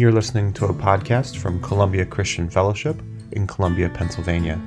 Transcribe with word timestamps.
You're 0.00 0.12
listening 0.12 0.54
to 0.54 0.64
a 0.64 0.72
podcast 0.72 1.36
from 1.36 1.60
Columbia 1.60 2.06
Christian 2.06 2.48
Fellowship 2.48 3.02
in 3.32 3.46
Columbia, 3.46 3.90
Pennsylvania. 3.90 4.58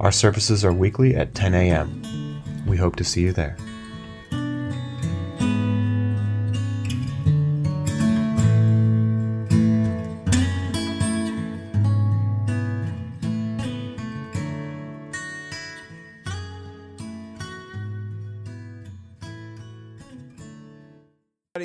Our 0.00 0.10
services 0.10 0.64
are 0.64 0.72
weekly 0.72 1.14
at 1.14 1.36
10 1.36 1.54
a.m. 1.54 2.42
We 2.66 2.76
hope 2.76 2.96
to 2.96 3.04
see 3.04 3.20
you 3.20 3.30
there. 3.30 3.56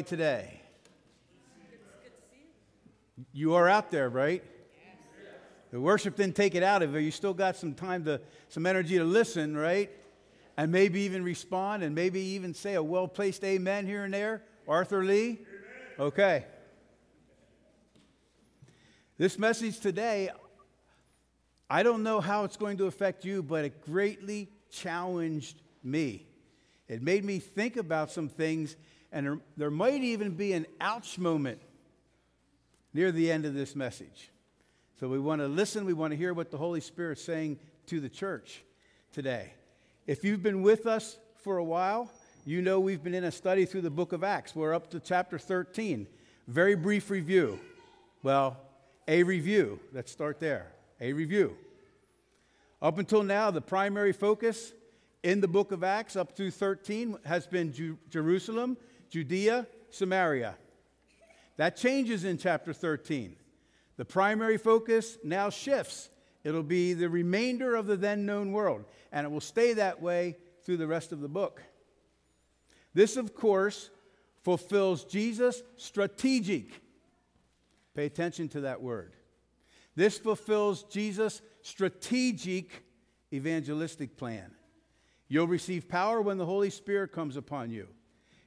today. 0.03 0.60
You 3.41 3.55
are 3.55 3.67
out 3.67 3.89
there, 3.89 4.07
right? 4.07 4.43
The 5.71 5.81
worship 5.81 6.15
didn't 6.15 6.35
take 6.35 6.53
it 6.53 6.61
out 6.61 6.83
of 6.83 6.93
you. 6.93 6.99
You 6.99 7.09
still 7.09 7.33
got 7.33 7.55
some 7.55 7.73
time 7.73 8.05
to, 8.05 8.21
some 8.49 8.67
energy 8.67 8.99
to 8.99 9.03
listen, 9.03 9.57
right? 9.57 9.89
And 10.57 10.71
maybe 10.71 10.99
even 11.01 11.23
respond 11.23 11.81
and 11.81 11.95
maybe 11.95 12.19
even 12.19 12.53
say 12.53 12.75
a 12.75 12.83
well 12.83 13.07
placed 13.07 13.43
amen 13.43 13.87
here 13.87 14.03
and 14.03 14.13
there. 14.13 14.43
Arthur 14.67 15.03
Lee? 15.03 15.39
Okay. 15.97 16.45
This 19.17 19.39
message 19.39 19.79
today, 19.79 20.29
I 21.67 21.81
don't 21.81 22.03
know 22.03 22.21
how 22.21 22.43
it's 22.43 22.57
going 22.57 22.77
to 22.77 22.85
affect 22.85 23.25
you, 23.25 23.41
but 23.41 23.65
it 23.65 23.81
greatly 23.81 24.51
challenged 24.69 25.59
me. 25.83 26.27
It 26.87 27.01
made 27.01 27.25
me 27.25 27.39
think 27.39 27.75
about 27.75 28.11
some 28.11 28.29
things, 28.29 28.75
and 29.11 29.25
there, 29.25 29.39
there 29.57 29.71
might 29.71 30.03
even 30.03 30.35
be 30.35 30.53
an 30.53 30.67
ouch 30.79 31.17
moment 31.17 31.59
near 32.93 33.11
the 33.11 33.31
end 33.31 33.45
of 33.45 33.53
this 33.53 33.75
message. 33.75 34.31
So 34.99 35.07
we 35.07 35.19
want 35.19 35.41
to 35.41 35.47
listen, 35.47 35.85
we 35.85 35.93
want 35.93 36.11
to 36.11 36.17
hear 36.17 36.33
what 36.33 36.51
the 36.51 36.57
Holy 36.57 36.81
Spirit's 36.81 37.23
saying 37.23 37.59
to 37.87 37.99
the 37.99 38.09
church 38.09 38.63
today. 39.11 39.53
If 40.07 40.23
you've 40.23 40.43
been 40.43 40.61
with 40.61 40.85
us 40.85 41.17
for 41.37 41.57
a 41.57 41.63
while, 41.63 42.11
you 42.45 42.61
know 42.61 42.79
we've 42.79 43.03
been 43.03 43.13
in 43.13 43.23
a 43.23 43.31
study 43.31 43.65
through 43.65 43.81
the 43.81 43.89
book 43.89 44.13
of 44.13 44.23
Acts. 44.23 44.55
We're 44.55 44.73
up 44.73 44.89
to 44.91 44.99
chapter 44.99 45.39
13. 45.39 46.07
Very 46.47 46.75
brief 46.75 47.09
review. 47.09 47.59
Well, 48.23 48.57
a 49.07 49.23
review. 49.23 49.79
Let's 49.93 50.11
start 50.11 50.39
there. 50.39 50.71
A 50.99 51.13
review. 51.13 51.55
Up 52.81 52.97
until 52.97 53.23
now, 53.23 53.51
the 53.51 53.61
primary 53.61 54.11
focus 54.11 54.73
in 55.23 55.39
the 55.39 55.47
book 55.47 55.71
of 55.71 55.83
Acts, 55.83 56.15
up 56.15 56.35
through 56.35 56.51
13, 56.51 57.17
has 57.25 57.45
been 57.45 57.71
Ju- 57.71 57.97
Jerusalem, 58.09 58.75
Judea, 59.09 59.67
Samaria. 59.91 60.55
That 61.57 61.75
changes 61.75 62.23
in 62.23 62.37
chapter 62.37 62.73
13. 62.73 63.35
The 63.97 64.05
primary 64.05 64.57
focus 64.57 65.17
now 65.23 65.49
shifts. 65.49 66.09
It'll 66.43 66.63
be 66.63 66.93
the 66.93 67.09
remainder 67.09 67.75
of 67.75 67.85
the 67.85 67.97
then 67.97 68.25
known 68.25 68.51
world, 68.51 68.85
and 69.11 69.25
it 69.25 69.29
will 69.29 69.41
stay 69.41 69.73
that 69.73 70.01
way 70.01 70.37
through 70.63 70.77
the 70.77 70.87
rest 70.87 71.11
of 71.11 71.21
the 71.21 71.29
book. 71.29 71.61
This, 72.93 73.15
of 73.15 73.35
course, 73.35 73.89
fulfills 74.43 75.05
Jesus' 75.05 75.61
strategic, 75.77 76.81
pay 77.95 78.05
attention 78.05 78.49
to 78.49 78.61
that 78.61 78.81
word. 78.81 79.15
This 79.95 80.17
fulfills 80.17 80.83
Jesus' 80.83 81.41
strategic 81.61 82.83
evangelistic 83.33 84.17
plan. 84.17 84.51
You'll 85.27 85.47
receive 85.47 85.87
power 85.87 86.21
when 86.21 86.37
the 86.37 86.45
Holy 86.45 86.69
Spirit 86.69 87.11
comes 87.11 87.37
upon 87.37 87.69
you. 87.71 87.87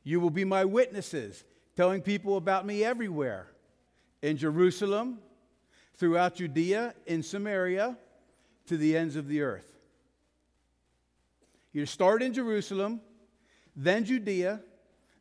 You 0.02 0.20
will 0.20 0.30
be 0.30 0.44
my 0.44 0.64
witnesses 0.64 1.44
telling 1.76 2.02
people 2.02 2.36
about 2.36 2.66
me 2.66 2.84
everywhere 2.84 3.48
in 4.22 4.36
Jerusalem, 4.36 5.18
throughout 5.96 6.36
Judea, 6.36 6.94
in 7.06 7.22
Samaria, 7.22 7.96
to 8.66 8.76
the 8.76 8.96
ends 8.96 9.16
of 9.16 9.28
the 9.28 9.42
earth. 9.42 9.70
You 11.72 11.86
start 11.86 12.22
in 12.22 12.32
Jerusalem, 12.32 13.00
then 13.76 14.04
Judea, 14.04 14.60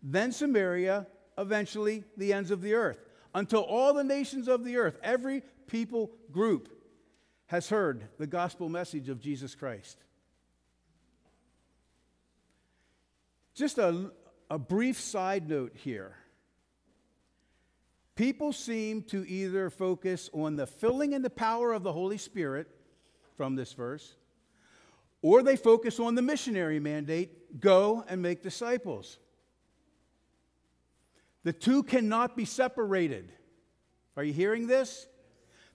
then 0.01 0.31
Samaria, 0.31 1.07
eventually 1.37 2.03
the 2.17 2.33
ends 2.33 2.51
of 2.51 2.61
the 2.61 2.75
earth, 2.75 2.99
until 3.33 3.61
all 3.61 3.93
the 3.93 4.03
nations 4.03 4.47
of 4.47 4.63
the 4.63 4.77
earth, 4.77 4.97
every 5.03 5.41
people 5.67 6.11
group, 6.31 6.69
has 7.47 7.69
heard 7.69 8.07
the 8.17 8.27
gospel 8.27 8.69
message 8.69 9.09
of 9.09 9.19
Jesus 9.19 9.55
Christ. 9.55 9.97
Just 13.55 13.77
a, 13.77 14.11
a 14.49 14.57
brief 14.57 14.99
side 14.99 15.49
note 15.49 15.73
here. 15.75 16.15
People 18.15 18.53
seem 18.53 19.01
to 19.03 19.27
either 19.27 19.69
focus 19.69 20.29
on 20.33 20.55
the 20.55 20.67
filling 20.67 21.13
and 21.13 21.25
the 21.25 21.29
power 21.29 21.73
of 21.73 21.83
the 21.83 21.93
Holy 21.93 22.17
Spirit 22.17 22.67
from 23.35 23.55
this 23.55 23.73
verse, 23.73 24.15
or 25.21 25.41
they 25.41 25.55
focus 25.55 25.99
on 25.99 26.13
the 26.13 26.21
missionary 26.21 26.79
mandate 26.79 27.59
go 27.59 28.03
and 28.07 28.21
make 28.21 28.43
disciples. 28.43 29.17
The 31.43 31.53
two 31.53 31.83
cannot 31.83 32.37
be 32.37 32.45
separated. 32.45 33.31
Are 34.15 34.23
you 34.23 34.33
hearing 34.33 34.67
this? 34.67 35.07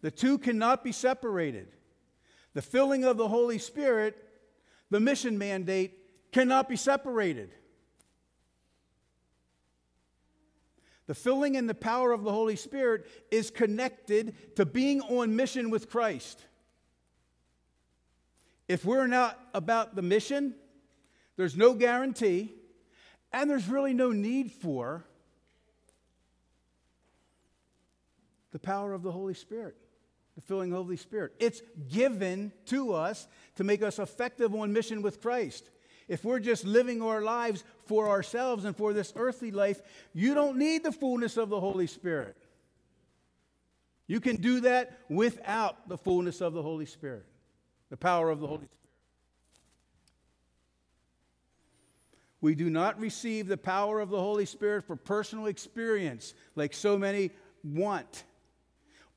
The 0.01 0.11
two 0.11 0.39
cannot 0.39 0.85
be 0.85 0.93
separated. 0.93 1.69
The 2.55 2.63
filling 2.63 3.05
of 3.05 3.17
the 3.17 3.29
Holy 3.29 3.59
Spirit, 3.59 4.17
the 4.91 5.01
mission 5.01 5.39
mandate, 5.39 5.99
cannot 6.33 6.69
be 6.69 6.77
separated. 6.77 7.51
The 11.09 11.15
filling 11.15 11.57
and 11.57 11.67
the 11.67 11.75
power 11.75 12.13
of 12.13 12.23
the 12.23 12.31
Holy 12.31 12.55
Spirit 12.55 13.07
is 13.31 13.51
connected 13.51 14.35
to 14.57 14.67
being 14.67 15.01
on 15.01 15.35
mission 15.35 15.71
with 15.71 15.91
Christ. 15.91 16.45
If 18.69 18.85
we're 18.85 19.07
not 19.07 19.41
about 19.55 19.97
the 19.97 20.03
mission, 20.03 20.55
there's 21.37 21.57
no 21.57 21.73
guarantee, 21.73 22.53
and 23.33 23.49
there's 23.49 23.69
really 23.69 23.95
no 23.95 24.13
need 24.13 24.53
for 24.53 25.03
the 28.53 28.59
power 28.59 28.93
of 28.93 29.03
the 29.03 29.13
Holy 29.13 29.33
Spirit, 29.33 29.77
the 30.35 30.43
filling 30.43 30.73
of 30.73 30.77
the 30.77 30.83
Holy 30.83 30.97
Spirit. 30.99 31.33
It's 31.39 31.63
given 31.89 32.53
to 32.67 32.93
us 32.93 33.29
to 33.57 33.65
make 33.65 33.83
us 33.83 33.99
effective 33.99 34.55
on 34.55 34.75
mission 34.75 35.01
with 35.01 35.23
Christ. 35.23 35.71
If 36.09 36.25
we're 36.25 36.41
just 36.41 36.65
living 36.65 37.03
our 37.03 37.21
lives 37.21 37.65
for 37.85 38.09
ourselves 38.09 38.65
and 38.65 38.75
for 38.75 38.93
this 38.93 39.13
earthly 39.15 39.51
life, 39.51 39.83
you 40.15 40.35
don't 40.35 40.57
need 40.57 40.83
the 40.83 40.93
fullness 40.93 41.37
of 41.37 41.51
the 41.51 41.61
Holy 41.61 41.87
Spirit. 41.87 42.37
You 44.07 44.21
can 44.21 44.37
do 44.37 44.61
that 44.61 44.99
without 45.11 45.89
the 45.89 45.99
fullness 45.99 46.41
of 46.41 46.55
the 46.55 46.63
Holy 46.63 46.87
Spirit, 46.87 47.27
the 47.91 47.97
power 47.97 48.31
of 48.31 48.41
the 48.41 48.47
Holy 48.47 48.61
Spirit. 48.61 48.73
We 52.41 52.55
do 52.55 52.71
not 52.71 52.99
receive 52.99 53.49
the 53.49 53.57
power 53.57 54.01
of 54.01 54.11
the 54.11 54.21
Holy 54.21 54.47
Spirit 54.47 54.85
for 54.85 54.97
personal 54.97 55.47
experience, 55.47 56.35
like 56.55 56.73
so 56.73 56.97
many 56.97 57.33
want, 57.63 58.25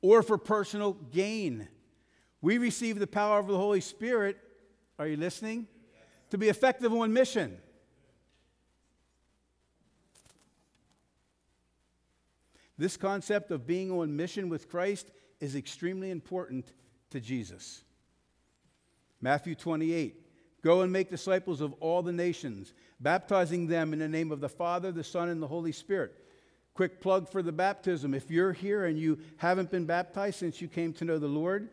or 0.02 0.22
for 0.22 0.36
personal 0.36 0.94
gain. 1.12 1.68
We 2.42 2.58
receive 2.58 2.98
the 2.98 3.06
power 3.06 3.38
of 3.38 3.46
the 3.46 3.56
Holy 3.56 3.80
Spirit. 3.80 4.36
Are 4.98 5.06
you 5.06 5.16
listening? 5.16 5.68
To 6.32 6.38
be 6.38 6.48
effective 6.48 6.90
on 6.94 7.12
mission. 7.12 7.58
This 12.78 12.96
concept 12.96 13.50
of 13.50 13.66
being 13.66 13.90
on 13.90 14.16
mission 14.16 14.48
with 14.48 14.70
Christ 14.70 15.10
is 15.40 15.56
extremely 15.56 16.10
important 16.10 16.72
to 17.10 17.20
Jesus. 17.20 17.84
Matthew 19.20 19.54
28 19.54 20.16
Go 20.62 20.80
and 20.80 20.90
make 20.90 21.10
disciples 21.10 21.60
of 21.60 21.74
all 21.80 22.00
the 22.02 22.14
nations, 22.14 22.72
baptizing 22.98 23.66
them 23.66 23.92
in 23.92 23.98
the 23.98 24.08
name 24.08 24.32
of 24.32 24.40
the 24.40 24.48
Father, 24.48 24.90
the 24.90 25.04
Son, 25.04 25.28
and 25.28 25.42
the 25.42 25.46
Holy 25.46 25.72
Spirit. 25.72 26.14
Quick 26.72 27.02
plug 27.02 27.28
for 27.28 27.42
the 27.42 27.52
baptism. 27.52 28.14
If 28.14 28.30
you're 28.30 28.54
here 28.54 28.86
and 28.86 28.98
you 28.98 29.18
haven't 29.36 29.70
been 29.70 29.84
baptized 29.84 30.38
since 30.38 30.62
you 30.62 30.68
came 30.68 30.94
to 30.94 31.04
know 31.04 31.18
the 31.18 31.26
Lord, 31.26 31.68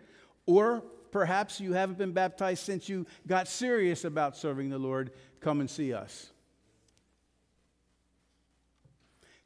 or 0.45 0.83
perhaps 1.11 1.59
you 1.59 1.73
haven't 1.73 1.97
been 1.97 2.11
baptized 2.11 2.63
since 2.63 2.89
you 2.89 3.05
got 3.27 3.47
serious 3.47 4.05
about 4.05 4.37
serving 4.37 4.69
the 4.69 4.79
Lord, 4.79 5.11
come 5.39 5.59
and 5.59 5.69
see 5.69 5.93
us. 5.93 6.31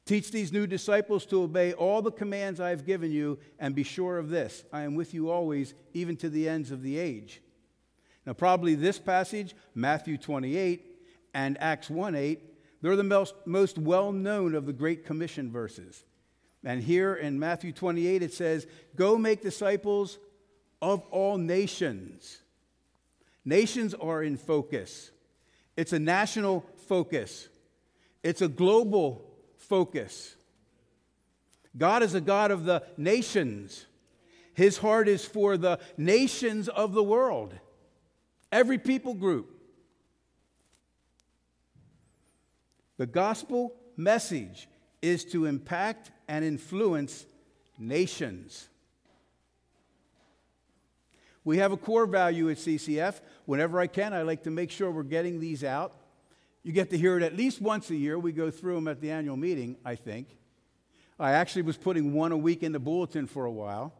Teach 0.06 0.32
these 0.32 0.52
new 0.52 0.68
disciples 0.68 1.26
to 1.28 1.44
obey 1.44 1.72
all 1.74 2.02
the 2.02 2.12
commands 2.12 2.60
I 2.60 2.70
have 2.70 2.86
given 2.86 3.12
you, 3.12 3.40
and 3.58 3.74
be 3.74 3.84
sure 3.84 4.18
of 4.18 4.30
this 4.30 4.66
I 4.74 4.82
am 4.82 4.96
with 4.96 5.14
you 5.14 5.30
always, 5.30 5.74
even 5.94 6.18
to 6.18 6.30
the 6.30 6.50
ends 6.50 6.72
of 6.72 6.82
the 6.82 6.98
age. 6.98 7.42
Now, 8.26 8.34
probably 8.34 8.76
this 8.76 9.00
passage, 9.00 9.56
Matthew 9.76 10.18
28 10.18 10.86
and 11.34 11.58
Acts 11.62 11.90
1 11.90 12.16
8, 12.16 12.40
they're 12.82 12.96
the 12.98 13.04
most, 13.04 13.34
most 13.46 13.78
well 13.78 14.12
known 14.12 14.56
of 14.56 14.66
the 14.66 14.74
Great 14.74 15.06
Commission 15.06 15.52
verses. 15.52 16.04
And 16.66 16.82
here 16.82 17.16
in 17.16 17.40
Matthew 17.40 17.72
28, 17.72 18.24
it 18.24 18.34
says, 18.34 18.68
Go 18.96 19.18
make 19.18 19.42
disciples 19.42 20.20
of 20.84 21.02
all 21.12 21.38
nations. 21.38 22.40
Nations 23.46 23.94
are 23.94 24.22
in 24.22 24.36
focus. 24.36 25.12
It's 25.78 25.94
a 25.94 26.00
national 26.00 26.66
focus, 26.88 27.48
it's 28.22 28.42
a 28.42 28.50
global 28.50 29.26
focus. 29.58 30.36
God 31.76 32.04
is 32.04 32.14
a 32.14 32.22
God 32.22 32.52
of 32.52 32.66
the 32.66 32.84
nations. 32.98 33.88
His 34.54 34.78
heart 34.78 35.08
is 35.08 35.26
for 35.26 35.58
the 35.58 35.80
nations 35.98 36.68
of 36.68 36.94
the 36.94 37.02
world, 37.02 37.56
every 38.52 38.78
people 38.78 39.16
group. 39.16 39.50
The 42.98 43.08
gospel 43.08 43.74
message 43.96 44.68
is 45.02 45.24
to 45.26 45.46
impact 45.46 46.12
and 46.28 46.46
influence 46.46 47.26
nations. 47.80 48.68
We 51.46 51.58
have 51.58 51.72
a 51.72 51.78
core 51.78 52.06
value 52.06 52.50
at 52.50 52.58
CCF. 52.58 53.20
Whenever 53.46 53.80
I 53.80 53.88
can, 53.88 54.14
I 54.14 54.22
like 54.22 54.44
to 54.44 54.52
make 54.52 54.72
sure 54.72 54.92
we're 54.92 55.04
getting 55.04 55.40
these 55.40 55.64
out. 55.64 55.94
You 56.64 56.72
get 56.72 56.90
to 56.92 56.98
hear 56.98 57.18
it 57.18 57.24
at 57.24 57.36
least 57.36 57.62
once 57.62 57.90
a 57.90 57.96
year. 57.96 58.18
We 58.18 58.32
go 58.32 58.50
through 58.50 58.76
them 58.76 58.88
at 58.88 59.02
the 59.02 59.12
annual 59.12 59.36
meeting, 59.36 59.76
I 59.84 59.96
think. 59.96 60.28
I 61.20 61.32
actually 61.34 61.64
was 61.64 61.78
putting 61.78 62.14
one 62.14 62.32
a 62.32 62.38
week 62.38 62.64
in 62.64 62.72
the 62.72 62.80
bulletin 62.80 63.28
for 63.28 63.46
a 63.46 63.52
while. 63.52 63.94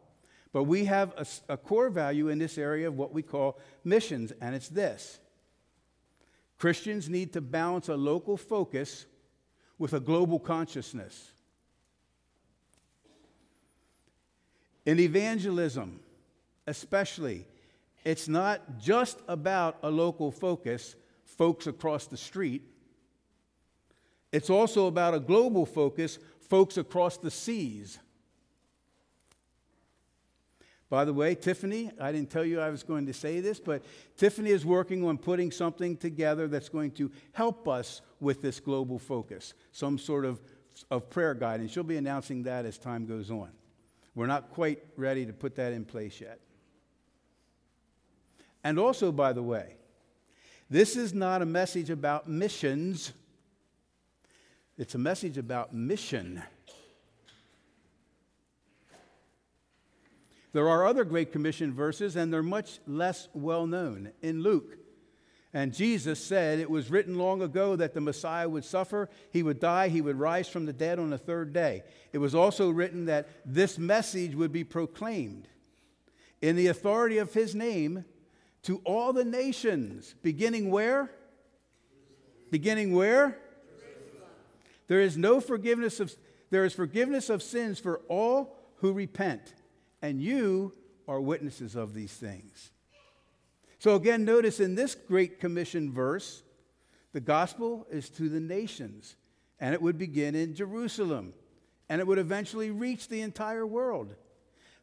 But 0.52 0.64
we 0.64 0.84
have 0.84 1.12
a, 1.16 1.54
a 1.54 1.56
core 1.56 1.90
value 1.90 2.28
in 2.28 2.38
this 2.38 2.58
area 2.58 2.88
of 2.88 2.96
what 2.96 3.12
we 3.12 3.22
call 3.22 3.58
missions, 3.82 4.32
and 4.40 4.54
it's 4.54 4.68
this 4.68 5.18
Christians 6.58 7.08
need 7.08 7.32
to 7.32 7.40
balance 7.40 7.88
a 7.88 7.96
local 7.96 8.36
focus 8.36 9.06
with 9.78 9.92
a 9.92 10.00
global 10.00 10.38
consciousness. 10.38 11.32
In 14.86 15.00
evangelism, 15.00 15.98
especially, 16.66 17.46
it's 18.04 18.28
not 18.28 18.78
just 18.78 19.18
about 19.28 19.78
a 19.82 19.90
local 19.90 20.30
focus, 20.30 20.94
folks 21.24 21.66
across 21.66 22.06
the 22.06 22.16
street. 22.16 22.62
It's 24.32 24.50
also 24.50 24.86
about 24.86 25.14
a 25.14 25.20
global 25.20 25.64
focus, 25.64 26.18
folks 26.40 26.76
across 26.76 27.16
the 27.16 27.30
seas. 27.30 27.98
By 30.90 31.04
the 31.04 31.12
way, 31.12 31.34
Tiffany, 31.34 31.90
I 31.98 32.12
didn't 32.12 32.30
tell 32.30 32.44
you 32.44 32.60
I 32.60 32.70
was 32.70 32.82
going 32.82 33.06
to 33.06 33.12
say 33.12 33.40
this, 33.40 33.58
but 33.58 33.82
Tiffany 34.16 34.50
is 34.50 34.64
working 34.64 35.04
on 35.04 35.18
putting 35.18 35.50
something 35.50 35.96
together 35.96 36.46
that's 36.46 36.68
going 36.68 36.92
to 36.92 37.10
help 37.32 37.66
us 37.66 38.02
with 38.20 38.42
this 38.42 38.60
global 38.60 38.98
focus, 38.98 39.54
some 39.72 39.98
sort 39.98 40.24
of, 40.24 40.40
of 40.90 41.08
prayer 41.10 41.34
guide, 41.34 41.60
and 41.60 41.70
she'll 41.70 41.82
be 41.82 41.96
announcing 41.96 42.42
that 42.44 42.64
as 42.66 42.78
time 42.78 43.06
goes 43.06 43.30
on. 43.30 43.50
We're 44.14 44.26
not 44.26 44.50
quite 44.50 44.84
ready 44.96 45.26
to 45.26 45.32
put 45.32 45.56
that 45.56 45.72
in 45.72 45.84
place 45.84 46.20
yet. 46.20 46.38
And 48.64 48.78
also, 48.78 49.12
by 49.12 49.34
the 49.34 49.42
way, 49.42 49.76
this 50.70 50.96
is 50.96 51.12
not 51.12 51.42
a 51.42 51.46
message 51.46 51.90
about 51.90 52.28
missions, 52.28 53.12
it's 54.78 54.94
a 54.94 54.98
message 54.98 55.38
about 55.38 55.74
mission. 55.74 56.42
There 60.52 60.68
are 60.68 60.86
other 60.86 61.04
Great 61.04 61.32
Commission 61.32 61.74
verses, 61.74 62.16
and 62.16 62.32
they're 62.32 62.42
much 62.42 62.78
less 62.86 63.28
well 63.34 63.66
known. 63.66 64.12
In 64.22 64.40
Luke, 64.40 64.78
and 65.52 65.74
Jesus 65.74 66.24
said, 66.24 66.60
It 66.60 66.70
was 66.70 66.90
written 66.90 67.18
long 67.18 67.42
ago 67.42 67.76
that 67.76 67.92
the 67.92 68.00
Messiah 68.00 68.48
would 68.48 68.64
suffer, 68.64 69.10
he 69.32 69.42
would 69.42 69.58
die, 69.58 69.88
he 69.88 70.00
would 70.00 70.16
rise 70.16 70.48
from 70.48 70.64
the 70.64 70.72
dead 70.72 70.98
on 70.98 71.10
the 71.10 71.18
third 71.18 71.52
day. 71.52 71.82
It 72.12 72.18
was 72.18 72.34
also 72.34 72.70
written 72.70 73.06
that 73.06 73.28
this 73.44 73.78
message 73.78 74.34
would 74.34 74.52
be 74.52 74.64
proclaimed 74.64 75.48
in 76.40 76.56
the 76.56 76.68
authority 76.68 77.18
of 77.18 77.34
his 77.34 77.54
name 77.54 78.04
to 78.64 78.80
all 78.84 79.12
the 79.12 79.24
nations, 79.24 80.14
beginning 80.22 80.70
where? 80.70 81.10
Beginning 82.50 82.92
where? 82.92 83.38
There 84.86 85.00
is 85.00 85.16
no 85.16 85.40
forgiveness 85.40 86.00
of 86.00 86.14
there 86.50 86.64
is 86.64 86.72
forgiveness 86.72 87.30
of 87.30 87.42
sins 87.42 87.80
for 87.80 88.00
all 88.08 88.56
who 88.76 88.92
repent 88.92 89.54
and 90.02 90.20
you 90.20 90.72
are 91.08 91.20
witnesses 91.20 91.74
of 91.74 91.94
these 91.94 92.12
things. 92.12 92.70
So, 93.78 93.94
again, 93.94 94.24
notice 94.24 94.60
in 94.60 94.74
this 94.74 94.94
Great 94.94 95.40
Commission 95.40 95.92
verse, 95.92 96.42
the 97.12 97.20
gospel 97.20 97.86
is 97.90 98.08
to 98.10 98.28
the 98.28 98.40
nations, 98.40 99.16
and 99.58 99.74
it 99.74 99.80
would 99.80 99.98
begin 99.98 100.34
in 100.34 100.54
Jerusalem, 100.54 101.32
and 101.88 102.00
it 102.00 102.06
would 102.06 102.18
eventually 102.18 102.70
reach 102.70 103.08
the 103.08 103.22
entire 103.22 103.66
world. 103.66 104.14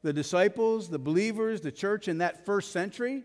The 0.02 0.14
disciples, 0.14 0.90
the 0.90 1.00
believers, 1.00 1.62
the 1.62 1.72
church 1.72 2.08
in 2.08 2.18
that 2.18 2.46
first 2.46 2.72
century, 2.72 3.24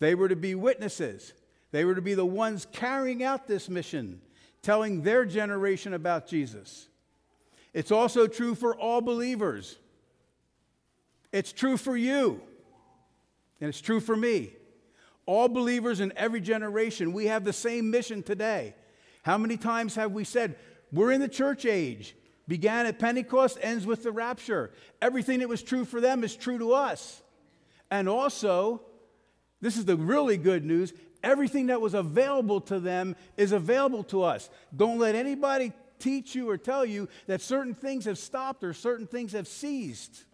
they 0.00 0.14
were 0.14 0.28
to 0.28 0.36
be 0.36 0.54
witnesses. 0.54 1.32
They 1.70 1.84
were 1.84 1.94
to 1.94 2.02
be 2.02 2.14
the 2.14 2.24
ones 2.24 2.66
carrying 2.72 3.22
out 3.22 3.46
this 3.46 3.68
mission, 3.68 4.20
telling 4.62 5.02
their 5.02 5.24
generation 5.24 5.92
about 5.92 6.26
Jesus. 6.26 6.88
It's 7.74 7.92
also 7.92 8.26
true 8.26 8.54
for 8.54 8.74
all 8.74 9.00
believers. 9.00 9.76
It's 11.32 11.52
true 11.52 11.76
for 11.76 11.96
you, 11.96 12.40
and 13.60 13.68
it's 13.68 13.80
true 13.80 14.00
for 14.00 14.16
me. 14.16 14.52
All 15.26 15.48
believers 15.48 16.00
in 16.00 16.12
every 16.16 16.40
generation, 16.40 17.12
we 17.12 17.26
have 17.26 17.44
the 17.44 17.52
same 17.52 17.90
mission 17.90 18.22
today. 18.22 18.74
How 19.22 19.36
many 19.36 19.58
times 19.58 19.94
have 19.96 20.12
we 20.12 20.24
said, 20.24 20.56
we're 20.90 21.12
in 21.12 21.20
the 21.20 21.28
church 21.28 21.66
age, 21.66 22.16
began 22.46 22.86
at 22.86 22.98
Pentecost, 22.98 23.58
ends 23.60 23.84
with 23.84 24.02
the 24.02 24.10
rapture? 24.10 24.70
Everything 25.02 25.40
that 25.40 25.48
was 25.50 25.62
true 25.62 25.84
for 25.84 26.00
them 26.00 26.24
is 26.24 26.34
true 26.34 26.58
to 26.58 26.72
us. 26.72 27.20
And 27.90 28.08
also, 28.08 28.80
this 29.60 29.76
is 29.76 29.84
the 29.84 29.96
really 29.96 30.36
good 30.36 30.64
news 30.64 30.92
everything 31.22 31.66
that 31.66 31.80
was 31.80 31.94
available 31.94 32.60
to 32.60 32.78
them 32.78 33.16
is 33.36 33.52
available 33.52 34.04
to 34.04 34.22
us. 34.22 34.50
Don't 34.74 34.98
let 34.98 35.14
anybody 35.14 35.72
teach 35.98 36.34
you 36.34 36.48
or 36.48 36.56
tell 36.56 36.84
you 36.84 37.08
that 37.26 37.40
certain 37.40 37.74
things 37.74 38.04
have 38.04 38.18
stopped 38.18 38.62
or 38.62 38.72
certain 38.72 39.06
things 39.06 39.32
have 39.32 39.48
ceased. 39.48 40.24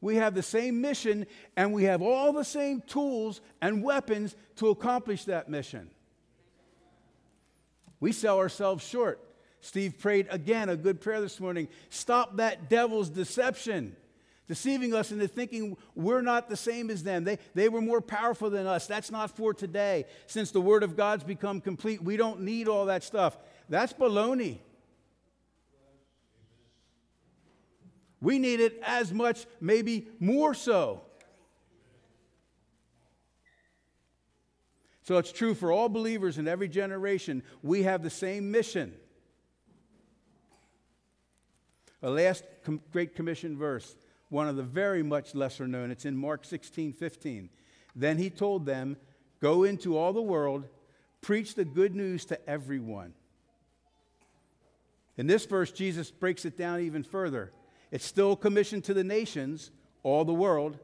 We 0.00 0.16
have 0.16 0.34
the 0.34 0.42
same 0.42 0.80
mission 0.80 1.26
and 1.56 1.74
we 1.74 1.84
have 1.84 2.00
all 2.00 2.32
the 2.32 2.44
same 2.44 2.80
tools 2.80 3.42
and 3.60 3.82
weapons 3.82 4.34
to 4.56 4.68
accomplish 4.68 5.26
that 5.26 5.50
mission. 5.50 5.90
We 8.00 8.12
sell 8.12 8.38
ourselves 8.38 8.86
short. 8.86 9.20
Steve 9.60 9.98
prayed 9.98 10.26
again 10.30 10.70
a 10.70 10.76
good 10.76 11.02
prayer 11.02 11.20
this 11.20 11.38
morning. 11.38 11.68
Stop 11.90 12.38
that 12.38 12.70
devil's 12.70 13.10
deception, 13.10 13.94
deceiving 14.50 14.92
us 14.92 15.12
into 15.12 15.28
thinking 15.28 15.76
we're 15.94 16.22
not 16.22 16.48
the 16.48 16.56
same 16.56 16.90
as 16.90 17.04
them. 17.04 17.22
They, 17.22 17.38
they 17.54 17.68
were 17.68 17.80
more 17.80 18.00
powerful 18.00 18.50
than 18.50 18.66
us. 18.66 18.84
That's 18.88 19.08
not 19.08 19.30
for 19.30 19.54
today. 19.54 20.06
Since 20.26 20.50
the 20.50 20.60
Word 20.60 20.82
of 20.82 20.96
God's 20.96 21.22
become 21.22 21.60
complete, 21.60 22.02
we 22.02 22.16
don't 22.16 22.40
need 22.40 22.66
all 22.66 22.86
that 22.86 23.04
stuff. 23.04 23.38
That's 23.68 23.92
baloney. 23.92 24.58
We 28.20 28.40
need 28.40 28.58
it 28.58 28.82
as 28.84 29.12
much, 29.12 29.46
maybe 29.60 30.08
more 30.18 30.52
so. 30.52 31.02
So 35.02 35.18
it's 35.18 35.30
true 35.30 35.54
for 35.54 35.70
all 35.70 35.88
believers 35.88 36.38
in 36.38 36.48
every 36.48 36.68
generation. 36.68 37.44
We 37.62 37.84
have 37.84 38.02
the 38.02 38.10
same 38.10 38.50
mission. 38.50 38.94
A 42.02 42.10
last 42.10 42.42
com- 42.64 42.80
Great 42.90 43.14
Commission 43.14 43.56
verse, 43.56 43.94
one 44.30 44.48
of 44.48 44.56
the 44.56 44.62
very 44.62 45.02
much 45.02 45.34
lesser 45.34 45.68
known. 45.68 45.90
It's 45.90 46.06
in 46.06 46.16
Mark 46.16 46.44
16 46.44 46.94
15. 46.94 47.50
Then 47.94 48.16
he 48.16 48.30
told 48.30 48.64
them, 48.64 48.96
Go 49.40 49.64
into 49.64 49.98
all 49.98 50.12
the 50.12 50.22
world, 50.22 50.64
preach 51.20 51.54
the 51.54 51.64
good 51.64 51.94
news 51.94 52.24
to 52.26 52.48
everyone. 52.48 53.12
In 55.18 55.26
this 55.26 55.44
verse, 55.44 55.70
Jesus 55.72 56.10
breaks 56.10 56.44
it 56.44 56.56
down 56.56 56.80
even 56.80 57.02
further. 57.02 57.52
It's 57.90 58.06
still 58.06 58.36
commissioned 58.36 58.84
to 58.84 58.94
the 58.94 59.04
nations, 59.04 59.70
all 60.02 60.24
the 60.24 60.32
world. 60.32 60.78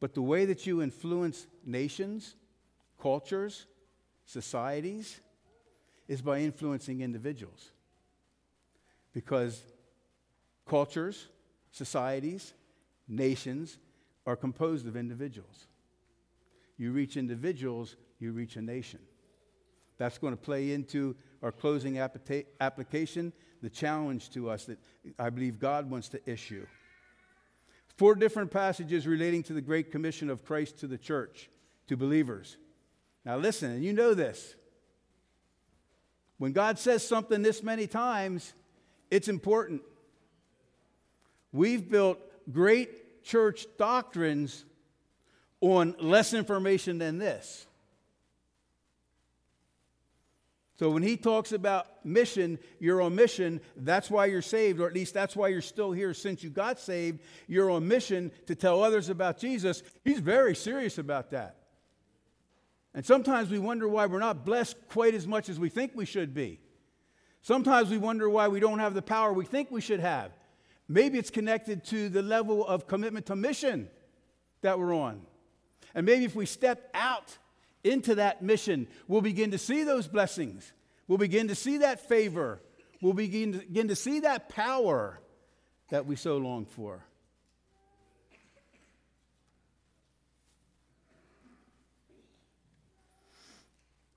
But 0.00 0.14
the 0.14 0.22
way 0.22 0.46
that 0.46 0.66
you 0.66 0.82
influence 0.82 1.46
nations, 1.64 2.34
cultures, 3.00 3.66
societies, 4.24 5.20
is 6.08 6.22
by 6.22 6.40
influencing 6.40 7.00
individuals. 7.00 7.72
Because 9.12 9.62
cultures, 10.66 11.28
societies, 11.70 12.54
nations 13.08 13.78
are 14.26 14.36
composed 14.36 14.86
of 14.86 14.96
individuals. 14.96 15.66
You 16.78 16.92
reach 16.92 17.16
individuals, 17.16 17.96
you 18.18 18.32
reach 18.32 18.56
a 18.56 18.62
nation. 18.62 19.00
That's 19.98 20.18
going 20.18 20.32
to 20.32 20.40
play 20.40 20.72
into 20.72 21.14
our 21.42 21.52
closing 21.52 21.98
application, 21.98 23.32
the 23.60 23.70
challenge 23.70 24.30
to 24.30 24.50
us 24.50 24.64
that 24.64 24.78
I 25.18 25.30
believe 25.30 25.58
God 25.58 25.90
wants 25.90 26.08
to 26.10 26.30
issue. 26.30 26.66
Four 27.96 28.14
different 28.14 28.50
passages 28.50 29.06
relating 29.06 29.42
to 29.44 29.52
the 29.52 29.60
Great 29.60 29.92
Commission 29.92 30.30
of 30.30 30.44
Christ 30.44 30.78
to 30.78 30.86
the 30.86 30.98
church, 30.98 31.50
to 31.88 31.96
believers. 31.96 32.56
Now, 33.24 33.36
listen, 33.36 33.70
and 33.70 33.84
you 33.84 33.92
know 33.92 34.14
this. 34.14 34.56
When 36.38 36.52
God 36.52 36.78
says 36.78 37.06
something 37.06 37.42
this 37.42 37.62
many 37.62 37.86
times, 37.86 38.54
it's 39.12 39.28
important. 39.28 39.82
We've 41.52 41.86
built 41.86 42.18
great 42.50 43.22
church 43.22 43.66
doctrines 43.76 44.64
on 45.60 45.94
less 46.00 46.32
information 46.32 46.96
than 46.96 47.18
this. 47.18 47.66
So 50.78 50.88
when 50.88 51.02
he 51.02 51.18
talks 51.18 51.52
about 51.52 52.06
mission, 52.06 52.58
you're 52.80 53.02
on 53.02 53.14
mission. 53.14 53.60
That's 53.76 54.10
why 54.10 54.26
you're 54.26 54.40
saved, 54.40 54.80
or 54.80 54.86
at 54.86 54.94
least 54.94 55.12
that's 55.12 55.36
why 55.36 55.48
you're 55.48 55.60
still 55.60 55.92
here 55.92 56.14
since 56.14 56.42
you 56.42 56.48
got 56.48 56.80
saved. 56.80 57.20
You're 57.46 57.70
on 57.70 57.86
mission 57.86 58.32
to 58.46 58.54
tell 58.54 58.82
others 58.82 59.10
about 59.10 59.38
Jesus. 59.38 59.82
He's 60.06 60.20
very 60.20 60.56
serious 60.56 60.96
about 60.96 61.32
that. 61.32 61.58
And 62.94 63.04
sometimes 63.04 63.50
we 63.50 63.58
wonder 63.58 63.86
why 63.86 64.06
we're 64.06 64.20
not 64.20 64.46
blessed 64.46 64.76
quite 64.88 65.12
as 65.12 65.26
much 65.26 65.50
as 65.50 65.60
we 65.60 65.68
think 65.68 65.92
we 65.94 66.06
should 66.06 66.32
be. 66.32 66.60
Sometimes 67.42 67.90
we 67.90 67.98
wonder 67.98 68.30
why 68.30 68.48
we 68.48 68.60
don't 68.60 68.78
have 68.78 68.94
the 68.94 69.02
power 69.02 69.32
we 69.32 69.44
think 69.44 69.70
we 69.70 69.80
should 69.80 70.00
have. 70.00 70.30
Maybe 70.88 71.18
it's 71.18 71.30
connected 71.30 71.84
to 71.86 72.08
the 72.08 72.22
level 72.22 72.66
of 72.66 72.86
commitment 72.86 73.26
to 73.26 73.36
mission 73.36 73.88
that 74.62 74.78
we're 74.78 74.94
on. 74.94 75.22
And 75.94 76.06
maybe 76.06 76.24
if 76.24 76.34
we 76.34 76.46
step 76.46 76.90
out 76.94 77.36
into 77.84 78.14
that 78.14 78.42
mission, 78.42 78.86
we'll 79.08 79.22
begin 79.22 79.50
to 79.50 79.58
see 79.58 79.82
those 79.82 80.06
blessings. 80.06 80.72
We'll 81.08 81.18
begin 81.18 81.48
to 81.48 81.54
see 81.54 81.78
that 81.78 82.08
favor. 82.08 82.60
We'll 83.00 83.12
begin 83.12 83.52
to, 83.52 83.58
begin 83.58 83.88
to 83.88 83.96
see 83.96 84.20
that 84.20 84.48
power 84.48 85.20
that 85.90 86.06
we 86.06 86.14
so 86.14 86.36
long 86.38 86.64
for. 86.64 87.04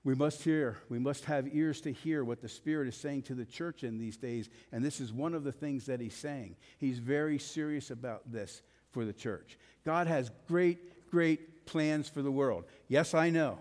We 0.06 0.14
must 0.14 0.44
hear, 0.44 0.76
we 0.88 1.00
must 1.00 1.24
have 1.24 1.52
ears 1.52 1.80
to 1.80 1.90
hear 1.90 2.22
what 2.22 2.40
the 2.40 2.48
Spirit 2.48 2.86
is 2.86 2.94
saying 2.94 3.22
to 3.22 3.34
the 3.34 3.44
church 3.44 3.82
in 3.82 3.98
these 3.98 4.16
days. 4.16 4.48
And 4.70 4.84
this 4.84 5.00
is 5.00 5.12
one 5.12 5.34
of 5.34 5.42
the 5.42 5.50
things 5.50 5.86
that 5.86 5.98
He's 5.98 6.14
saying. 6.14 6.54
He's 6.78 7.00
very 7.00 7.40
serious 7.40 7.90
about 7.90 8.30
this 8.30 8.62
for 8.92 9.04
the 9.04 9.12
church. 9.12 9.58
God 9.84 10.06
has 10.06 10.30
great, 10.46 11.10
great 11.10 11.66
plans 11.66 12.08
for 12.08 12.22
the 12.22 12.30
world. 12.30 12.66
Yes, 12.86 13.14
I 13.14 13.30
know. 13.30 13.58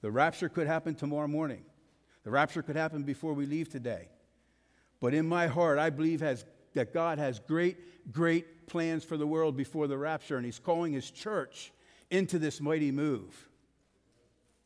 The 0.00 0.10
rapture 0.10 0.48
could 0.48 0.66
happen 0.66 0.96
tomorrow 0.96 1.28
morning, 1.28 1.62
the 2.24 2.30
rapture 2.32 2.62
could 2.62 2.74
happen 2.74 3.04
before 3.04 3.32
we 3.32 3.46
leave 3.46 3.68
today. 3.68 4.08
But 4.98 5.14
in 5.14 5.28
my 5.28 5.46
heart, 5.46 5.78
I 5.78 5.90
believe 5.90 6.20
has, 6.22 6.44
that 6.74 6.92
God 6.92 7.20
has 7.20 7.38
great, 7.38 8.10
great 8.12 8.66
plans 8.66 9.04
for 9.04 9.16
the 9.16 9.28
world 9.28 9.56
before 9.56 9.86
the 9.86 9.96
rapture, 9.96 10.38
and 10.38 10.44
He's 10.44 10.58
calling 10.58 10.92
His 10.92 11.08
church 11.08 11.72
into 12.10 12.40
this 12.40 12.60
mighty 12.60 12.90
move. 12.90 13.48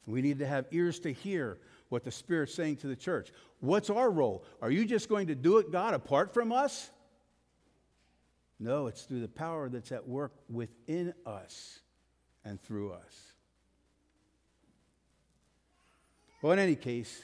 We 0.08 0.22
need 0.22 0.38
to 0.38 0.46
have 0.46 0.66
ears 0.70 0.98
to 1.00 1.12
hear 1.12 1.58
what 1.90 2.02
the 2.02 2.10
Spirit's 2.10 2.54
saying 2.54 2.76
to 2.78 2.86
the 2.86 2.96
church. 2.96 3.30
What's 3.60 3.90
our 3.90 4.10
role? 4.10 4.44
Are 4.62 4.70
you 4.70 4.84
just 4.84 5.08
going 5.08 5.26
to 5.26 5.34
do 5.34 5.58
it, 5.58 5.70
God, 5.70 5.94
apart 5.94 6.32
from 6.32 6.50
us? 6.50 6.90
No, 8.58 8.86
it's 8.86 9.02
through 9.02 9.20
the 9.20 9.28
power 9.28 9.68
that's 9.68 9.92
at 9.92 10.08
work 10.08 10.32
within 10.50 11.12
us 11.26 11.80
and 12.44 12.60
through 12.60 12.92
us. 12.92 13.32
Well, 16.40 16.52
in 16.52 16.58
any 16.58 16.76
case, 16.76 17.22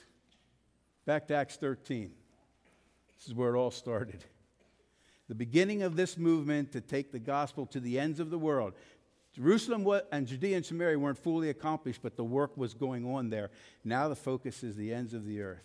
back 1.06 1.26
to 1.28 1.34
Acts 1.34 1.56
13. 1.56 2.10
This 3.16 3.28
is 3.28 3.34
where 3.34 3.54
it 3.54 3.58
all 3.58 3.70
started. 3.70 4.24
The 5.28 5.34
beginning 5.34 5.82
of 5.82 5.96
this 5.96 6.18
movement 6.18 6.72
to 6.72 6.82
take 6.82 7.10
the 7.10 7.18
gospel 7.18 7.64
to 7.66 7.80
the 7.80 7.98
ends 7.98 8.20
of 8.20 8.28
the 8.28 8.38
world. 8.38 8.74
Jerusalem 9.34 9.86
and 10.12 10.26
Judea 10.26 10.56
and 10.56 10.64
Samaria 10.64 10.98
weren't 10.98 11.18
fully 11.18 11.50
accomplished, 11.50 12.00
but 12.02 12.16
the 12.16 12.24
work 12.24 12.56
was 12.56 12.72
going 12.72 13.04
on 13.04 13.30
there. 13.30 13.50
Now 13.82 14.08
the 14.08 14.14
focus 14.14 14.62
is 14.62 14.76
the 14.76 14.92
ends 14.92 15.12
of 15.12 15.26
the 15.26 15.42
earth. 15.42 15.64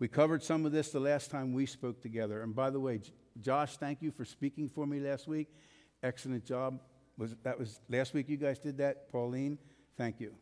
We 0.00 0.08
covered 0.08 0.42
some 0.42 0.66
of 0.66 0.72
this 0.72 0.90
the 0.90 1.00
last 1.00 1.30
time 1.30 1.52
we 1.52 1.66
spoke 1.66 2.00
together. 2.00 2.42
And 2.42 2.54
by 2.54 2.70
the 2.70 2.80
way, 2.80 3.00
Josh, 3.40 3.76
thank 3.76 4.02
you 4.02 4.10
for 4.10 4.24
speaking 4.24 4.68
for 4.68 4.86
me 4.86 5.00
last 5.00 5.28
week. 5.28 5.48
Excellent 6.02 6.44
job. 6.44 6.80
Was 7.16 7.34
that 7.42 7.58
was 7.58 7.80
last 7.88 8.14
week 8.14 8.28
you 8.28 8.36
guys 8.36 8.58
did 8.58 8.78
that, 8.78 9.10
Pauline? 9.10 9.58
Thank 9.96 10.20
you. 10.20 10.34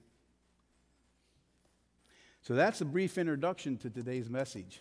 So 2.42 2.54
that's 2.54 2.80
a 2.80 2.84
brief 2.84 3.18
introduction 3.18 3.76
to 3.78 3.90
today's 3.90 4.28
message. 4.28 4.80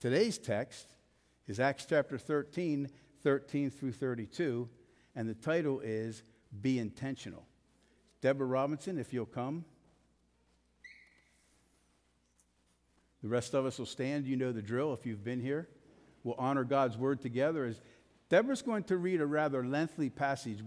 Today's 0.00 0.38
text 0.38 0.86
is 1.46 1.60
Acts 1.60 1.84
chapter 1.84 2.16
13, 2.16 2.88
13 3.22 3.68
through 3.68 3.92
32, 3.92 4.66
and 5.14 5.28
the 5.28 5.34
title 5.34 5.80
is 5.80 6.22
Be 6.62 6.78
Intentional. 6.78 7.44
Deborah 8.22 8.46
Robinson, 8.46 8.98
if 8.98 9.12
you'll 9.12 9.26
come. 9.26 9.66
The 13.22 13.28
rest 13.28 13.52
of 13.52 13.66
us 13.66 13.78
will 13.78 13.84
stand. 13.84 14.26
You 14.26 14.36
know 14.36 14.52
the 14.52 14.62
drill 14.62 14.94
if 14.94 15.04
you've 15.04 15.22
been 15.22 15.40
here. 15.40 15.68
We'll 16.24 16.36
honor 16.38 16.64
God's 16.64 16.96
word 16.96 17.20
together. 17.20 17.66
As 17.66 17.78
Deborah's 18.30 18.62
going 18.62 18.84
to 18.84 18.96
read 18.96 19.20
a 19.20 19.26
rather 19.26 19.66
lengthy 19.66 20.08
passage, 20.08 20.60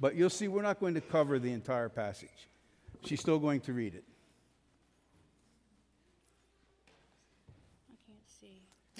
but 0.00 0.14
you'll 0.14 0.30
see 0.30 0.46
we're 0.46 0.62
not 0.62 0.78
going 0.78 0.94
to 0.94 1.00
cover 1.00 1.40
the 1.40 1.52
entire 1.52 1.88
passage. 1.88 2.48
She's 3.04 3.18
still 3.18 3.40
going 3.40 3.62
to 3.62 3.72
read 3.72 3.96
it. 3.96 4.04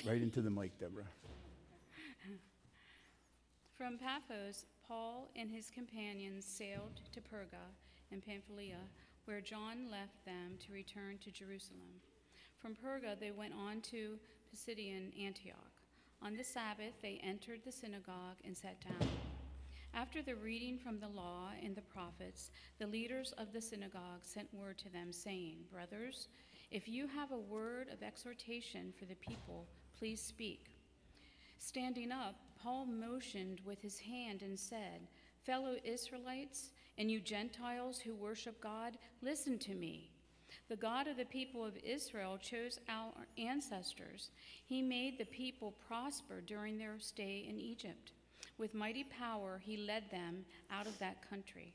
Right 0.07 0.23
into 0.23 0.41
the 0.41 0.51
mic, 0.51 0.79
Deborah. 0.79 1.05
From 3.77 3.99
Paphos, 3.99 4.65
Paul 4.87 5.31
and 5.37 5.51
his 5.51 5.71
companions 5.71 6.45
sailed 6.47 7.01
to 7.13 7.21
Perga 7.21 7.65
in 8.11 8.21
Pamphylia, 8.21 8.79
where 9.27 9.41
John 9.41 9.91
left 9.91 10.25
them 10.25 10.57
to 10.67 10.73
return 10.73 11.19
to 11.25 11.31
Jerusalem. 11.31 12.01
From 12.59 12.75
Perga, 12.75 13.19
they 13.19 13.31
went 13.31 13.55
on 13.55 13.81
to 13.83 14.19
Pisidian 14.51 15.13
Antioch. 15.23 15.57
On 16.23 16.37
the 16.37 16.45
Sabbath, 16.45 16.95
they 17.03 17.21
entered 17.23 17.61
the 17.65 17.73
synagogue 17.73 18.37
and 18.45 18.57
sat 18.57 18.77
down. 18.81 19.09
After 19.93 20.23
the 20.23 20.37
reading 20.37 20.79
from 20.79 20.99
the 20.99 21.09
law 21.09 21.51
and 21.63 21.75
the 21.75 21.83
prophets, 21.83 22.51
the 22.79 22.87
leaders 22.87 23.33
of 23.39 23.53
the 23.53 23.61
synagogue 23.61 24.23
sent 24.23 24.53
word 24.55 24.79
to 24.79 24.91
them, 24.91 25.13
saying, 25.13 25.59
Brothers, 25.71 26.29
if 26.71 26.89
you 26.89 27.07
have 27.09 27.33
a 27.33 27.39
word 27.39 27.89
of 27.93 28.03
exhortation 28.03 28.93
for 28.99 29.05
the 29.05 29.17
people, 29.17 29.67
Please 30.01 30.23
speak. 30.23 30.65
Standing 31.59 32.11
up, 32.11 32.35
Paul 32.63 32.87
motioned 32.87 33.61
with 33.67 33.83
his 33.83 33.99
hand 33.99 34.41
and 34.41 34.59
said, 34.59 35.07
Fellow 35.45 35.77
Israelites, 35.85 36.71
and 36.97 37.11
you 37.11 37.21
Gentiles 37.21 37.99
who 37.99 38.15
worship 38.15 38.59
God, 38.63 38.97
listen 39.21 39.59
to 39.59 39.75
me. 39.75 40.09
The 40.71 40.77
God 40.77 41.07
of 41.07 41.19
the 41.19 41.27
people 41.27 41.63
of 41.63 41.77
Israel 41.85 42.39
chose 42.41 42.79
our 42.89 43.13
ancestors. 43.37 44.31
He 44.65 44.81
made 44.81 45.19
the 45.19 45.27
people 45.27 45.75
prosper 45.87 46.41
during 46.47 46.79
their 46.79 46.99
stay 46.99 47.45
in 47.47 47.61
Egypt. 47.61 48.13
With 48.57 48.73
mighty 48.73 49.05
power, 49.05 49.61
he 49.63 49.77
led 49.77 50.05
them 50.11 50.47
out 50.71 50.87
of 50.87 50.99
that 51.01 51.29
country. 51.29 51.75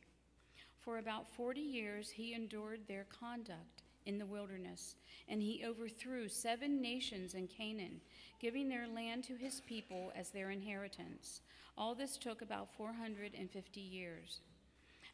For 0.79 0.97
about 0.97 1.31
40 1.35 1.61
years, 1.61 2.09
he 2.09 2.33
endured 2.33 2.79
their 2.87 3.05
conduct 3.19 3.83
in 4.05 4.17
the 4.17 4.25
wilderness, 4.25 4.95
and 5.27 5.41
he 5.41 5.63
overthrew 5.65 6.27
seven 6.27 6.81
nations 6.81 7.33
in 7.33 7.47
Canaan 7.47 8.01
giving 8.39 8.69
their 8.69 8.87
land 8.87 9.23
to 9.23 9.35
his 9.35 9.61
people 9.61 10.11
as 10.15 10.29
their 10.29 10.51
inheritance. 10.51 11.41
All 11.77 11.95
this 11.95 12.17
took 12.17 12.41
about 12.41 12.73
450 12.77 13.79
years. 13.79 14.41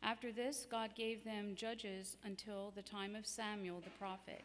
After 0.03 0.31
this, 0.31 0.67
God 0.69 0.95
gave 0.95 1.24
them 1.24 1.55
judges 1.55 2.17
until 2.24 2.71
the 2.75 2.81
time 2.81 3.15
of 3.15 3.25
Samuel 3.25 3.81
the 3.81 3.91
prophet. 3.91 4.43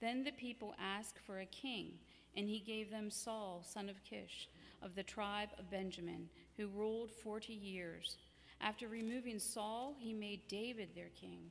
Then 0.00 0.24
the 0.24 0.32
people 0.32 0.74
asked 0.78 1.18
for 1.26 1.40
a 1.40 1.46
king, 1.46 1.92
and 2.36 2.48
he 2.48 2.60
gave 2.60 2.90
them 2.90 3.10
Saul, 3.10 3.62
son 3.66 3.88
of 3.88 4.04
Kish, 4.04 4.48
of 4.82 4.94
the 4.94 5.02
tribe 5.02 5.50
of 5.58 5.70
Benjamin, 5.70 6.28
who 6.56 6.68
ruled 6.68 7.10
40 7.10 7.52
years. 7.52 8.16
After 8.60 8.88
removing 8.88 9.38
Saul, 9.38 9.94
he 9.98 10.12
made 10.12 10.46
David 10.48 10.90
their 10.94 11.10
king. 11.18 11.50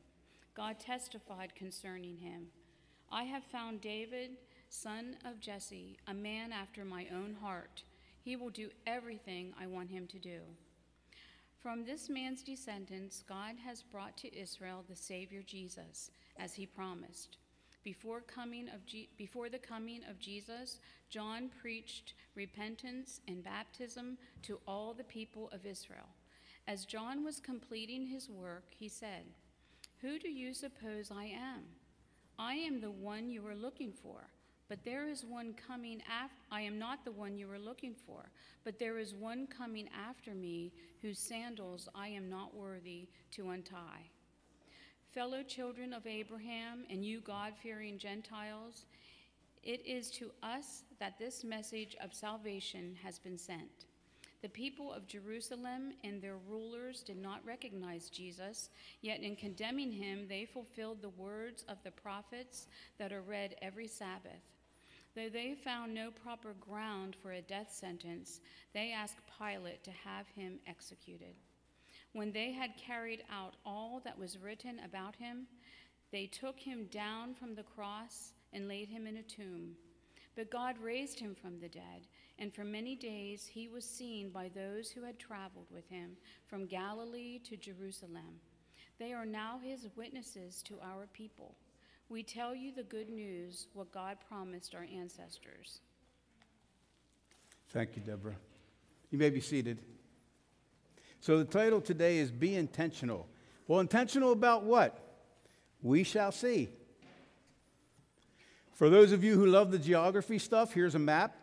God 0.59 0.77
testified 0.77 1.55
concerning 1.55 2.17
him 2.17 2.47
I 3.09 3.23
have 3.23 3.45
found 3.45 3.79
David 3.79 4.31
son 4.67 5.15
of 5.23 5.39
Jesse, 5.39 5.97
a 6.05 6.13
man 6.13 6.51
after 6.51 6.83
my 6.83 7.07
own 7.15 7.33
heart. 7.41 7.81
He 8.19 8.35
will 8.35 8.49
do 8.49 8.69
everything 8.85 9.53
I 9.57 9.67
want 9.67 9.89
him 9.89 10.05
to 10.07 10.19
do. 10.19 10.41
From 11.63 11.85
this 11.85 12.09
man's 12.09 12.43
descendants, 12.43 13.23
God 13.25 13.55
has 13.65 13.83
brought 13.83 14.17
to 14.17 14.37
Israel 14.37 14.83
the 14.89 14.97
Savior 14.97 15.41
Jesus, 15.47 16.11
as 16.37 16.53
he 16.53 16.65
promised. 16.65 17.37
Before, 17.85 18.19
coming 18.19 18.67
of 18.67 18.85
Je- 18.85 19.07
before 19.17 19.47
the 19.47 19.59
coming 19.59 20.01
of 20.09 20.19
Jesus, 20.19 20.81
John 21.09 21.49
preached 21.61 22.15
repentance 22.35 23.21
and 23.29 23.45
baptism 23.45 24.17
to 24.41 24.59
all 24.67 24.93
the 24.93 25.05
people 25.05 25.49
of 25.53 25.65
Israel. 25.65 26.09
As 26.67 26.83
John 26.83 27.23
was 27.23 27.39
completing 27.39 28.05
his 28.05 28.29
work, 28.29 28.65
he 28.77 28.89
said, 28.89 29.23
Who 30.01 30.17
do 30.19 30.29
you 30.29 30.53
suppose 30.53 31.11
I 31.11 31.25
am? 31.25 31.63
I 32.37 32.53
am 32.53 32.79
the 32.79 32.91
one 32.91 33.29
you 33.29 33.45
are 33.45 33.55
looking 33.55 33.91
for. 33.91 34.29
But 34.69 34.85
there 34.85 35.09
is 35.09 35.25
one 35.25 35.55
coming 35.67 36.01
after, 36.07 36.35
I 36.51 36.61
am 36.61 36.77
not 36.77 37.03
the 37.03 37.11
one 37.11 37.35
you 37.35 37.51
are 37.51 37.59
looking 37.59 37.95
for, 38.05 38.29
but 38.63 38.77
there 38.77 38.99
is 38.99 39.15
one 39.15 39.47
coming 39.47 39.89
after 40.07 40.35
me 40.35 40.71
whose 41.01 41.17
sandals 41.17 41.89
I 41.95 42.09
am 42.09 42.29
not 42.29 42.55
worthy 42.55 43.07
to 43.31 43.49
untie. 43.49 44.11
Fellow 45.11 45.41
children 45.41 45.91
of 45.91 46.05
Abraham 46.05 46.85
and 46.87 47.03
you 47.03 47.19
God 47.19 47.53
fearing 47.61 47.97
Gentiles, 47.97 48.85
it 49.63 49.83
is 49.87 50.11
to 50.11 50.31
us 50.43 50.83
that 50.99 51.17
this 51.17 51.43
message 51.43 51.97
of 52.01 52.13
salvation 52.13 52.95
has 53.03 53.17
been 53.17 53.39
sent. 53.39 53.88
The 54.41 54.49
people 54.49 54.93
of 54.93 55.05
Jerusalem 55.05 55.93
and 56.03 56.21
their 56.21 56.37
rulers 56.49 57.01
did 57.01 57.17
not 57.17 57.45
recognize 57.45 58.09
Jesus, 58.09 58.69
yet 59.01 59.19
in 59.19 59.35
condemning 59.35 59.91
him, 59.91 60.27
they 60.29 60.45
fulfilled 60.45 61.01
the 61.01 61.09
words 61.09 61.65
of 61.67 61.77
the 61.83 61.91
prophets 61.91 62.67
that 62.97 63.11
are 63.11 63.21
read 63.21 63.55
every 63.61 63.87
Sabbath. 63.87 64.41
Though 65.15 65.27
they 65.27 65.55
found 65.55 65.93
no 65.93 66.11
proper 66.11 66.53
ground 66.61 67.17
for 67.21 67.33
a 67.33 67.41
death 67.41 67.73
sentence, 67.73 68.39
they 68.73 68.93
asked 68.93 69.17
Pilate 69.37 69.83
to 69.83 69.91
have 69.91 70.27
him 70.27 70.59
executed. 70.67 71.35
When 72.13 72.31
they 72.31 72.51
had 72.51 72.77
carried 72.77 73.23
out 73.31 73.55
all 73.65 74.01
that 74.05 74.17
was 74.17 74.37
written 74.37 74.79
about 74.85 75.15
him, 75.15 75.47
they 76.11 76.27
took 76.27 76.59
him 76.59 76.85
down 76.85 77.33
from 77.33 77.55
the 77.55 77.63
cross 77.63 78.33
and 78.53 78.67
laid 78.67 78.87
him 78.87 79.05
in 79.05 79.17
a 79.17 79.23
tomb. 79.23 79.75
But 80.35 80.49
God 80.49 80.75
raised 80.81 81.19
him 81.19 81.35
from 81.35 81.59
the 81.59 81.67
dead, 81.67 82.07
and 82.39 82.53
for 82.53 82.63
many 82.63 82.95
days 82.95 83.45
he 83.45 83.67
was 83.67 83.83
seen 83.83 84.29
by 84.29 84.49
those 84.55 84.89
who 84.89 85.03
had 85.03 85.19
traveled 85.19 85.67
with 85.71 85.87
him 85.89 86.11
from 86.47 86.65
Galilee 86.65 87.39
to 87.39 87.57
Jerusalem. 87.57 88.39
They 88.97 89.13
are 89.13 89.25
now 89.25 89.59
his 89.61 89.87
witnesses 89.95 90.63
to 90.63 90.79
our 90.81 91.05
people. 91.13 91.55
We 92.07 92.23
tell 92.23 92.55
you 92.55 92.73
the 92.73 92.83
good 92.83 93.09
news, 93.09 93.67
what 93.73 93.91
God 93.91 94.17
promised 94.27 94.73
our 94.73 94.87
ancestors. 94.91 95.81
Thank 97.69 97.95
you, 97.95 98.01
Deborah. 98.01 98.35
You 99.11 99.19
may 99.19 99.29
be 99.29 99.41
seated. 99.41 99.79
So, 101.19 101.37
the 101.37 101.45
title 101.45 101.81
today 101.81 102.17
is 102.17 102.31
Be 102.31 102.55
Intentional. 102.55 103.27
Well, 103.67 103.79
intentional 103.79 104.31
about 104.31 104.63
what? 104.63 104.97
We 105.81 106.03
shall 106.03 106.31
see. 106.31 106.69
For 108.73 108.89
those 108.89 109.11
of 109.11 109.23
you 109.23 109.35
who 109.35 109.45
love 109.45 109.71
the 109.71 109.77
geography 109.77 110.39
stuff, 110.39 110.73
here's 110.73 110.95
a 110.95 110.99
map. 110.99 111.35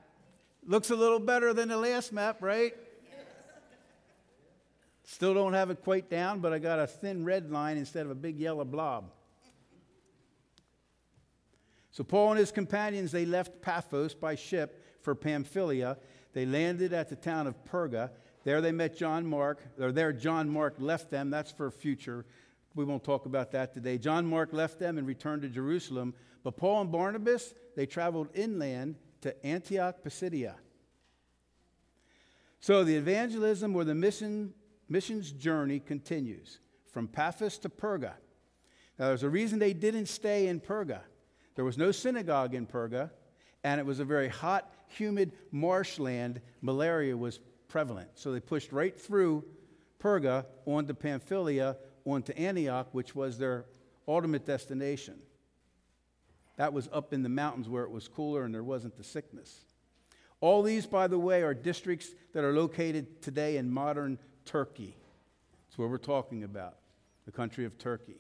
Looks 0.69 0.91
a 0.91 0.97
little 0.97 1.21
better 1.21 1.55
than 1.55 1.69
the 1.69 1.77
last 1.77 2.13
map, 2.13 2.43
right? 2.43 2.75
Still 5.05 5.33
don't 5.33 5.53
have 5.53 5.71
it 5.71 5.81
quite 5.85 6.11
down, 6.11 6.41
but 6.41 6.53
I 6.53 6.59
got 6.59 6.81
a 6.81 6.89
thin 6.89 7.25
red 7.25 7.53
line 7.53 7.77
instead 7.77 8.05
of 8.05 8.11
a 8.11 8.17
big 8.17 8.37
yellow 8.37 8.65
blob. 8.65 9.13
So 11.93 12.03
Paul 12.03 12.33
and 12.33 12.41
his 12.41 12.51
companions 12.51 13.13
they 13.13 13.25
left 13.25 13.63
Paphos 13.63 14.13
by 14.13 14.35
ship 14.35 14.85
for 15.03 15.15
Pamphylia. 15.15 15.99
They 16.33 16.45
landed 16.45 16.93
at 16.93 17.09
the 17.09 17.17
town 17.17 17.47
of 17.47 17.65
Perga. 17.65 18.11
There 18.43 18.61
they 18.61 18.73
met 18.73 18.97
John 18.97 19.25
Mark, 19.25 19.63
or 19.79 19.93
there 19.93 20.13
John 20.13 20.51
Mark 20.51 20.75
left 20.81 21.13
them. 21.13 21.31
That's 21.31 21.53
for 21.53 21.71
future. 21.71 22.27
We 22.75 22.85
won't 22.85 23.05
talk 23.05 23.27
about 23.27 23.53
that 23.53 23.73
today. 23.73 23.99
John 23.99 24.27
Mark 24.27 24.53
left 24.53 24.81
them 24.81 24.99
and 24.99 25.07
returned 25.07 25.43
to 25.43 25.49
Jerusalem. 25.49 26.13
But 26.43 26.57
Paul 26.57 26.83
and 26.83 26.93
Barnabas, 26.93 27.55
they 27.77 27.87
traveled 27.87 28.29
inland 28.35 28.97
to 29.27 29.45
Antioch 29.45 30.05
Pisidia. 30.05 30.55
So 32.61 32.85
the 32.85 32.95
evangelism 32.95 33.75
or 33.75 33.83
the 33.83 33.95
mission, 33.95 34.55
missions 34.89 35.33
journey 35.33 35.81
continues 35.81 36.61
from 36.93 37.09
Paphos 37.09 37.59
to 37.59 37.69
Perga. 37.69 38.13
Now, 39.01 39.09
there's 39.09 39.25
a 39.25 39.29
reason 39.29 39.59
they 39.59 39.73
didn't 39.73 40.07
stay 40.07 40.47
in 40.47 40.61
Perga. 40.61 41.01
There 41.57 41.65
was 41.65 41.77
no 41.77 41.91
synagogue 41.91 42.55
in 42.55 42.69
Perga, 42.69 43.11
and 43.65 43.81
it 43.81 43.85
was 43.85 43.99
a 43.99 44.05
very 44.05 44.29
hot, 44.29 44.73
humid 44.87 45.33
marshland. 45.51 46.41
Malaria 46.63 47.17
was 47.17 47.41
prevalent. 47.67 48.11
So 48.15 48.31
they 48.31 48.39
pushed 48.39 48.71
right 48.71 48.97
through 48.97 49.45
Perga 50.01 50.47
onto 50.67 50.95
Pamphylia, 50.95 51.77
onto 52.05 52.33
Antioch, 52.35 52.87
which 52.93 53.17
was 53.17 53.39
their 53.39 53.65
ultimate 54.07 54.47
destination. 54.47 55.17
That 56.57 56.73
was 56.73 56.89
up 56.93 57.13
in 57.13 57.23
the 57.23 57.29
mountains 57.29 57.69
where 57.69 57.85
it 57.85 57.91
was 57.91 58.09
cooler 58.09 58.45
and 58.45 58.55
there 58.55 58.65
wasn't 58.65 58.97
the 58.97 59.05
sickness. 59.05 59.61
All 60.41 60.63
these, 60.63 60.87
by 60.87 61.07
the 61.07 61.19
way, 61.19 61.43
are 61.43 61.55
districts 61.55 62.09
that 62.33 62.45
are 62.45 62.53
located 62.53 63.23
today 63.23 63.57
in 63.57 63.71
modern 63.71 64.19
Turkey. 64.45 64.97
That's 65.67 65.79
where 65.79 65.89
we're 65.89 65.99
talking 65.99 66.45
about, 66.45 66.77
the 67.25 67.33
country 67.33 67.65
of 67.65 67.79
Turkey. 67.79 68.17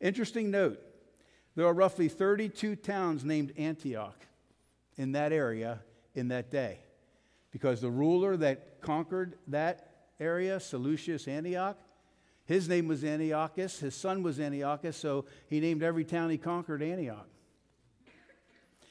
Interesting 0.00 0.50
note 0.50 0.80
there 1.56 1.66
are 1.66 1.74
roughly 1.74 2.08
32 2.08 2.76
towns 2.76 3.24
named 3.24 3.52
Antioch 3.58 4.26
in 4.96 5.12
that 5.12 5.32
area 5.32 5.80
in 6.14 6.28
that 6.28 6.50
day 6.50 6.78
because 7.50 7.80
the 7.80 7.90
ruler 7.90 8.36
that 8.36 8.80
conquered 8.80 9.36
that 9.48 9.90
area, 10.18 10.60
Seleucus 10.60 11.26
Antioch, 11.26 11.78
his 12.50 12.68
name 12.68 12.88
was 12.88 13.04
Antiochus, 13.04 13.78
his 13.78 13.94
son 13.94 14.24
was 14.24 14.40
Antiochus, 14.40 14.96
so 14.96 15.24
he 15.48 15.60
named 15.60 15.84
every 15.84 16.04
town 16.04 16.30
he 16.30 16.36
conquered 16.36 16.82
Antioch. 16.82 17.28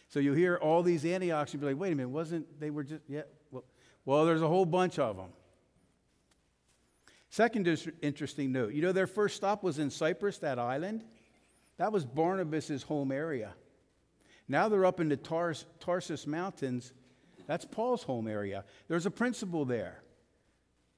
So 0.07 0.21
you 0.21 0.31
hear 0.31 0.55
all 0.55 0.81
these 0.81 1.03
Antiochs, 1.03 1.51
you'd 1.51 1.59
be 1.59 1.65
like, 1.65 1.77
wait 1.77 1.91
a 1.91 1.95
minute, 1.95 2.07
wasn't 2.07 2.57
they 2.61 2.69
were 2.69 2.85
just, 2.85 3.01
yeah, 3.09 3.23
well, 3.51 3.65
well 4.05 4.23
there's 4.23 4.41
a 4.41 4.47
whole 4.47 4.65
bunch 4.65 4.97
of 4.97 5.17
them. 5.17 5.31
Second 7.29 7.67
interesting 8.01 8.53
note 8.53 8.71
you 8.71 8.81
know, 8.81 8.93
their 8.93 9.07
first 9.07 9.35
stop 9.35 9.61
was 9.61 9.77
in 9.77 9.89
Cyprus, 9.89 10.37
that 10.37 10.57
island. 10.57 11.03
That 11.75 11.91
was 11.91 12.05
Barnabas' 12.05 12.81
home 12.83 13.11
area. 13.11 13.55
Now 14.47 14.69
they're 14.69 14.85
up 14.85 15.01
in 15.01 15.09
the 15.09 15.17
Tars- 15.17 15.65
Tarsus 15.81 16.25
Mountains. 16.25 16.93
That's 17.45 17.65
Paul's 17.65 18.03
home 18.03 18.29
area. 18.29 18.63
There's 18.87 19.05
a 19.05 19.11
principle 19.11 19.65
there. 19.65 20.01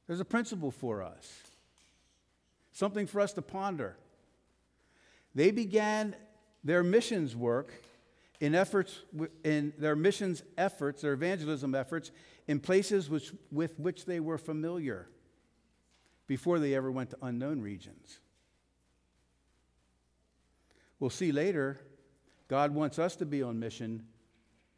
There's 0.06 0.19
a 0.19 0.26
principle 0.26 0.69
for 0.69 1.02
us, 1.02 1.41
something 2.71 3.07
for 3.07 3.21
us 3.21 3.34
to 3.34 3.41
ponder. 3.41 3.97
They 5.36 5.51
began 5.51 6.15
their 6.63 6.84
missions 6.84 7.36
work 7.36 7.73
in 8.39 8.55
efforts 8.55 9.01
in 9.43 9.71
their 9.77 9.95
missions 9.95 10.43
efforts, 10.57 11.03
their 11.03 11.13
evangelism 11.13 11.75
efforts, 11.75 12.12
in 12.47 12.60
places 12.60 13.10
which, 13.10 13.31
with 13.51 13.79
which 13.79 14.05
they 14.05 14.19
were 14.19 14.38
familiar 14.38 15.07
before 16.27 16.60
they 16.60 16.73
ever 16.73 16.91
went 16.91 17.12
to 17.12 17.17
unknown 17.21 17.62
regions. 17.62 18.19
We'll 20.99 21.10
see 21.10 21.31
later, 21.31 21.79
God 22.47 22.73
wants 22.73 22.99
us 22.99 23.15
to 23.17 23.25
be 23.25 23.43
on 23.43 23.60
mission 23.60 24.05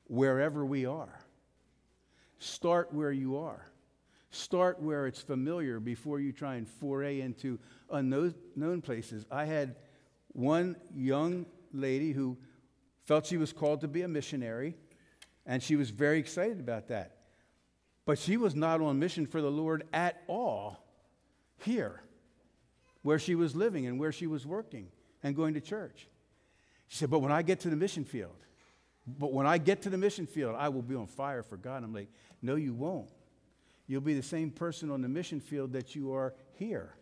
wherever 0.08 0.66
we 0.66 0.86
are. 0.86 1.20
Start 2.40 2.94
where 2.94 3.12
you 3.12 3.38
are. 3.38 3.66
Start 4.34 4.82
where 4.82 5.06
it's 5.06 5.22
familiar 5.22 5.80
before 5.80 6.20
you 6.20 6.32
try 6.32 6.56
and 6.56 6.68
foray 6.68 7.22
into 7.22 7.60
unknown 7.92 8.82
places. 8.82 9.28
I 9.30 9.46
had 9.46 9.76
one 10.30 10.76
young 10.96 11.46
lady 11.72 12.14
who 12.14 12.40
felt 13.06 13.28
she 13.28 13.38
was 13.38 13.54
called 13.54 13.82
to 13.82 13.88
be 13.88 14.02
a 14.02 14.08
missionary, 14.08 14.76
and 15.46 15.62
she 15.62 15.76
was 15.76 15.92
very 15.92 16.18
excited 16.18 16.60
about 16.60 16.88
that. 16.88 17.18
But 18.06 18.18
she 18.18 18.38
was 18.38 18.56
not 18.56 18.82
on 18.82 18.98
mission 18.98 19.28
for 19.28 19.40
the 19.40 19.52
Lord 19.52 19.84
at 19.94 20.24
all 20.26 20.84
here, 21.64 22.02
where 23.04 23.20
she 23.20 23.36
was 23.36 23.56
living 23.56 23.86
and 23.86 24.00
where 24.00 24.12
she 24.12 24.26
was 24.26 24.48
working 24.48 24.88
and 25.22 25.36
going 25.36 25.54
to 25.54 25.62
church. 25.62 26.08
She 26.88 26.98
said, 26.98 27.12
But 27.12 27.20
when 27.20 27.32
I 27.32 27.44
get 27.44 27.60
to 27.60 27.70
the 27.70 27.76
mission 27.76 28.04
field, 28.04 28.44
but 29.06 29.32
when 29.32 29.46
I 29.46 29.60
get 29.60 29.84
to 29.84 29.92
the 29.92 29.98
mission 30.00 30.26
field, 30.26 30.56
I 30.58 30.70
will 30.70 30.82
be 30.82 30.96
on 30.96 31.06
fire 31.06 31.44
for 31.44 31.56
God. 31.56 31.84
I'm 31.84 31.94
like, 31.94 32.10
No, 32.42 32.56
you 32.56 32.74
won't. 32.74 33.12
You'll 33.88 34.02
be 34.02 34.14
the 34.14 34.24
same 34.24 34.50
person 34.50 34.90
on 34.90 35.02
the 35.02 35.10
mission 35.10 35.40
field 35.40 35.74
that 35.74 35.96
you 35.96 36.14
are 36.14 36.34
here. 36.54 36.96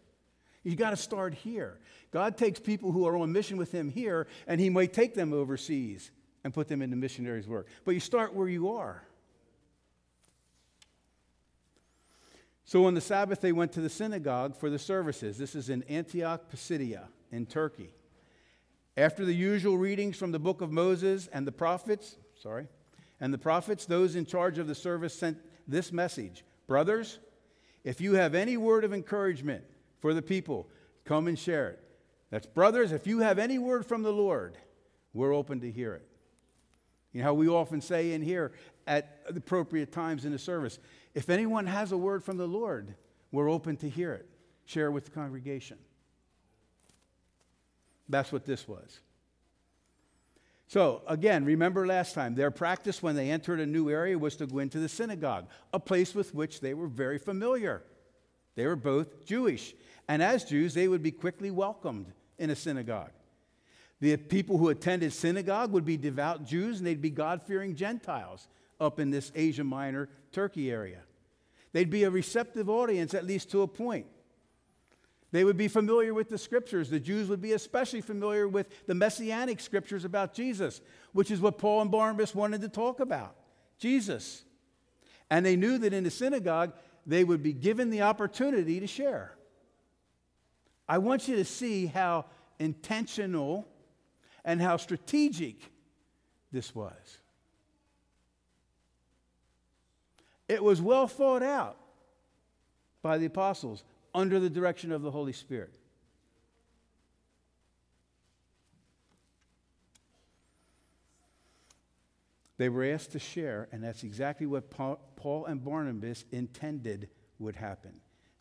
You 0.64 0.76
got 0.76 0.92
to 0.92 0.98
start 0.98 1.34
here. 1.34 1.80
God 2.12 2.38
takes 2.38 2.60
people 2.60 2.92
who 2.92 3.08
are 3.08 3.18
on 3.18 3.32
mission 3.32 3.58
with 3.58 3.72
Him 3.72 3.90
here, 3.90 4.28
and 4.48 4.60
He 4.60 4.70
might 4.70 4.94
take 4.94 5.16
them 5.16 5.34
overseas 5.34 6.12
and 6.44 6.54
put 6.54 6.68
them 6.68 6.82
into 6.82 6.96
missionaries' 6.96 7.48
work. 7.48 7.68
But 7.86 7.92
you 7.92 8.00
start 8.00 8.34
where 8.34 8.48
you 8.48 8.70
are. 8.70 9.04
So 12.64 12.86
on 12.86 12.94
the 12.94 13.02
Sabbath, 13.02 13.42
they 13.42 13.52
went 13.52 13.74
to 13.74 13.82
the 13.82 13.90
synagogue 13.90 14.56
for 14.56 14.70
the 14.70 14.80
services. 14.80 15.38
This 15.38 15.56
is 15.56 15.70
in 15.70 15.84
Antioch 15.84 16.50
Pisidia 16.50 17.08
in 17.32 17.46
Turkey. 17.46 17.94
After 18.96 19.26
the 19.26 19.34
usual 19.34 19.78
readings 19.78 20.16
from 20.16 20.32
the 20.32 20.40
book 20.40 20.62
of 20.62 20.72
Moses 20.72 21.28
and 21.34 21.46
the 21.46 21.52
prophets, 21.52 22.18
sorry, 22.42 22.68
and 23.20 23.34
the 23.34 23.38
prophets, 23.38 23.86
those 23.86 24.16
in 24.16 24.26
charge 24.26 24.58
of 24.58 24.68
the 24.68 24.76
service 24.76 25.14
sent 25.14 25.38
this 25.68 25.92
message 25.92 26.44
Brothers, 26.72 27.20
if 27.84 28.00
you 28.00 28.14
have 28.14 28.34
any 28.34 28.56
word 28.56 28.86
of 28.86 28.94
encouragement 28.94 29.66
for 30.00 30.14
the 30.14 30.22
people, 30.22 30.70
come 31.04 31.28
and 31.28 31.38
share 31.38 31.68
it. 31.72 31.84
That's 32.30 32.46
brothers, 32.48 32.94
if 32.94 33.06
you 33.06 33.20
have 33.20 33.40
any 33.40 33.60
word 33.60 33.86
from 33.86 34.04
the 34.04 34.14
Lord, 34.14 34.58
we're 35.14 35.36
open 35.36 35.60
to 35.60 35.70
hear 35.70 35.96
it. 35.96 36.08
You 37.12 37.20
know 37.20 37.26
how 37.26 37.34
we 37.34 37.50
often 37.50 37.82
say 37.82 38.14
in 38.14 38.22
here 38.22 38.54
at 38.88 39.20
appropriate 39.28 39.92
times 39.92 40.24
in 40.24 40.32
the 40.32 40.40
service 40.40 40.80
if 41.14 41.30
anyone 41.30 41.66
has 41.66 41.92
a 41.92 41.98
word 41.98 42.24
from 42.24 42.38
the 42.38 42.48
Lord, 42.48 42.96
we're 43.34 43.52
open 43.52 43.76
to 43.76 43.90
hear 43.90 44.14
it. 44.14 44.30
Share 44.64 44.86
it 44.86 44.92
with 44.92 45.04
the 45.04 45.12
congregation. 45.12 45.78
That's 48.08 48.32
what 48.32 48.46
this 48.46 48.66
was. 48.66 49.02
So, 50.72 51.02
again, 51.06 51.44
remember 51.44 51.86
last 51.86 52.14
time, 52.14 52.34
their 52.34 52.50
practice 52.50 53.04
when 53.04 53.18
they 53.18 53.30
entered 53.30 53.60
a 53.60 53.66
new 53.66 53.90
area 53.90 54.18
was 54.18 54.38
to 54.38 54.48
go 54.48 54.60
into 54.60 54.80
the 54.80 54.88
synagogue, 54.88 55.50
a 55.74 55.82
place 55.82 56.16
with 56.16 56.34
which 56.34 56.62
they 56.62 56.74
were 56.74 56.88
very 56.88 57.18
familiar. 57.18 57.84
They 58.56 58.66
were 58.66 58.78
both 58.78 59.26
Jewish. 59.26 59.76
And 60.08 60.24
as 60.24 60.46
Jews, 60.46 60.74
they 60.74 60.88
would 60.88 61.04
be 61.04 61.12
quickly 61.12 61.52
welcomed 61.52 62.14
in 62.38 62.52
a 62.52 62.56
synagogue. 62.56 63.12
The 64.00 64.16
people 64.16 64.58
who 64.58 64.70
attended 64.70 65.12
synagogue 65.12 65.74
would 65.74 65.84
be 65.84 65.98
devout 65.98 66.46
Jews 66.46 66.78
and 66.78 66.88
they'd 66.88 67.02
be 67.02 67.10
God 67.10 67.44
fearing 67.44 67.76
Gentiles, 67.76 68.48
up 68.80 68.98
in 68.98 69.12
this 69.12 69.30
Asia 69.36 69.66
Minor, 69.66 70.08
Turkey 70.32 70.72
area. 70.72 71.02
They'd 71.74 71.90
be 71.90 72.06
a 72.06 72.10
receptive 72.10 72.70
audience, 72.70 73.14
at 73.14 73.26
least 73.26 73.52
to 73.52 73.64
a 73.64 73.68
point. 73.68 74.06
They 75.32 75.46
would 75.46 75.58
be 75.58 75.70
familiar 75.70 76.14
with 76.14 76.30
the 76.30 76.38
scriptures. 76.38 76.90
The 76.90 77.00
Jews 77.00 77.30
would 77.30 77.42
be 77.42 77.54
especially 77.54 78.02
familiar 78.02 78.48
with 78.48 78.86
the 78.86 78.96
messianic 78.96 79.62
scriptures 79.62 80.04
about 80.04 80.34
Jesus, 80.34 80.82
which 81.14 81.32
is 81.32 81.40
what 81.40 81.58
Paul 81.58 81.82
and 81.82 81.92
Barnabas 81.92 82.36
wanted 82.36 82.62
to 82.62 82.70
talk 82.70 83.00
about 83.00 83.36
Jesus. 83.78 84.44
And 85.30 85.46
they 85.46 85.56
knew 85.56 85.78
that 85.78 85.94
in 85.94 86.04
the 86.04 86.12
synagogue, 86.12 86.74
they 87.06 87.24
would 87.24 87.42
be 87.42 87.54
given 87.54 87.90
the 87.90 88.02
opportunity 88.02 88.82
to 88.82 88.88
share. 88.88 89.36
I 90.88 90.98
want 90.98 91.30
you 91.30 91.38
to 91.38 91.46
see 91.46 91.86
how 91.86 92.26
intentional 92.60 93.66
and 94.44 94.62
how 94.62 94.76
strategic 94.76 95.56
this 96.52 96.76
was. 96.76 97.20
It 100.50 100.62
was 100.62 100.82
well 100.82 101.08
thought 101.08 101.44
out 101.44 101.78
by 103.02 103.18
the 103.18 103.28
apostles 103.28 103.86
under 104.14 104.40
the 104.40 104.50
direction 104.50 104.92
of 104.92 105.02
the 105.02 105.12
Holy 105.12 105.34
Spirit. 105.34 105.76
They 112.58 112.70
were 112.70 112.86
asked 112.86 113.14
to 113.14 113.20
share, 113.20 113.68
and 113.72 113.84
that's 113.84 114.04
exactly 114.04 114.46
what 114.46 114.70
Paul 114.70 115.46
and 115.46 115.64
Barnabas 115.64 116.26
intended 116.32 117.10
would 117.40 117.56
happen. 117.56 117.94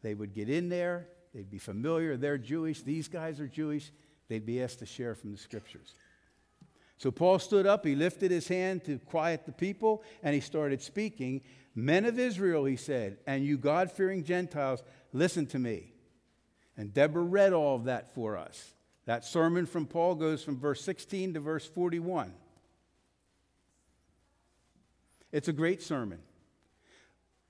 They 0.03 0.15
would 0.15 0.35
get 0.35 0.51
in 0.51 0.69
there, 0.69 1.09
they'd 1.35 1.51
be 1.51 1.59
familiar, 1.59 2.19
they're 2.19 2.37
Jewish, 2.37 2.83
these 2.83 3.09
guys 3.09 3.41
are 3.41 3.49
Jewish, 3.49 3.91
they'd 4.29 4.45
be 4.45 4.63
asked 4.63 4.81
to 4.81 4.87
share 4.87 5.15
from 5.15 5.33
the 5.33 5.39
scriptures. 5.39 5.95
So 6.99 7.11
Paul 7.11 7.39
stood 7.39 7.67
up, 7.67 7.87
he 7.87 7.95
lifted 7.95 8.31
his 8.31 8.47
hand 8.47 8.85
to 8.85 8.99
quiet 8.99 9.47
the 9.47 9.53
people, 9.53 10.03
and 10.23 10.35
he 10.35 10.41
started 10.43 10.83
speaking. 10.83 11.41
Men 11.75 12.05
of 12.05 12.19
Israel, 12.19 12.67
he 12.67 12.77
said, 12.77 13.17
and 13.27 13.43
you 13.43 13.57
God 13.57 13.91
fearing 13.91 14.23
Gentiles, 14.23 14.83
listen 15.13 15.47
to 15.47 15.59
me. 15.59 15.93
And 16.77 16.95
Deborah 16.95 17.23
read 17.23 17.53
all 17.53 17.77
of 17.77 17.85
that 17.85 18.15
for 18.15 18.37
us. 18.37 18.75
That 19.07 19.25
sermon 19.25 19.67
from 19.67 19.87
Paul 19.87 20.15
goes 20.15 20.43
from 20.43 20.59
verse 20.59 20.83
16 20.83 21.35
to 21.35 21.41
verse 21.41 21.67
41. 21.67 22.33
It's 25.33 25.49
a 25.49 25.53
great 25.53 25.83
sermon. 25.83 26.21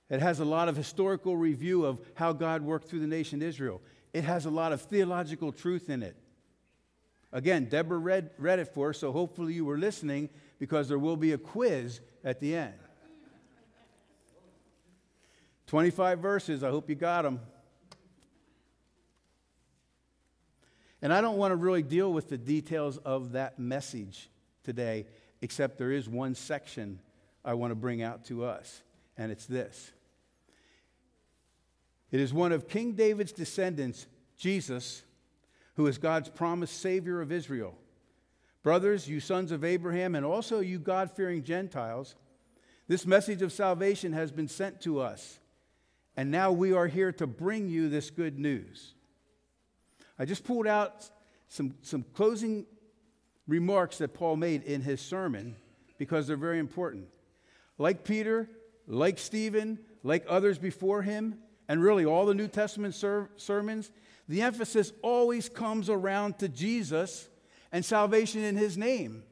It 0.09 0.19
has 0.19 0.39
a 0.39 0.45
lot 0.45 0.67
of 0.67 0.75
historical 0.75 1.37
review 1.37 1.85
of 1.85 2.01
how 2.15 2.33
God 2.33 2.61
worked 2.61 2.89
through 2.89 2.99
the 2.99 3.07
nation 3.07 3.41
Israel. 3.41 3.81
It 4.13 4.23
has 4.23 4.45
a 4.45 4.49
lot 4.49 4.73
of 4.73 4.81
theological 4.81 5.51
truth 5.51 5.89
in 5.89 6.03
it. 6.03 6.17
Again, 7.31 7.65
Deborah 7.65 7.97
read, 7.97 8.31
read 8.37 8.59
it 8.59 8.73
for 8.73 8.89
us, 8.89 8.97
so 8.97 9.13
hopefully 9.13 9.53
you 9.53 9.63
were 9.63 9.77
listening 9.77 10.29
because 10.59 10.89
there 10.89 10.99
will 10.99 11.15
be 11.15 11.31
a 11.31 11.37
quiz 11.37 12.01
at 12.23 12.41
the 12.41 12.55
end. 12.55 12.73
25 15.71 16.19
verses, 16.19 16.65
I 16.65 16.69
hope 16.69 16.89
you 16.89 16.95
got 16.95 17.21
them. 17.21 17.39
And 21.01 21.13
I 21.13 21.21
don't 21.21 21.37
want 21.37 21.53
to 21.53 21.55
really 21.55 21.81
deal 21.81 22.11
with 22.11 22.27
the 22.27 22.37
details 22.37 22.97
of 22.97 23.31
that 23.31 23.57
message 23.57 24.29
today, 24.65 25.05
except 25.41 25.77
there 25.77 25.93
is 25.93 26.09
one 26.09 26.35
section 26.35 26.99
I 27.45 27.53
want 27.53 27.71
to 27.71 27.75
bring 27.75 28.01
out 28.01 28.25
to 28.25 28.43
us, 28.43 28.83
and 29.17 29.31
it's 29.31 29.45
this. 29.45 29.93
It 32.11 32.19
is 32.19 32.33
one 32.33 32.51
of 32.51 32.67
King 32.67 32.91
David's 32.91 33.31
descendants, 33.31 34.07
Jesus, 34.35 35.03
who 35.75 35.87
is 35.87 35.97
God's 35.97 36.27
promised 36.27 36.81
Savior 36.81 37.21
of 37.21 37.31
Israel. 37.31 37.77
Brothers, 38.61 39.07
you 39.07 39.21
sons 39.21 39.53
of 39.53 39.63
Abraham, 39.63 40.15
and 40.15 40.25
also 40.25 40.59
you 40.59 40.79
God 40.79 41.09
fearing 41.09 41.43
Gentiles, 41.45 42.15
this 42.89 43.05
message 43.05 43.41
of 43.41 43.53
salvation 43.53 44.11
has 44.11 44.33
been 44.33 44.49
sent 44.49 44.81
to 44.81 44.99
us, 44.99 45.37
and 46.17 46.31
now 46.31 46.51
we 46.51 46.73
are 46.73 46.87
here 46.87 47.11
to 47.13 47.27
bring 47.27 47.69
you 47.69 47.89
this 47.89 48.09
good 48.09 48.37
news. 48.37 48.93
I 50.19 50.25
just 50.25 50.43
pulled 50.43 50.67
out 50.67 51.09
some, 51.47 51.75
some 51.81 52.05
closing 52.13 52.65
remarks 53.47 53.97
that 53.99 54.13
Paul 54.13 54.35
made 54.35 54.63
in 54.63 54.81
his 54.81 55.01
sermon 55.01 55.55
because 55.97 56.27
they're 56.27 56.37
very 56.37 56.59
important. 56.59 57.07
Like 57.77 58.03
Peter, 58.03 58.49
like 58.87 59.17
Stephen, 59.17 59.79
like 60.03 60.25
others 60.27 60.57
before 60.57 61.01
him, 61.01 61.39
and 61.67 61.81
really 61.81 62.05
all 62.05 62.25
the 62.25 62.33
New 62.33 62.47
Testament 62.47 62.95
ser- 62.95 63.29
sermons, 63.37 63.91
the 64.27 64.41
emphasis 64.41 64.91
always 65.01 65.49
comes 65.49 65.89
around 65.89 66.39
to 66.39 66.49
Jesus 66.49 67.29
and 67.71 67.83
salvation 67.83 68.43
in 68.43 68.57
his 68.57 68.77
name. 68.77 69.23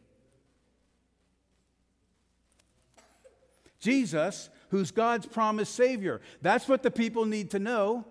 Jesus, 3.79 4.49
who's 4.69 4.91
God's 4.91 5.25
promised 5.25 5.75
Savior. 5.75 6.21
That's 6.41 6.67
what 6.67 6.83
the 6.83 6.91
people 6.91 7.25
need 7.25 7.51
to 7.51 7.59
know. 7.59 8.05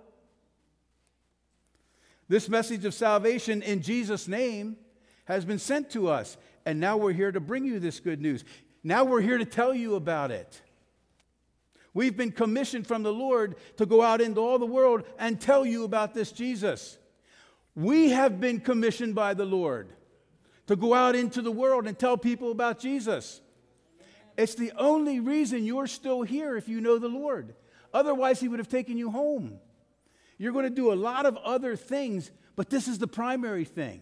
This 2.29 2.49
message 2.49 2.85
of 2.85 2.95
salvation 2.95 3.63
in 3.63 3.81
Jesus' 3.81 4.29
name 4.29 4.77
has 5.25 5.45
been 5.45 5.59
sent 5.59 5.91
to 5.91 6.09
us, 6.09 6.37
and 6.67 6.79
now 6.79 6.97
we're 6.97 7.13
here 7.13 7.33
to 7.33 7.41
bring 7.41 7.65
you 7.65 7.79
this 7.79 8.01
good 8.01 8.21
news. 8.21 8.45
Now 8.85 9.05
we're 9.05 9.21
here 9.21 9.39
to 9.39 9.45
tell 9.45 9.75
you 9.75 9.95
about 9.95 10.31
it. 10.31 10.61
We've 11.95 12.17
been 12.17 12.33
commissioned 12.33 12.87
from 12.87 13.03
the 13.03 13.13
Lord 13.13 13.57
to 13.77 13.87
go 13.87 14.03
out 14.03 14.21
into 14.21 14.41
all 14.41 14.59
the 14.59 14.67
world 14.67 15.05
and 15.19 15.41
tell 15.41 15.65
you 15.65 15.85
about 15.85 16.15
this 16.15 16.31
Jesus. 16.31 16.99
We 17.75 18.11
have 18.11 18.41
been 18.41 18.61
commissioned 18.61 19.15
by 19.15 19.35
the 19.35 19.47
Lord 19.47 19.89
to 20.67 20.77
go 20.77 20.93
out 20.95 21.17
into 21.17 21.41
the 21.43 21.51
world 21.51 21.87
and 21.87 21.99
tell 21.99 22.17
people 22.17 22.51
about 22.51 22.79
Jesus. 22.79 23.41
It's 24.39 24.55
the 24.55 24.73
only 24.79 25.19
reason 25.19 25.65
you're 25.65 25.89
still 25.89 26.23
here 26.23 26.57
if 26.57 26.69
you 26.69 26.81
know 26.81 26.99
the 26.99 27.09
Lord. 27.09 27.55
Otherwise, 27.93 28.39
He 28.41 28.47
would 28.47 28.61
have 28.61 28.69
taken 28.69 28.97
you 28.97 29.11
home. 29.11 29.59
You're 30.39 30.53
going 30.53 30.65
to 30.65 30.71
do 30.71 30.93
a 30.93 30.95
lot 30.95 31.27
of 31.27 31.37
other 31.39 31.75
things, 31.75 32.31
but 32.55 32.71
this 32.71 32.87
is 32.87 32.99
the 32.99 33.09
primary 33.09 33.65
thing. 33.65 34.01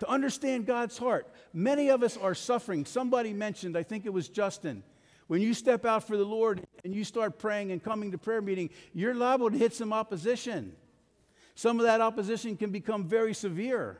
To 0.00 0.08
understand 0.08 0.66
God's 0.66 0.98
heart. 0.98 1.26
Many 1.54 1.88
of 1.88 2.02
us 2.02 2.18
are 2.18 2.34
suffering. 2.34 2.84
Somebody 2.84 3.32
mentioned, 3.32 3.76
I 3.76 3.82
think 3.82 4.04
it 4.04 4.12
was 4.12 4.28
Justin, 4.28 4.82
when 5.28 5.40
you 5.40 5.54
step 5.54 5.86
out 5.86 6.06
for 6.06 6.18
the 6.18 6.24
Lord 6.24 6.62
and 6.84 6.94
you 6.94 7.04
start 7.04 7.38
praying 7.38 7.72
and 7.72 7.82
coming 7.82 8.10
to 8.12 8.18
prayer 8.18 8.42
meeting, 8.42 8.68
you're 8.92 9.14
liable 9.14 9.50
to 9.50 9.56
hit 9.56 9.72
some 9.72 9.92
opposition. 9.94 10.74
Some 11.54 11.80
of 11.80 11.86
that 11.86 12.02
opposition 12.02 12.56
can 12.56 12.70
become 12.70 13.04
very 13.04 13.32
severe 13.32 13.98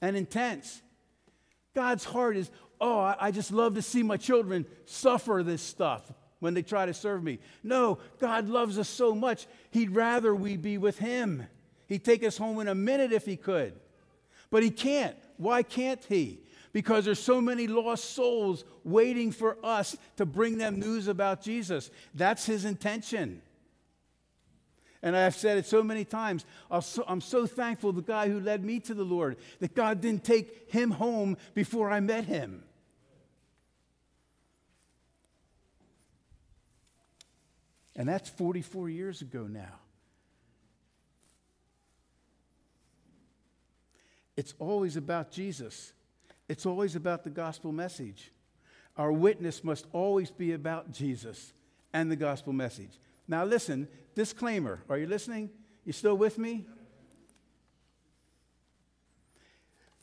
and 0.00 0.16
intense. 0.16 0.82
God's 1.74 2.04
heart 2.04 2.36
is, 2.36 2.50
oh, 2.80 3.14
I 3.18 3.30
just 3.30 3.52
love 3.52 3.74
to 3.74 3.82
see 3.82 4.02
my 4.02 4.16
children 4.16 4.66
suffer 4.84 5.42
this 5.44 5.62
stuff 5.62 6.12
when 6.40 6.54
they 6.54 6.62
try 6.62 6.86
to 6.86 6.94
serve 6.94 7.22
me. 7.22 7.38
No, 7.62 7.98
God 8.18 8.48
loves 8.48 8.78
us 8.78 8.88
so 8.88 9.14
much, 9.14 9.46
He'd 9.70 9.90
rather 9.90 10.34
we 10.34 10.56
be 10.56 10.78
with 10.78 10.98
Him. 10.98 11.46
He'd 11.86 12.04
take 12.04 12.24
us 12.24 12.36
home 12.36 12.60
in 12.60 12.68
a 12.68 12.74
minute 12.74 13.12
if 13.12 13.24
He 13.24 13.36
could. 13.36 13.74
But 14.50 14.62
He 14.62 14.70
can't. 14.70 15.16
Why 15.36 15.62
can't 15.62 16.04
He? 16.04 16.40
Because 16.72 17.04
there's 17.04 17.18
so 17.18 17.40
many 17.40 17.66
lost 17.66 18.10
souls 18.10 18.64
waiting 18.84 19.32
for 19.32 19.56
us 19.64 19.96
to 20.16 20.26
bring 20.26 20.58
them 20.58 20.78
news 20.78 21.08
about 21.08 21.42
Jesus. 21.42 21.90
That's 22.14 22.44
His 22.44 22.64
intention. 22.64 23.40
And 25.02 25.16
I've 25.16 25.36
said 25.36 25.56
it 25.56 25.66
so 25.66 25.82
many 25.82 26.04
times. 26.04 26.44
I'm 26.70 27.20
so 27.20 27.46
thankful 27.46 27.92
the 27.92 28.02
guy 28.02 28.28
who 28.28 28.40
led 28.40 28.64
me 28.64 28.80
to 28.80 28.94
the 28.94 29.04
Lord, 29.04 29.36
that 29.60 29.74
God 29.74 30.00
didn't 30.00 30.24
take 30.24 30.72
him 30.72 30.90
home 30.90 31.36
before 31.54 31.90
I 31.90 32.00
met 32.00 32.24
him. 32.24 32.64
And 37.96 38.06
that's 38.08 38.28
44 38.28 38.90
years 38.90 39.22
ago 39.22 39.46
now. 39.48 39.80
It's 44.36 44.54
always 44.58 44.98
about 44.98 45.30
Jesus, 45.30 45.92
it's 46.48 46.66
always 46.66 46.94
about 46.94 47.24
the 47.24 47.30
gospel 47.30 47.72
message. 47.72 48.30
Our 48.98 49.12
witness 49.12 49.62
must 49.62 49.86
always 49.92 50.30
be 50.30 50.52
about 50.52 50.90
Jesus 50.90 51.52
and 51.92 52.10
the 52.10 52.16
gospel 52.16 52.54
message. 52.54 52.98
Now, 53.28 53.44
listen, 53.44 53.88
disclaimer. 54.14 54.82
Are 54.88 54.96
you 54.96 55.06
listening? 55.06 55.50
You 55.84 55.92
still 55.92 56.16
with 56.16 56.38
me? 56.38 56.64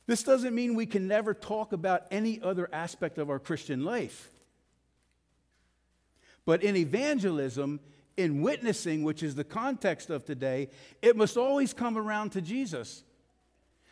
This 0.06 0.21
doesn't 0.23 0.53
mean 0.53 0.75
we 0.75 0.86
can 0.86 1.08
never 1.08 1.34
talk 1.34 1.71
about 1.71 2.03
any 2.12 2.39
other 2.41 2.69
aspect 2.73 3.17
of 3.17 3.29
our 3.29 3.39
Christian 3.39 3.84
life. 3.84 4.33
But 6.45 6.63
in 6.63 6.75
evangelism, 6.75 7.79
in 8.17 8.41
witnessing, 8.41 9.03
which 9.03 9.23
is 9.23 9.36
the 9.36 9.43
context 9.43 10.10
of 10.10 10.25
today, 10.25 10.69
it 11.01 11.15
must 11.15 11.38
always 11.38 11.73
come 11.73 11.97
around 11.97 12.32
to 12.34 12.41
Jesus. 12.41 13.03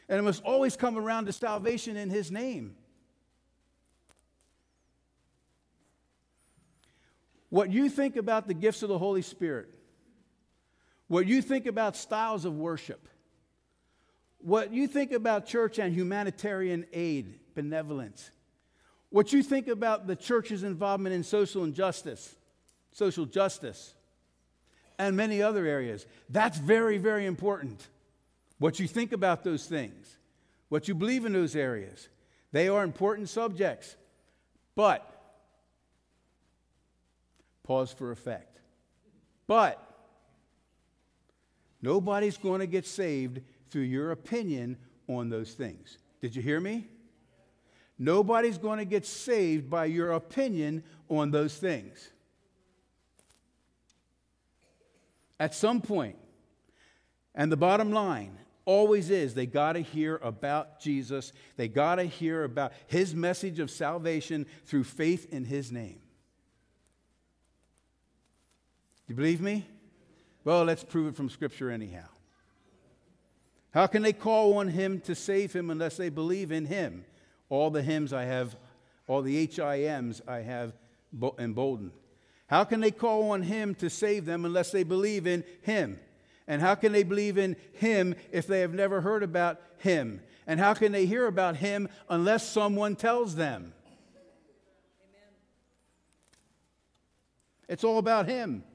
And 0.09 0.19
it 0.19 0.23
must 0.23 0.43
always 0.43 0.75
come 0.75 0.97
around 0.97 1.25
to 1.25 1.33
salvation 1.33 1.95
in 1.95 2.09
His 2.09 2.31
name. 2.31 2.75
What 7.49 7.71
you 7.71 7.89
think 7.89 8.15
about 8.15 8.47
the 8.47 8.53
gifts 8.53 8.83
of 8.83 8.89
the 8.89 8.97
Holy 8.97 9.21
Spirit, 9.21 9.69
what 11.07 11.25
you 11.25 11.41
think 11.41 11.65
about 11.65 11.97
styles 11.97 12.45
of 12.45 12.57
worship, 12.57 13.07
what 14.39 14.73
you 14.73 14.87
think 14.87 15.11
about 15.11 15.45
church 15.45 15.77
and 15.77 15.93
humanitarian 15.93 16.85
aid, 16.93 17.39
benevolence, 17.53 18.31
What 19.11 19.33
you 19.33 19.43
think 19.43 19.67
about 19.67 20.07
the 20.07 20.15
church's 20.15 20.63
involvement 20.63 21.13
in 21.13 21.23
social 21.23 21.65
injustice, 21.65 22.33
social 22.91 23.25
justice, 23.25 23.93
and 24.99 25.15
many 25.15 25.41
other 25.41 25.65
areas, 25.65 26.05
that's 26.29 26.57
very, 26.57 26.97
very 26.97 27.25
important. 27.25 27.87
What 28.59 28.79
you 28.79 28.87
think 28.87 29.11
about 29.11 29.43
those 29.43 29.65
things, 29.65 30.17
what 30.69 30.87
you 30.87 30.93
believe 30.93 31.25
in 31.25 31.33
those 31.33 31.55
areas, 31.55 32.07
they 32.51 32.67
are 32.67 32.83
important 32.83 33.29
subjects. 33.29 33.95
But, 34.75 35.07
pause 37.63 37.91
for 37.91 38.11
effect. 38.11 38.59
But, 39.47 39.83
nobody's 41.81 42.37
going 42.37 42.59
to 42.59 42.67
get 42.67 42.85
saved 42.85 43.41
through 43.69 43.83
your 43.83 44.11
opinion 44.11 44.77
on 45.07 45.29
those 45.29 45.53
things. 45.53 45.97
Did 46.21 46.35
you 46.35 46.41
hear 46.41 46.59
me? 46.59 46.87
Nobody's 47.97 48.57
going 48.57 48.79
to 48.79 48.85
get 48.85 49.05
saved 49.05 49.69
by 49.69 49.85
your 49.85 50.11
opinion 50.11 50.83
on 51.09 51.31
those 51.31 51.55
things. 51.55 52.11
At 55.41 55.55
some 55.55 55.81
point, 55.81 56.17
and 57.33 57.51
the 57.51 57.57
bottom 57.57 57.91
line 57.91 58.37
always 58.65 59.09
is 59.09 59.33
they 59.33 59.47
got 59.47 59.73
to 59.73 59.79
hear 59.79 60.19
about 60.21 60.79
Jesus. 60.79 61.33
They 61.57 61.67
got 61.67 61.95
to 61.95 62.03
hear 62.03 62.43
about 62.43 62.73
his 62.85 63.15
message 63.15 63.57
of 63.57 63.71
salvation 63.71 64.45
through 64.65 64.83
faith 64.83 65.33
in 65.33 65.45
his 65.45 65.71
name. 65.71 65.99
You 69.07 69.15
believe 69.15 69.41
me? 69.41 69.67
Well, 70.43 70.63
let's 70.63 70.83
prove 70.83 71.07
it 71.07 71.15
from 71.15 71.29
Scripture 71.29 71.71
anyhow. 71.71 72.07
How 73.71 73.87
can 73.87 74.03
they 74.03 74.13
call 74.13 74.59
on 74.59 74.67
him 74.67 74.99
to 75.01 75.15
save 75.15 75.53
him 75.53 75.71
unless 75.71 75.97
they 75.97 76.09
believe 76.09 76.51
in 76.51 76.67
him? 76.67 77.03
all 77.51 77.69
the 77.69 77.83
hymns 77.83 78.13
I 78.13 78.23
have, 78.23 78.55
all 79.07 79.21
the 79.21 79.45
HIMs 79.45 80.21
I 80.27 80.37
have 80.37 80.73
emboldened. 81.37 81.91
How 82.51 82.65
can 82.65 82.81
they 82.81 82.91
call 82.91 83.31
on 83.31 83.43
Him 83.43 83.73
to 83.75 83.89
save 83.89 84.25
them 84.25 84.43
unless 84.43 84.71
they 84.71 84.83
believe 84.83 85.25
in 85.25 85.45
Him? 85.61 85.99
And 86.47 86.61
how 86.61 86.75
can 86.75 86.91
they 86.91 87.03
believe 87.03 87.37
in 87.37 87.55
Him 87.73 88.13
if 88.31 88.45
they 88.45 88.59
have 88.59 88.73
never 88.73 88.99
heard 88.99 89.23
about 89.23 89.61
Him? 89.77 90.21
And 90.45 90.59
how 90.59 90.73
can 90.73 90.91
they 90.91 91.05
hear 91.05 91.27
about 91.27 91.55
Him 91.55 91.87
unless 92.09 92.47
someone 92.47 92.97
tells 92.97 93.35
them? 93.35 93.73
Amen. 94.99 95.29
It's 97.69 97.85
all 97.85 97.99
about 97.99 98.27
Him. 98.27 98.65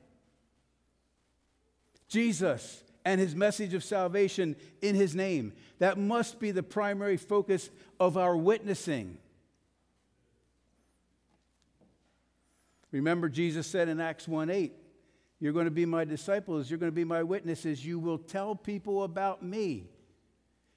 Jesus 2.09 2.83
and 3.05 3.21
his 3.21 3.37
message 3.37 3.75
of 3.75 3.85
salvation 3.85 4.57
in 4.81 4.95
his 4.95 5.15
name. 5.15 5.53
That 5.81 5.99
must 5.99 6.41
be 6.41 6.51
the 6.51 6.63
primary 6.63 7.17
focus 7.17 7.69
of 8.01 8.17
our 8.17 8.37
witnessing. 8.37 9.19
Remember, 12.93 13.29
Jesus 13.29 13.67
said 13.67 13.89
in 13.89 14.01
Acts 14.01 14.29
1 14.29 14.51
8, 14.51 14.73
You're 15.41 15.53
going 15.53 15.65
to 15.67 15.71
be 15.71 15.87
my 15.87 16.05
disciples, 16.05 16.71
you're 16.71 16.79
going 16.79 16.93
to 16.93 16.97
be 16.97 17.05
my 17.05 17.23
witnesses, 17.23 17.85
you 17.85 17.99
will 17.99 18.19
tell 18.19 18.55
people 18.55 19.03
about 19.03 19.43
me. 19.43 19.89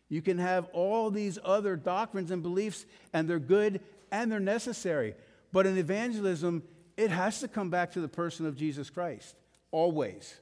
You 0.09 0.23
can 0.23 0.39
have 0.39 0.65
all 0.73 1.11
these 1.11 1.37
other 1.43 1.75
doctrines 1.75 2.31
and 2.31 2.41
beliefs, 2.41 2.85
and 3.13 3.29
they're 3.29 3.39
good 3.39 3.81
and 4.11 4.31
they're 4.31 4.39
necessary. 4.39 5.13
But 5.51 5.67
in 5.67 5.77
evangelism, 5.77 6.63
it 6.97 7.11
has 7.11 7.39
to 7.41 7.47
come 7.47 7.69
back 7.69 7.91
to 7.91 8.01
the 8.01 8.07
person 8.07 8.45
of 8.45 8.55
Jesus 8.55 8.89
Christ, 8.89 9.35
always. 9.71 10.39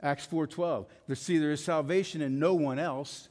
Acts 0.00 0.26
4:12. 0.26 0.86
See, 1.14 1.38
there 1.38 1.50
is 1.50 1.64
salvation 1.64 2.20
in 2.20 2.38
no 2.38 2.54
one 2.54 2.78
else. 2.78 3.28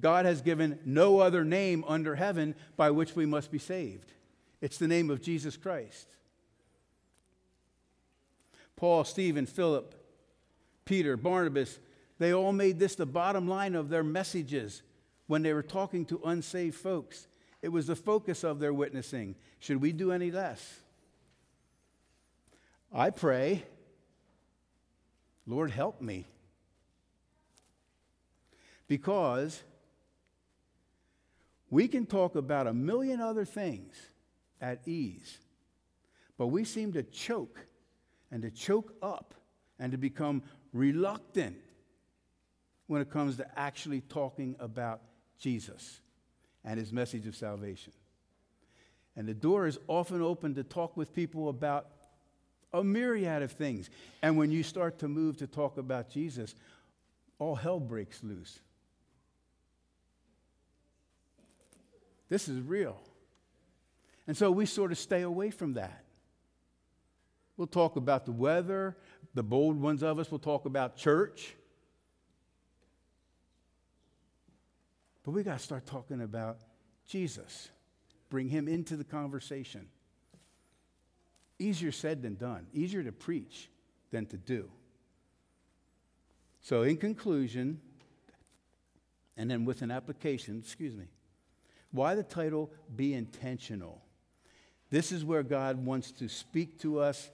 God 0.00 0.26
has 0.26 0.42
given 0.42 0.78
no 0.84 1.18
other 1.20 1.44
name 1.44 1.84
under 1.86 2.16
heaven 2.16 2.54
by 2.76 2.90
which 2.90 3.16
we 3.16 3.26
must 3.26 3.50
be 3.50 3.58
saved. 3.58 4.12
It's 4.60 4.78
the 4.78 4.88
name 4.88 5.10
of 5.10 5.22
Jesus 5.22 5.56
Christ. 5.56 6.08
Paul, 8.76 9.04
Stephen, 9.04 9.46
Philip, 9.46 9.94
Peter, 10.84 11.16
Barnabas, 11.16 11.78
they 12.18 12.32
all 12.32 12.52
made 12.52 12.78
this 12.78 12.94
the 12.94 13.06
bottom 13.06 13.48
line 13.48 13.74
of 13.74 13.88
their 13.88 14.04
messages 14.04 14.82
when 15.26 15.42
they 15.42 15.52
were 15.52 15.62
talking 15.62 16.04
to 16.06 16.20
unsaved 16.24 16.76
folks. 16.76 17.26
It 17.62 17.68
was 17.68 17.86
the 17.86 17.96
focus 17.96 18.44
of 18.44 18.60
their 18.60 18.72
witnessing. 18.72 19.34
Should 19.58 19.80
we 19.80 19.92
do 19.92 20.12
any 20.12 20.30
less? 20.30 20.80
I 22.92 23.10
pray 23.10 23.64
Lord, 25.48 25.70
help 25.70 26.02
me. 26.02 26.26
Because 28.86 29.62
we 31.70 31.88
can 31.88 32.04
talk 32.04 32.36
about 32.36 32.66
a 32.66 32.74
million 32.74 33.22
other 33.22 33.46
things 33.46 33.94
at 34.60 34.86
ease, 34.86 35.38
but 36.36 36.48
we 36.48 36.64
seem 36.64 36.92
to 36.92 37.02
choke 37.02 37.66
and 38.30 38.42
to 38.42 38.50
choke 38.50 38.94
up 39.02 39.34
and 39.78 39.92
to 39.92 39.98
become 39.98 40.42
reluctant 40.72 41.56
when 42.86 43.00
it 43.00 43.10
comes 43.10 43.36
to 43.36 43.58
actually 43.58 44.00
talking 44.00 44.56
about 44.58 45.00
Jesus 45.38 46.00
and 46.64 46.78
his 46.78 46.92
message 46.92 47.26
of 47.26 47.36
salvation. 47.36 47.92
And 49.16 49.26
the 49.26 49.34
door 49.34 49.66
is 49.66 49.78
often 49.88 50.22
open 50.22 50.54
to 50.54 50.62
talk 50.62 50.96
with 50.96 51.14
people 51.14 51.48
about 51.48 51.88
a 52.72 52.84
myriad 52.84 53.42
of 53.42 53.52
things. 53.52 53.90
And 54.22 54.36
when 54.36 54.50
you 54.50 54.62
start 54.62 54.98
to 55.00 55.08
move 55.08 55.38
to 55.38 55.46
talk 55.46 55.78
about 55.78 56.10
Jesus, 56.10 56.54
all 57.38 57.54
hell 57.54 57.80
breaks 57.80 58.22
loose. 58.22 58.60
This 62.28 62.48
is 62.48 62.60
real. 62.60 63.00
And 64.28 64.36
so 64.36 64.50
we 64.50 64.66
sort 64.66 64.92
of 64.92 64.98
stay 64.98 65.22
away 65.22 65.50
from 65.50 65.72
that. 65.72 66.04
We'll 67.56 67.66
talk 67.66 67.96
about 67.96 68.26
the 68.26 68.32
weather, 68.32 68.96
the 69.34 69.42
bold 69.42 69.80
ones 69.80 70.02
of 70.02 70.18
us 70.18 70.30
will 70.30 70.38
talk 70.38 70.66
about 70.66 70.96
church. 70.96 71.56
But 75.24 75.32
we 75.32 75.42
got 75.42 75.58
to 75.58 75.64
start 75.64 75.86
talking 75.86 76.20
about 76.20 76.58
Jesus. 77.06 77.70
Bring 78.28 78.48
him 78.48 78.68
into 78.68 78.96
the 78.96 79.04
conversation. 79.04 79.88
Easier 81.58 81.90
said 81.90 82.22
than 82.22 82.36
done, 82.36 82.66
easier 82.72 83.02
to 83.02 83.12
preach 83.12 83.70
than 84.10 84.26
to 84.26 84.36
do. 84.36 84.70
So, 86.60 86.82
in 86.82 86.98
conclusion, 86.98 87.80
and 89.36 89.50
then 89.50 89.64
with 89.64 89.82
an 89.82 89.90
application, 89.90 90.60
excuse 90.62 90.94
me, 90.94 91.06
why 91.92 92.14
the 92.14 92.22
title 92.22 92.70
Be 92.94 93.14
Intentional? 93.14 94.02
This 94.90 95.12
is 95.12 95.24
where 95.24 95.42
God 95.42 95.84
wants 95.84 96.12
to 96.12 96.28
speak 96.28 96.78
to 96.80 97.00
us, 97.00 97.30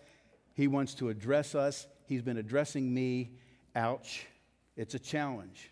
He 0.55 0.67
wants 0.69 0.95
to 0.95 1.09
address 1.09 1.55
us. 1.55 1.87
He's 2.07 2.23
been 2.23 2.37
addressing 2.37 2.93
me. 2.93 3.31
Ouch. 3.75 4.27
It's 4.77 4.95
a 4.95 4.99
challenge. 4.99 5.71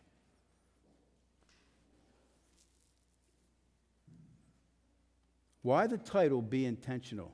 Why 5.60 5.86
the 5.86 5.98
title 5.98 6.40
Be 6.40 6.64
Intentional? 6.64 7.32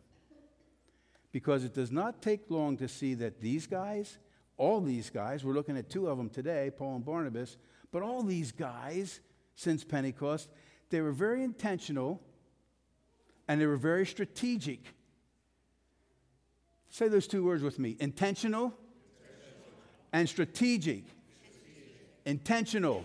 because 1.33 1.65
it 1.65 1.75
does 1.75 1.93
not 1.93 2.23
take 2.23 2.51
long 2.51 2.77
to 2.79 2.89
see 2.89 3.15
that 3.15 3.41
these 3.41 3.67
guys, 3.67 4.19
all 4.57 4.81
these 4.81 5.11
guys, 5.11 5.45
we're 5.45 5.55
looking 5.55 5.77
at 5.77 5.91
two 5.91 6.09
of 6.09 6.19
them 6.19 6.31
today, 6.31 6.71
Paul 6.77 6.97
and 6.97 7.05
Barnabas, 7.05 7.57
but 7.93 8.03
all 8.03 8.23
these 8.23 8.53
guys 8.53 9.21
since 9.55 9.85
Pentecost, 9.85 10.49
they 10.91 11.01
were 11.01 11.13
very 11.13 11.45
intentional 11.45 12.23
and 13.49 13.61
they 13.61 13.67
were 13.67 13.77
very 13.77 14.07
strategic. 14.07 14.81
Say 16.91 17.09
those 17.09 17.27
two 17.27 17.45
words 17.45 17.63
with 17.63 17.79
me 17.79 17.97
intentional, 17.99 18.75
and 20.13 20.29
strategic. 20.29 21.05
intentional 22.25 23.05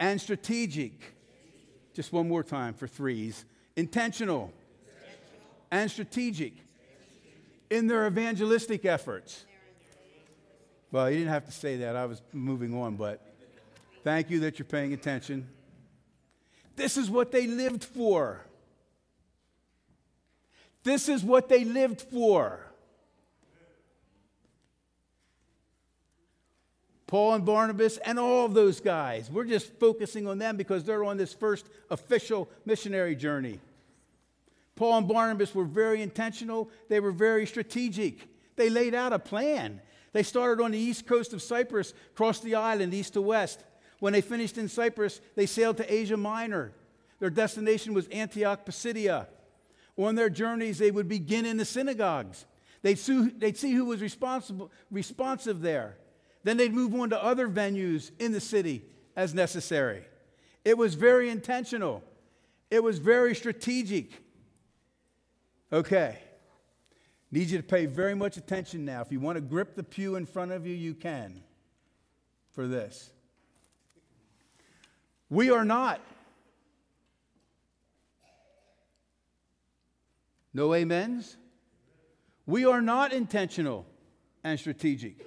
and 0.00 0.20
strategic. 0.20 1.14
Just 1.94 2.12
one 2.12 2.28
more 2.28 2.42
time 2.42 2.74
for 2.74 2.86
threes 2.86 3.44
intentional, 3.76 4.52
and 5.70 5.90
strategic 5.90 6.52
in 7.70 7.86
their 7.86 8.06
evangelistic 8.06 8.84
efforts. 8.84 9.46
Well, 10.90 11.10
you 11.10 11.18
didn't 11.18 11.32
have 11.32 11.46
to 11.46 11.52
say 11.52 11.76
that. 11.78 11.96
I 11.96 12.04
was 12.04 12.20
moving 12.32 12.74
on, 12.74 12.96
but 12.96 13.34
thank 14.04 14.28
you 14.28 14.40
that 14.40 14.58
you're 14.58 14.66
paying 14.66 14.92
attention. 14.92 15.48
This 16.76 16.98
is 16.98 17.10
what 17.10 17.32
they 17.32 17.46
lived 17.46 17.84
for. 17.84 18.42
This 20.84 21.08
is 21.08 21.22
what 21.22 21.48
they 21.48 21.64
lived 21.64 22.00
for. 22.02 22.60
Paul 27.06 27.34
and 27.34 27.44
Barnabas 27.44 27.98
and 27.98 28.18
all 28.18 28.46
of 28.46 28.54
those 28.54 28.80
guys. 28.80 29.30
We're 29.30 29.44
just 29.44 29.78
focusing 29.78 30.26
on 30.26 30.38
them 30.38 30.56
because 30.56 30.84
they're 30.84 31.04
on 31.04 31.18
this 31.18 31.34
first 31.34 31.66
official 31.90 32.48
missionary 32.64 33.14
journey. 33.14 33.60
Paul 34.76 34.96
and 34.96 35.06
Barnabas 35.08 35.54
were 35.54 35.66
very 35.66 36.00
intentional, 36.00 36.70
they 36.88 37.00
were 37.00 37.12
very 37.12 37.46
strategic. 37.46 38.28
They 38.56 38.70
laid 38.70 38.94
out 38.94 39.12
a 39.12 39.18
plan. 39.18 39.82
They 40.12 40.22
started 40.22 40.62
on 40.62 40.70
the 40.70 40.78
east 40.78 41.06
coast 41.06 41.34
of 41.34 41.42
Cyprus, 41.42 41.92
crossed 42.14 42.44
the 42.44 42.54
island 42.54 42.94
east 42.94 43.12
to 43.12 43.20
west. 43.20 43.62
When 43.98 44.14
they 44.14 44.22
finished 44.22 44.56
in 44.56 44.68
Cyprus, 44.68 45.20
they 45.36 45.46
sailed 45.46 45.76
to 45.76 45.92
Asia 45.92 46.16
Minor. 46.16 46.72
Their 47.18 47.30
destination 47.30 47.92
was 47.94 48.08
Antioch 48.08 48.64
Pisidia. 48.64 49.26
On 49.96 50.14
their 50.14 50.30
journeys, 50.30 50.78
they 50.78 50.90
would 50.90 51.08
begin 51.08 51.44
in 51.44 51.56
the 51.56 51.64
synagogues. 51.64 52.46
They'd, 52.82 52.98
see, 52.98 53.28
they'd 53.28 53.56
see 53.56 53.72
who 53.72 53.84
was 53.86 54.00
responsible, 54.00 54.70
responsive 54.90 55.60
there. 55.60 55.96
Then 56.44 56.56
they'd 56.56 56.74
move 56.74 56.94
on 56.94 57.10
to 57.10 57.22
other 57.22 57.48
venues 57.48 58.10
in 58.18 58.32
the 58.32 58.40
city 58.40 58.84
as 59.16 59.34
necessary. 59.34 60.04
It 60.64 60.76
was 60.76 60.94
very 60.94 61.28
intentional, 61.28 62.02
it 62.70 62.82
was 62.82 62.98
very 62.98 63.34
strategic. 63.34 64.12
Okay. 65.72 66.18
Need 67.30 67.48
you 67.48 67.56
to 67.56 67.64
pay 67.64 67.86
very 67.86 68.14
much 68.14 68.36
attention 68.36 68.84
now. 68.84 69.00
If 69.00 69.10
you 69.10 69.18
want 69.18 69.36
to 69.36 69.40
grip 69.40 69.74
the 69.74 69.82
pew 69.82 70.16
in 70.16 70.26
front 70.26 70.52
of 70.52 70.66
you, 70.66 70.74
you 70.74 70.92
can 70.92 71.42
for 72.50 72.66
this. 72.66 73.10
We 75.30 75.50
are 75.50 75.64
not. 75.64 76.02
No 80.54 80.74
amens? 80.74 81.36
We 82.46 82.64
are 82.64 82.80
not 82.80 83.12
intentional 83.12 83.86
and 84.44 84.58
strategic 84.58 85.24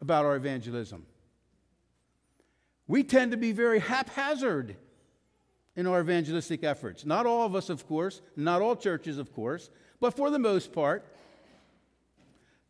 about 0.00 0.24
our 0.24 0.36
evangelism. 0.36 1.06
We 2.88 3.02
tend 3.02 3.32
to 3.32 3.36
be 3.36 3.52
very 3.52 3.80
haphazard 3.80 4.76
in 5.74 5.86
our 5.86 6.00
evangelistic 6.00 6.64
efforts. 6.64 7.04
Not 7.04 7.26
all 7.26 7.44
of 7.44 7.54
us, 7.54 7.68
of 7.68 7.86
course, 7.86 8.22
not 8.36 8.62
all 8.62 8.76
churches, 8.76 9.18
of 9.18 9.32
course, 9.32 9.70
but 10.00 10.16
for 10.16 10.30
the 10.30 10.38
most 10.38 10.72
part. 10.72 11.04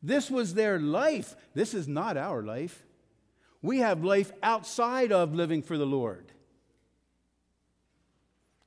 This 0.02 0.30
was 0.30 0.54
their 0.54 0.78
life. 0.78 1.36
This 1.54 1.74
is 1.74 1.86
not 1.88 2.16
our 2.16 2.42
life. 2.42 2.84
We 3.62 3.78
have 3.78 4.04
life 4.04 4.32
outside 4.42 5.12
of 5.12 5.34
living 5.34 5.62
for 5.62 5.78
the 5.78 5.86
Lord. 5.86 6.32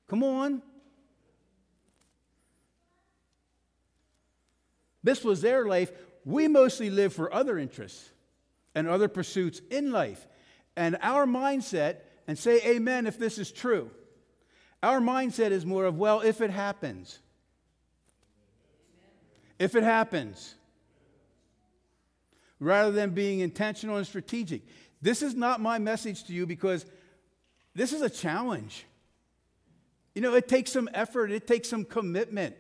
Come 0.08 0.24
on. 0.24 0.62
This 5.04 5.24
was 5.24 5.42
their 5.42 5.66
life. 5.66 5.92
We 6.26 6.48
mostly 6.48 6.90
live 6.90 7.14
for 7.14 7.34
other 7.34 7.58
interests 7.58 8.10
and 8.76 8.88
other 8.88 9.08
pursuits 9.08 9.62
in 9.70 9.92
life. 9.92 10.28
And 10.76 10.98
our 11.02 11.26
mindset, 11.26 11.98
and 12.28 12.38
say 12.38 12.62
amen 12.66 13.08
if 13.08 13.18
this 13.18 13.38
is 13.38 13.52
true, 13.52 13.92
our 14.82 15.00
mindset 15.00 15.52
is 15.52 15.66
more 15.66 15.86
of, 15.86 15.98
well, 15.98 16.22
if 16.22 16.42
it 16.42 16.52
happens. 16.52 17.20
If 19.58 19.76
it 19.76 19.84
happens. 19.84 20.56
Rather 22.60 22.92
than 22.92 23.12
being 23.12 23.40
intentional 23.40 23.98
and 23.98 24.08
strategic. 24.08 24.62
This 25.02 25.22
is 25.22 25.36
not 25.36 25.62
my 25.62 25.80
message 25.80 26.26
to 26.26 26.34
you 26.34 26.46
because 26.46 26.86
this 27.74 27.94
is 27.94 28.02
a 28.02 28.10
challenge. 28.10 28.86
You 30.16 30.22
know, 30.22 30.34
it 30.36 30.48
takes 30.48 30.72
some 30.72 30.90
effort, 30.94 31.32
it 31.32 31.48
takes 31.48 31.70
some 31.70 31.86
commitment. 31.86 32.56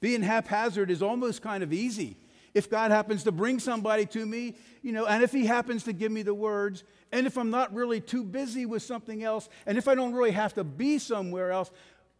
Being 0.00 0.22
haphazard 0.22 0.90
is 0.90 1.02
almost 1.02 1.42
kind 1.42 1.62
of 1.62 1.72
easy. 1.72 2.16
If 2.54 2.70
God 2.70 2.90
happens 2.90 3.24
to 3.24 3.32
bring 3.32 3.58
somebody 3.58 4.06
to 4.06 4.24
me, 4.24 4.54
you 4.82 4.92
know, 4.92 5.06
and 5.06 5.22
if 5.22 5.32
He 5.32 5.44
happens 5.46 5.84
to 5.84 5.92
give 5.92 6.10
me 6.10 6.22
the 6.22 6.34
words, 6.34 6.84
and 7.12 7.26
if 7.26 7.36
I'm 7.36 7.50
not 7.50 7.74
really 7.74 8.00
too 8.00 8.24
busy 8.24 8.66
with 8.66 8.82
something 8.82 9.22
else, 9.22 9.48
and 9.66 9.76
if 9.76 9.88
I 9.88 9.94
don't 9.94 10.14
really 10.14 10.30
have 10.30 10.54
to 10.54 10.64
be 10.64 10.98
somewhere 10.98 11.50
else, 11.50 11.70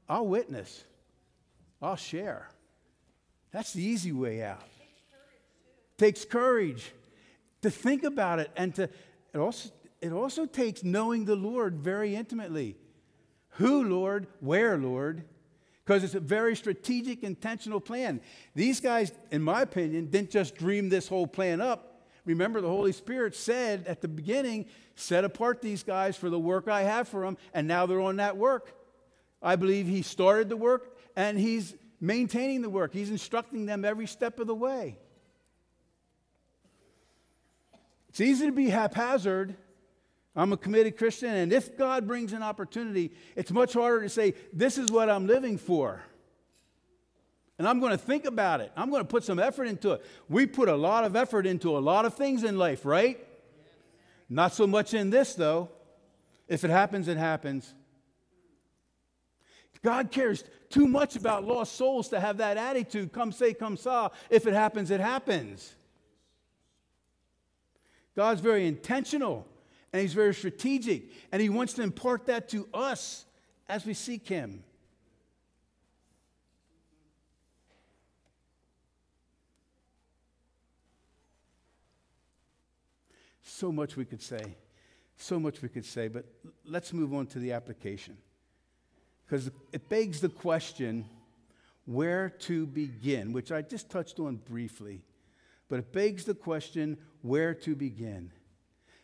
I'll 0.09 0.27
witness, 0.27 0.85
I'll 1.81 1.97
share. 1.97 2.49
That's 3.51 3.73
the 3.73 3.83
easy 3.83 4.13
way 4.13 4.43
out. 4.43 4.61
Takes 4.61 5.01
courage, 5.11 6.23
takes 6.23 6.25
courage 6.25 6.93
to 7.63 7.71
think 7.71 8.05
about 8.05 8.39
it, 8.39 8.51
and 8.57 8.75
to 8.75 8.91
it 9.33 9.39
also, 9.39 9.71
it 10.01 10.13
also 10.13 10.47
takes 10.47 10.85
knowing 10.85 11.25
the 11.25 11.37
Lord 11.37 11.79
very 11.79 12.15
intimately. 12.15 12.77
Who, 13.53 13.85
Lord? 13.85 14.27
Where, 14.41 14.77
Lord? 14.77 15.25
Because 15.87 16.03
it's 16.03 16.17
a 16.17 16.21
very 16.21 16.57
strategic, 16.57 17.23
intentional 17.23 17.79
plan. 17.79 18.21
These 18.57 18.81
guys, 18.81 19.13
in 19.31 19.41
my 19.41 19.63
opinion, 19.63 20.07
didn't 20.07 20.31
just 20.31 20.57
dream 20.57 20.89
this 20.89 21.07
whole 21.07 21.29
plan 21.29 21.61
up. 21.61 22.03
Remember, 22.25 22.61
the 22.61 22.69
Holy 22.69 22.91
Spirit 22.91 23.37
said 23.37 23.87
at 23.87 24.01
the 24.01 24.09
beginning, 24.09 24.67
set 24.97 25.23
apart 25.23 25.63
these 25.63 25.85
guys 25.85 26.17
for 26.17 26.29
the 26.29 26.41
work 26.41 26.67
I 26.67 26.83
have 26.83 27.07
for 27.07 27.25
them, 27.25 27.39
and 27.55 27.69
now 27.69 27.87
they're 27.87 28.01
on 28.01 28.17
that 28.17 28.37
work. 28.37 28.75
I 29.41 29.55
believe 29.55 29.87
He 29.87 30.03
started 30.03 30.49
the 30.49 30.57
work 30.57 30.99
and 31.15 31.39
He's 31.39 31.77
maintaining 32.01 32.63
the 32.63 32.71
work, 32.71 32.93
He's 32.93 33.11
instructing 33.11 33.67
them 33.67 33.85
every 33.85 34.09
step 34.09 34.41
of 34.41 34.49
the 34.49 34.57
way. 34.57 34.99
It's 38.09 38.21
easy 38.21 38.47
to 38.47 38.53
be 38.53 38.71
haphazard 38.71 39.55
I'm 40.37 40.53
a 40.53 40.57
committed 40.57 40.99
Christian, 40.99 41.31
and 41.31 41.51
if 41.51 41.79
God 41.79 42.07
brings 42.07 42.35
an 42.35 42.43
opportunity, 42.43 43.13
it's 43.35 43.51
much 43.51 43.73
harder 43.73 44.03
to 44.03 44.09
say, 44.11 44.35
This 44.53 44.77
is 44.77 44.93
what 44.93 45.09
I'm 45.09 45.27
living 45.27 45.57
for. 45.57 46.03
And 47.59 47.67
I'm 47.67 47.81
going 47.81 47.93
to 47.93 47.99
think 47.99 48.27
about 48.27 48.61
it. 48.61 48.71
I'm 48.77 48.91
going 48.91 49.01
to 49.01 49.09
put 49.09 49.25
some 49.25 49.39
effort 49.39 49.65
into 49.65 49.93
it. 49.93 50.05
We 50.29 50.45
put 50.45 50.69
a 50.69 50.77
lot 50.77 51.05
of 51.05 51.17
effort 51.17 51.47
into 51.47 51.75
a 51.75 51.81
lot 51.81 52.05
of 52.05 52.13
things 52.13 52.45
in 52.45 52.59
life, 52.59 52.85
right? 52.85 53.19
Not 54.29 54.53
so 54.53 54.67
much 54.67 54.93
in 54.93 55.09
this, 55.09 55.35
though. 55.35 55.71
If 56.49 56.65
it 56.65 56.71
happens, 56.71 57.09
it 57.09 57.17
happens. 57.17 57.73
God 59.83 60.11
cares 60.11 60.45
too 60.69 60.87
much 60.87 61.17
about 61.17 61.45
lost 61.45 61.77
souls 61.77 62.09
to 62.09 62.21
have 62.21 62.39
that 62.39 62.59
attitude 62.59 63.11
come 63.11 63.33
say, 63.33 63.55
come 63.55 63.77
saw. 63.79 64.11
If 64.29 64.47
it 64.47 64.53
happens, 64.53 64.91
it 64.91 65.01
happens. 65.01 65.75
God's 68.15 68.41
very 68.41 68.67
intentional 68.67 69.47
and 69.93 70.03
he's 70.03 70.15
very 70.15 70.35
strategic, 70.35 71.11
and 71.33 71.41
he 71.41 71.49
wants 71.49 71.73
to 71.75 71.83
impart 71.83 72.27
that 72.27 72.49
to 72.51 72.69
us 72.75 73.25
as 73.69 73.87
we 73.87 73.95
seek 73.95 74.27
him. 74.27 74.63
So 83.43 83.73
much 83.73 83.97
we 83.97 84.05
could 84.05 84.21
say, 84.21 84.57
so 85.17 85.41
much 85.41 85.63
we 85.63 85.71
could 85.71 85.87
say, 85.87 86.09
but 86.09 86.27
let's 86.67 86.93
move 86.93 87.15
on 87.15 87.27
to 87.29 87.39
the 87.39 87.53
application. 87.53 88.19
Because 89.25 89.51
it 89.73 89.89
begs 89.89 90.21
the 90.21 90.29
question 90.29 91.07
where 91.87 92.29
to 92.41 92.67
begin, 92.67 93.33
which 93.33 93.51
I 93.51 93.63
just 93.63 93.89
touched 93.89 94.21
on 94.21 94.37
briefly. 94.37 95.03
But 95.69 95.79
it 95.79 95.93
begs 95.93 96.25
the 96.25 96.35
question 96.35 96.99
where 97.23 97.55
to 97.55 97.75
begin. 97.75 98.31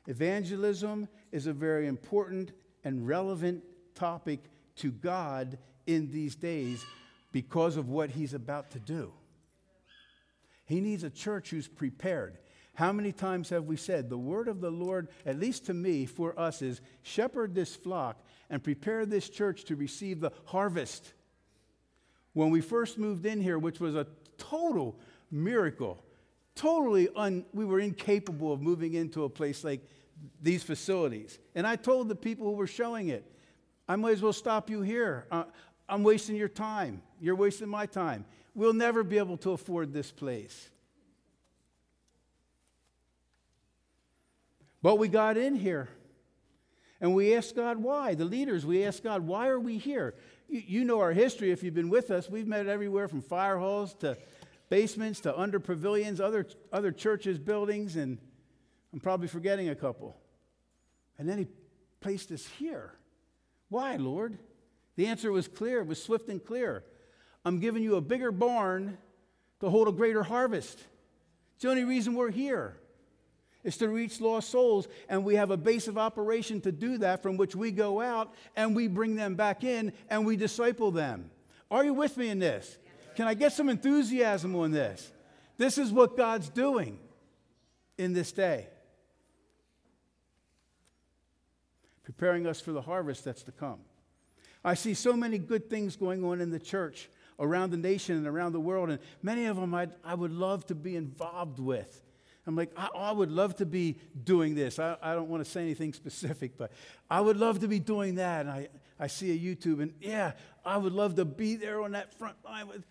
Evangelism 0.06 1.08
is 1.30 1.46
a 1.46 1.52
very 1.52 1.86
important 1.86 2.52
and 2.84 3.06
relevant 3.06 3.62
topic 3.94 4.40
to 4.76 4.90
God 4.90 5.58
in 5.86 6.10
these 6.10 6.34
days 6.34 6.84
because 7.30 7.76
of 7.76 7.88
what 7.88 8.10
he's 8.10 8.34
about 8.34 8.70
to 8.72 8.78
do. 8.78 9.12
He 10.66 10.80
needs 10.80 11.04
a 11.04 11.10
church 11.10 11.50
who's 11.50 11.68
prepared. 11.68 12.38
How 12.74 12.92
many 12.92 13.12
times 13.12 13.50
have 13.50 13.64
we 13.64 13.76
said 13.76 14.08
the 14.08 14.18
word 14.18 14.48
of 14.48 14.60
the 14.60 14.70
Lord, 14.70 15.08
at 15.26 15.38
least 15.38 15.66
to 15.66 15.74
me, 15.74 16.06
for 16.06 16.38
us, 16.38 16.62
is 16.62 16.80
shepherd 17.02 17.54
this 17.54 17.76
flock 17.76 18.24
and 18.48 18.62
prepare 18.62 19.04
this 19.04 19.28
church 19.28 19.64
to 19.64 19.76
receive 19.76 20.20
the 20.20 20.32
harvest? 20.46 21.12
When 22.32 22.50
we 22.50 22.62
first 22.62 22.98
moved 22.98 23.26
in 23.26 23.40
here, 23.40 23.58
which 23.58 23.80
was 23.80 23.94
a 23.94 24.06
total 24.38 24.98
miracle, 25.30 26.02
totally 26.54 27.08
un, 27.16 27.44
we 27.52 27.64
were 27.64 27.80
incapable 27.80 28.52
of 28.52 28.60
moving 28.60 28.94
into 28.94 29.24
a 29.24 29.28
place 29.28 29.64
like 29.64 29.88
these 30.40 30.62
facilities. 30.62 31.38
And 31.54 31.66
I 31.66 31.76
told 31.76 32.08
the 32.08 32.14
people 32.14 32.46
who 32.46 32.52
were 32.52 32.66
showing 32.66 33.08
it, 33.08 33.24
I 33.88 33.96
might 33.96 34.12
as 34.12 34.22
well 34.22 34.32
stop 34.32 34.70
you 34.70 34.82
here. 34.82 35.26
Uh, 35.30 35.44
I'm 35.88 36.02
wasting 36.02 36.36
your 36.36 36.48
time. 36.48 37.02
You're 37.20 37.34
wasting 37.34 37.68
my 37.68 37.86
time. 37.86 38.24
We'll 38.54 38.72
never 38.72 39.02
be 39.02 39.18
able 39.18 39.36
to 39.38 39.52
afford 39.52 39.92
this 39.92 40.10
place. 40.10 40.70
But 44.82 44.98
we 44.98 45.08
got 45.08 45.36
in 45.36 45.54
here 45.54 45.88
and 47.00 47.14
we 47.14 47.34
asked 47.34 47.56
God 47.56 47.78
why. 47.78 48.14
The 48.14 48.24
leaders, 48.24 48.66
we 48.66 48.84
asked 48.84 49.02
God, 49.02 49.22
why 49.22 49.48
are 49.48 49.60
we 49.60 49.78
here? 49.78 50.14
You, 50.48 50.62
you 50.66 50.84
know 50.84 51.00
our 51.00 51.12
history 51.12 51.50
if 51.50 51.62
you've 51.62 51.74
been 51.74 51.88
with 51.88 52.10
us. 52.10 52.28
We've 52.28 52.46
met 52.46 52.66
everywhere 52.66 53.08
from 53.08 53.22
fire 53.22 53.58
halls 53.58 53.94
to 53.96 54.16
basements 54.72 55.20
to 55.20 55.38
under 55.38 55.60
pavilions, 55.60 56.18
other, 56.18 56.46
other 56.72 56.90
churches, 56.90 57.38
buildings, 57.38 57.96
and 57.96 58.16
I'm 58.90 59.00
probably 59.00 59.28
forgetting 59.28 59.68
a 59.68 59.74
couple. 59.74 60.16
And 61.18 61.28
then 61.28 61.36
he 61.36 61.46
placed 62.00 62.32
us 62.32 62.46
here. 62.58 62.94
Why, 63.68 63.96
Lord? 63.96 64.38
The 64.96 65.08
answer 65.08 65.30
was 65.30 65.46
clear, 65.46 65.80
it 65.80 65.86
was 65.86 66.02
swift 66.02 66.30
and 66.30 66.42
clear. 66.42 66.84
I'm 67.44 67.60
giving 67.60 67.82
you 67.82 67.96
a 67.96 68.00
bigger 68.00 68.32
barn 68.32 68.96
to 69.60 69.68
hold 69.68 69.88
a 69.88 69.92
greater 69.92 70.22
harvest. 70.22 70.78
It's 71.52 71.64
the 71.64 71.68
only 71.68 71.84
reason 71.84 72.14
we're 72.14 72.30
here. 72.30 72.78
Is 73.64 73.76
to 73.76 73.90
reach 73.90 74.22
lost 74.22 74.48
souls, 74.48 74.88
and 75.06 75.22
we 75.22 75.34
have 75.34 75.50
a 75.50 75.58
base 75.58 75.86
of 75.86 75.98
operation 75.98 76.62
to 76.62 76.72
do 76.72 76.96
that 76.96 77.22
from 77.22 77.36
which 77.36 77.54
we 77.54 77.72
go 77.72 78.00
out 78.00 78.32
and 78.56 78.74
we 78.74 78.88
bring 78.88 79.16
them 79.16 79.34
back 79.34 79.64
in 79.64 79.92
and 80.08 80.24
we 80.24 80.34
disciple 80.38 80.92
them. 80.92 81.30
Are 81.70 81.84
you 81.84 81.92
with 81.92 82.16
me 82.16 82.30
in 82.30 82.38
this? 82.38 82.78
Can 83.14 83.26
I 83.26 83.34
get 83.34 83.52
some 83.52 83.68
enthusiasm 83.68 84.54
on 84.56 84.70
this? 84.70 85.12
This 85.58 85.78
is 85.78 85.92
what 85.92 86.16
God's 86.16 86.48
doing 86.48 86.98
in 87.98 88.12
this 88.12 88.32
day, 88.32 88.66
preparing 92.02 92.46
us 92.46 92.60
for 92.60 92.72
the 92.72 92.82
harvest 92.82 93.24
that's 93.24 93.42
to 93.44 93.52
come. 93.52 93.80
I 94.64 94.74
see 94.74 94.94
so 94.94 95.14
many 95.14 95.38
good 95.38 95.68
things 95.68 95.96
going 95.96 96.24
on 96.24 96.40
in 96.40 96.50
the 96.50 96.58
church 96.58 97.08
around 97.38 97.70
the 97.70 97.76
nation 97.76 98.16
and 98.16 98.26
around 98.26 98.52
the 98.52 98.60
world, 98.60 98.90
and 98.90 98.98
many 99.22 99.46
of 99.46 99.56
them 99.56 99.74
I'd, 99.74 99.92
I 100.04 100.14
would 100.14 100.32
love 100.32 100.66
to 100.66 100.74
be 100.74 100.96
involved 100.96 101.58
with. 101.58 102.02
I'm 102.46 102.56
like, 102.56 102.72
I, 102.76 102.88
I 102.94 103.12
would 103.12 103.30
love 103.30 103.56
to 103.56 103.66
be 103.66 103.98
doing 104.24 104.54
this. 104.54 104.78
I, 104.78 104.96
I 105.00 105.14
don't 105.14 105.28
want 105.28 105.44
to 105.44 105.50
say 105.50 105.62
anything 105.62 105.92
specific, 105.92 106.56
but 106.56 106.72
I 107.10 107.20
would 107.20 107.36
love 107.36 107.60
to 107.60 107.68
be 107.68 107.78
doing 107.78 108.16
that. 108.16 108.46
And 108.46 108.50
I, 108.50 108.68
I 108.98 109.06
see 109.06 109.32
a 109.32 109.38
YouTube, 109.38 109.80
and 109.82 109.92
yeah, 110.00 110.32
I 110.64 110.76
would 110.76 110.92
love 110.92 111.16
to 111.16 111.24
be 111.24 111.56
there 111.56 111.82
on 111.82 111.92
that 111.92 112.14
front 112.14 112.36
line. 112.44 112.68
With, 112.68 112.84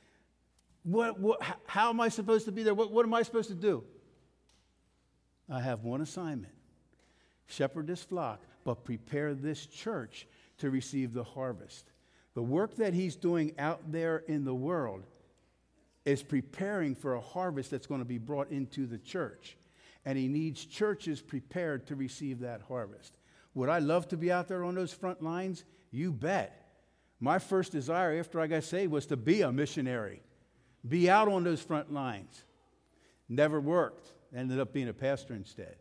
what, 0.84 1.20
what, 1.20 1.42
how 1.68 1.90
am 1.90 2.00
I 2.00 2.10
supposed 2.10 2.46
to 2.46 2.52
be 2.52 2.64
there? 2.64 2.74
What, 2.74 2.92
what 2.92 3.06
am 3.06 3.14
I 3.14 3.24
supposed 3.24 3.50
to 3.50 3.56
do? 3.56 3.84
I 5.50 5.60
have 5.60 5.84
one 5.84 6.02
assignment 6.02 6.54
shepherd 7.48 7.88
this 7.88 8.04
flock, 8.04 8.42
but 8.64 8.86
prepare 8.86 9.34
this 9.34 9.66
church 9.66 10.28
to 10.60 10.70
receive 10.70 11.14
the 11.14 11.24
harvest. 11.24 11.92
The 12.34 12.42
work 12.42 12.76
that 12.78 12.94
he's 12.94 13.16
doing 13.16 13.54
out 13.60 13.92
there 13.92 14.24
in 14.28 14.46
the 14.46 14.56
world 14.56 15.04
is 16.06 16.24
preparing 16.24 16.96
for 16.96 17.16
a 17.16 17.22
harvest 17.22 17.72
that's 17.72 17.88
going 17.88 18.00
to 18.02 18.06
be 18.06 18.18
brought 18.18 18.50
into 18.52 18.88
the 18.88 18.98
church. 18.98 19.58
And 20.06 20.18
he 20.18 20.28
needs 20.28 20.66
churches 20.66 21.22
prepared 21.22 21.86
to 21.88 21.96
receive 21.96 22.40
that 22.40 22.62
harvest. 22.68 23.18
Would 23.54 23.70
I 23.70 23.80
love 23.80 24.08
to 24.08 24.18
be 24.18 24.32
out 24.32 24.48
there 24.48 24.64
on 24.64 24.76
those 24.76 24.94
front 24.94 25.22
lines? 25.22 25.66
You 25.92 26.12
bet. 26.12 26.58
My 27.20 27.38
first 27.38 27.72
desire 27.72 28.18
after 28.18 28.40
I 28.40 28.48
got 28.48 28.64
saved 28.64 28.92
was 28.92 29.06
to 29.08 29.18
be 29.18 29.42
a 29.42 29.52
missionary, 29.52 30.22
be 30.88 31.10
out 31.10 31.28
on 31.28 31.44
those 31.44 31.62
front 31.62 31.94
lines. 31.94 32.44
Never 33.30 33.60
worked. 33.60 34.08
Ended 34.36 34.60
up 34.60 34.74
being 34.74 34.90
a 34.90 34.94
pastor 34.94 35.34
instead. 35.34 35.76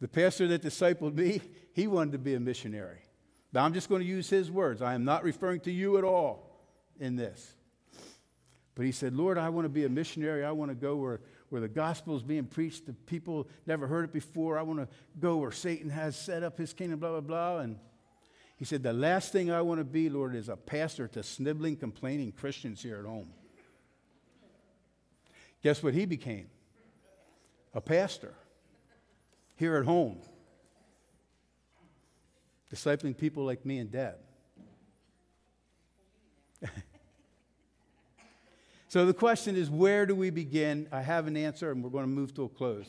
The 0.00 0.08
pastor 0.08 0.46
that 0.48 0.62
discipled 0.62 1.14
me, 1.14 1.40
he 1.72 1.86
wanted 1.86 2.12
to 2.12 2.18
be 2.18 2.34
a 2.34 2.40
missionary. 2.40 3.00
Now, 3.52 3.64
I'm 3.64 3.72
just 3.72 3.88
going 3.88 4.02
to 4.02 4.06
use 4.06 4.28
his 4.28 4.50
words. 4.50 4.82
I 4.82 4.94
am 4.94 5.04
not 5.04 5.24
referring 5.24 5.60
to 5.60 5.72
you 5.72 5.96
at 5.96 6.04
all 6.04 6.60
in 7.00 7.16
this. 7.16 7.54
But 8.74 8.84
he 8.84 8.92
said, 8.92 9.14
Lord, 9.14 9.38
I 9.38 9.48
want 9.48 9.64
to 9.64 9.70
be 9.70 9.84
a 9.86 9.88
missionary. 9.88 10.44
I 10.44 10.50
want 10.52 10.70
to 10.70 10.74
go 10.74 10.96
where, 10.96 11.20
where 11.48 11.62
the 11.62 11.68
gospel 11.68 12.14
is 12.14 12.22
being 12.22 12.44
preached 12.44 12.86
to 12.86 12.92
people 12.92 13.48
never 13.66 13.86
heard 13.86 14.04
it 14.04 14.12
before. 14.12 14.58
I 14.58 14.62
want 14.62 14.80
to 14.80 14.88
go 15.18 15.38
where 15.38 15.52
Satan 15.52 15.88
has 15.88 16.14
set 16.14 16.42
up 16.42 16.58
his 16.58 16.74
kingdom, 16.74 16.98
blah, 16.98 17.12
blah, 17.12 17.20
blah. 17.20 17.58
And 17.60 17.78
he 18.56 18.64
said, 18.64 18.82
The 18.82 18.92
last 18.92 19.32
thing 19.32 19.50
I 19.50 19.60
want 19.60 19.80
to 19.80 19.84
be, 19.84 20.08
Lord, 20.08 20.34
is 20.34 20.48
a 20.48 20.56
pastor 20.56 21.06
to 21.08 21.22
sniveling, 21.22 21.76
complaining 21.76 22.32
Christians 22.32 22.82
here 22.82 22.98
at 22.98 23.04
home. 23.04 23.28
Guess 25.62 25.82
what 25.82 25.94
he 25.94 26.06
became? 26.06 26.48
A 27.74 27.80
pastor 27.80 28.34
here 29.56 29.76
at 29.76 29.84
home, 29.84 30.18
discipling 32.72 33.16
people 33.16 33.44
like 33.44 33.66
me 33.66 33.78
and 33.78 33.90
Deb. 33.90 34.16
so 38.88 39.04
the 39.04 39.12
question 39.12 39.56
is 39.56 39.68
where 39.68 40.06
do 40.06 40.14
we 40.14 40.30
begin? 40.30 40.88
I 40.90 41.02
have 41.02 41.26
an 41.26 41.36
answer, 41.36 41.70
and 41.70 41.82
we're 41.82 41.90
going 41.90 42.04
to 42.04 42.10
move 42.10 42.32
to 42.34 42.44
a 42.44 42.48
close. 42.48 42.86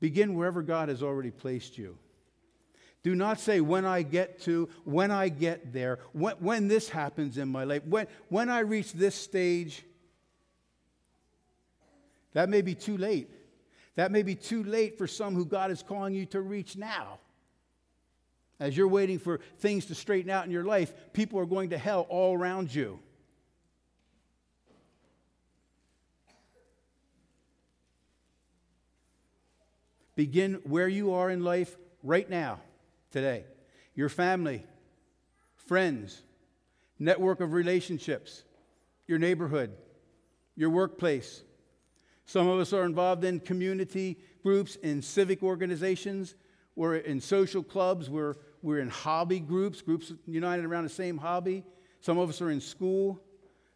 Begin 0.00 0.34
wherever 0.34 0.62
God 0.62 0.90
has 0.90 1.02
already 1.02 1.30
placed 1.30 1.78
you. 1.78 1.96
Do 3.08 3.14
not 3.14 3.40
say, 3.40 3.62
when 3.62 3.86
I 3.86 4.02
get 4.02 4.38
to, 4.42 4.68
when 4.84 5.10
I 5.10 5.30
get 5.30 5.72
there, 5.72 5.98
when, 6.12 6.34
when 6.40 6.68
this 6.68 6.90
happens 6.90 7.38
in 7.38 7.48
my 7.48 7.64
life, 7.64 7.82
when, 7.86 8.06
when 8.28 8.50
I 8.50 8.58
reach 8.58 8.92
this 8.92 9.14
stage. 9.14 9.82
That 12.34 12.50
may 12.50 12.60
be 12.60 12.74
too 12.74 12.98
late. 12.98 13.30
That 13.94 14.12
may 14.12 14.22
be 14.22 14.34
too 14.34 14.62
late 14.62 14.98
for 14.98 15.06
some 15.06 15.34
who 15.34 15.46
God 15.46 15.70
is 15.70 15.82
calling 15.82 16.12
you 16.12 16.26
to 16.26 16.42
reach 16.42 16.76
now. 16.76 17.18
As 18.60 18.76
you're 18.76 18.86
waiting 18.86 19.18
for 19.18 19.40
things 19.58 19.86
to 19.86 19.94
straighten 19.94 20.30
out 20.30 20.44
in 20.44 20.50
your 20.50 20.64
life, 20.64 20.92
people 21.14 21.40
are 21.40 21.46
going 21.46 21.70
to 21.70 21.78
hell 21.78 22.06
all 22.10 22.36
around 22.36 22.74
you. 22.74 23.00
Begin 30.14 30.60
where 30.64 30.88
you 30.88 31.14
are 31.14 31.30
in 31.30 31.42
life 31.42 31.74
right 32.02 32.28
now, 32.28 32.60
today. 33.10 33.44
Your 33.94 34.08
family, 34.08 34.64
friends, 35.54 36.22
network 36.98 37.40
of 37.40 37.52
relationships, 37.52 38.44
your 39.06 39.18
neighborhood, 39.18 39.72
your 40.56 40.70
workplace, 40.70 41.42
some 42.26 42.46
of 42.46 42.60
us 42.60 42.74
are 42.74 42.84
involved 42.84 43.24
in 43.24 43.40
community 43.40 44.18
groups, 44.42 44.76
in 44.76 45.00
civic 45.00 45.42
organizations, 45.42 46.34
we're 46.76 46.96
in 46.96 47.20
social 47.20 47.62
clubs, 47.62 48.08
we're, 48.08 48.36
we're 48.62 48.78
in 48.78 48.88
hobby 48.88 49.40
groups, 49.40 49.82
groups 49.82 50.12
united 50.26 50.64
around 50.64 50.84
the 50.84 50.90
same 50.90 51.18
hobby. 51.18 51.64
Some 52.00 52.18
of 52.18 52.28
us 52.28 52.40
are 52.40 52.50
in 52.50 52.60
school. 52.60 53.20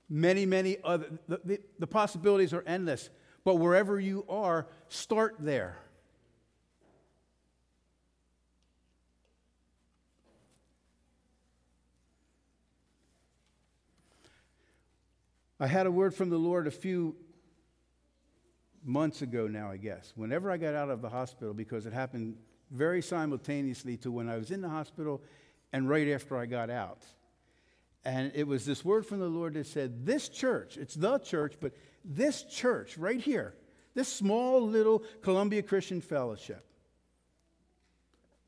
Many, 0.08 0.46
many 0.46 0.76
other, 0.84 1.06
the, 1.26 1.40
the, 1.44 1.60
the 1.80 1.86
possibilities 1.86 2.52
are 2.52 2.62
endless. 2.64 3.10
But 3.42 3.56
wherever 3.56 3.98
you 3.98 4.24
are, 4.28 4.68
start 4.88 5.34
there. 5.40 5.78
I 15.62 15.68
had 15.68 15.86
a 15.86 15.92
word 15.92 16.12
from 16.12 16.28
the 16.28 16.38
Lord 16.38 16.66
a 16.66 16.72
few 16.72 17.14
months 18.82 19.22
ago 19.22 19.46
now, 19.46 19.70
I 19.70 19.76
guess, 19.76 20.12
whenever 20.16 20.50
I 20.50 20.56
got 20.56 20.74
out 20.74 20.90
of 20.90 21.02
the 21.02 21.08
hospital, 21.08 21.54
because 21.54 21.86
it 21.86 21.92
happened 21.92 22.34
very 22.72 23.00
simultaneously 23.00 23.96
to 23.98 24.10
when 24.10 24.28
I 24.28 24.38
was 24.38 24.50
in 24.50 24.60
the 24.60 24.68
hospital 24.68 25.22
and 25.72 25.88
right 25.88 26.08
after 26.08 26.36
I 26.36 26.46
got 26.46 26.68
out. 26.68 27.04
And 28.04 28.32
it 28.34 28.48
was 28.48 28.66
this 28.66 28.84
word 28.84 29.06
from 29.06 29.20
the 29.20 29.28
Lord 29.28 29.54
that 29.54 29.68
said, 29.68 30.04
This 30.04 30.28
church, 30.28 30.76
it's 30.76 30.96
the 30.96 31.18
church, 31.18 31.54
but 31.60 31.74
this 32.04 32.42
church 32.42 32.98
right 32.98 33.20
here, 33.20 33.54
this 33.94 34.08
small 34.08 34.66
little 34.66 35.04
Columbia 35.20 35.62
Christian 35.62 36.00
Fellowship, 36.00 36.66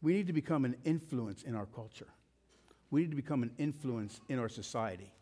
we 0.02 0.14
need 0.14 0.26
to 0.26 0.32
become 0.32 0.64
an 0.64 0.74
influence 0.82 1.44
in 1.44 1.54
our 1.54 1.66
culture. 1.66 2.08
We 2.90 3.02
need 3.02 3.10
to 3.10 3.16
become 3.16 3.44
an 3.44 3.52
influence 3.56 4.20
in 4.28 4.40
our 4.40 4.48
society. 4.48 5.12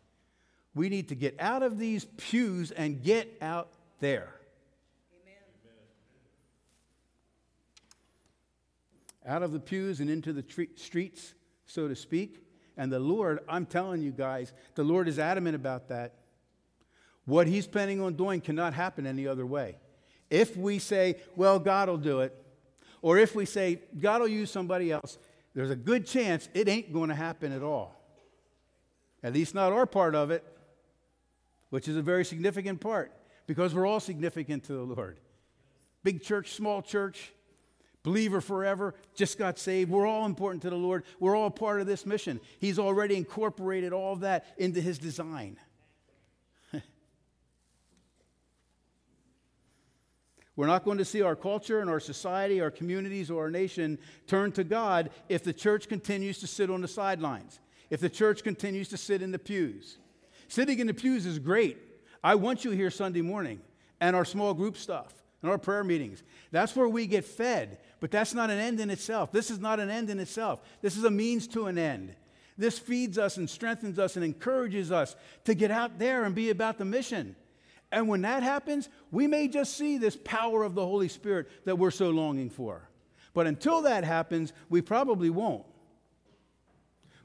We 0.75 0.89
need 0.89 1.09
to 1.09 1.15
get 1.15 1.35
out 1.39 1.63
of 1.63 1.77
these 1.77 2.05
pews 2.17 2.71
and 2.71 3.03
get 3.03 3.37
out 3.41 3.69
there. 3.99 4.33
out 9.25 9.43
of 9.43 9.51
the 9.51 9.59
pews 9.59 9.99
and 9.99 10.09
into 10.09 10.33
the 10.33 10.41
tre- 10.41 10.69
streets, 10.75 11.33
so 11.65 11.87
to 11.87 11.95
speak. 11.95 12.45
And 12.77 12.91
the 12.91 12.99
Lord, 12.99 13.39
I'm 13.47 13.65
telling 13.65 14.01
you 14.01 14.11
guys, 14.11 14.53
the 14.75 14.83
Lord 14.83 15.07
is 15.07 15.19
adamant 15.19 15.55
about 15.55 15.89
that. 15.89 16.13
What 17.25 17.47
He's 17.47 17.67
planning 17.67 18.01
on 18.01 18.15
doing 18.15 18.41
cannot 18.41 18.73
happen 18.73 19.05
any 19.05 19.27
other 19.27 19.45
way. 19.45 19.77
If 20.29 20.57
we 20.57 20.79
say, 20.79 21.17
well, 21.35 21.59
God 21.59 21.89
will 21.89 21.97
do 21.97 22.21
it, 22.21 22.35
or 23.01 23.17
if 23.17 23.35
we 23.35 23.45
say, 23.45 23.79
God 23.99 24.21
will 24.21 24.27
use 24.27 24.49
somebody 24.49 24.91
else, 24.91 25.17
there's 25.53 25.69
a 25.69 25.75
good 25.75 26.07
chance 26.07 26.49
it 26.53 26.67
ain't 26.67 26.91
going 26.91 27.09
to 27.09 27.15
happen 27.15 27.51
at 27.51 27.61
all. 27.61 27.95
At 29.21 29.33
least 29.33 29.53
not 29.53 29.71
our 29.71 29.85
part 29.85 30.15
of 30.15 30.31
it, 30.31 30.43
which 31.73 31.87
is 31.87 31.97
a 31.97 32.03
very 32.03 32.23
significant 32.23 32.79
part 32.79 33.11
because 33.47 33.73
we're 33.73 33.87
all 33.87 33.99
significant 33.99 34.63
to 34.63 34.73
the 34.73 34.83
Lord. 34.83 35.19
Big 36.03 36.21
church, 36.21 36.51
small 36.51 36.83
church, 36.83 37.33
believer 38.03 38.41
forever, 38.41 38.93
just 39.15 39.39
got 39.39 39.57
saved. 39.57 39.89
We're 39.89 40.05
all 40.05 40.27
important 40.27 40.61
to 40.61 40.69
the 40.69 40.75
Lord. 40.75 41.03
We're 41.19 41.35
all 41.35 41.49
part 41.49 41.81
of 41.81 41.87
this 41.87 42.05
mission. 42.05 42.39
He's 42.59 42.77
already 42.77 43.15
incorporated 43.15 43.91
all 43.91 44.17
that 44.17 44.45
into 44.59 44.81
his 44.81 44.99
design. 44.99 45.57
We're 50.55 50.67
not 50.67 50.85
going 50.85 50.99
to 50.99 51.05
see 51.05 51.23
our 51.23 51.35
culture 51.35 51.79
and 51.79 51.89
our 51.89 51.99
society, 51.99 52.61
our 52.61 52.69
communities, 52.69 53.31
or 53.31 53.45
our 53.45 53.49
nation 53.49 53.97
turn 54.27 54.51
to 54.51 54.63
God 54.63 55.09
if 55.27 55.43
the 55.43 55.53
church 55.53 55.89
continues 55.89 56.37
to 56.41 56.45
sit 56.45 56.69
on 56.69 56.81
the 56.81 56.87
sidelines, 56.87 57.59
if 57.89 57.99
the 57.99 58.11
church 58.11 58.43
continues 58.43 58.89
to 58.89 58.97
sit 58.97 59.23
in 59.23 59.31
the 59.31 59.39
pews. 59.39 59.97
Sitting 60.47 60.79
in 60.79 60.87
the 60.87 60.93
pews 60.93 61.25
is 61.25 61.39
great. 61.39 61.77
I 62.23 62.35
want 62.35 62.63
you 62.63 62.71
here 62.71 62.89
Sunday 62.89 63.21
morning 63.21 63.61
and 63.99 64.15
our 64.15 64.25
small 64.25 64.53
group 64.53 64.77
stuff 64.77 65.13
and 65.41 65.51
our 65.51 65.57
prayer 65.57 65.83
meetings. 65.83 66.23
That's 66.51 66.75
where 66.75 66.87
we 66.87 67.05
get 67.05 67.25
fed. 67.25 67.79
But 67.99 68.11
that's 68.11 68.33
not 68.33 68.49
an 68.49 68.59
end 68.59 68.79
in 68.79 68.89
itself. 68.89 69.31
This 69.31 69.49
is 69.49 69.59
not 69.59 69.79
an 69.79 69.89
end 69.89 70.09
in 70.09 70.19
itself. 70.19 70.61
This 70.81 70.97
is 70.97 71.05
a 71.05 71.11
means 71.11 71.47
to 71.47 71.67
an 71.67 71.77
end. 71.77 72.15
This 72.57 72.77
feeds 72.77 73.17
us 73.17 73.37
and 73.37 73.49
strengthens 73.49 73.97
us 73.97 74.15
and 74.15 74.25
encourages 74.25 74.91
us 74.91 75.15
to 75.45 75.53
get 75.53 75.71
out 75.71 75.99
there 75.99 76.25
and 76.25 76.35
be 76.35 76.49
about 76.49 76.77
the 76.77 76.85
mission. 76.85 77.35
And 77.91 78.07
when 78.07 78.21
that 78.23 78.43
happens, 78.43 78.89
we 79.11 79.27
may 79.27 79.47
just 79.47 79.77
see 79.77 79.97
this 79.97 80.17
power 80.23 80.63
of 80.63 80.75
the 80.75 80.85
Holy 80.85 81.07
Spirit 81.07 81.47
that 81.65 81.77
we're 81.77 81.91
so 81.91 82.09
longing 82.09 82.49
for. 82.49 82.89
But 83.33 83.47
until 83.47 83.83
that 83.83 84.03
happens, 84.03 84.51
we 84.69 84.81
probably 84.81 85.29
won't. 85.29 85.65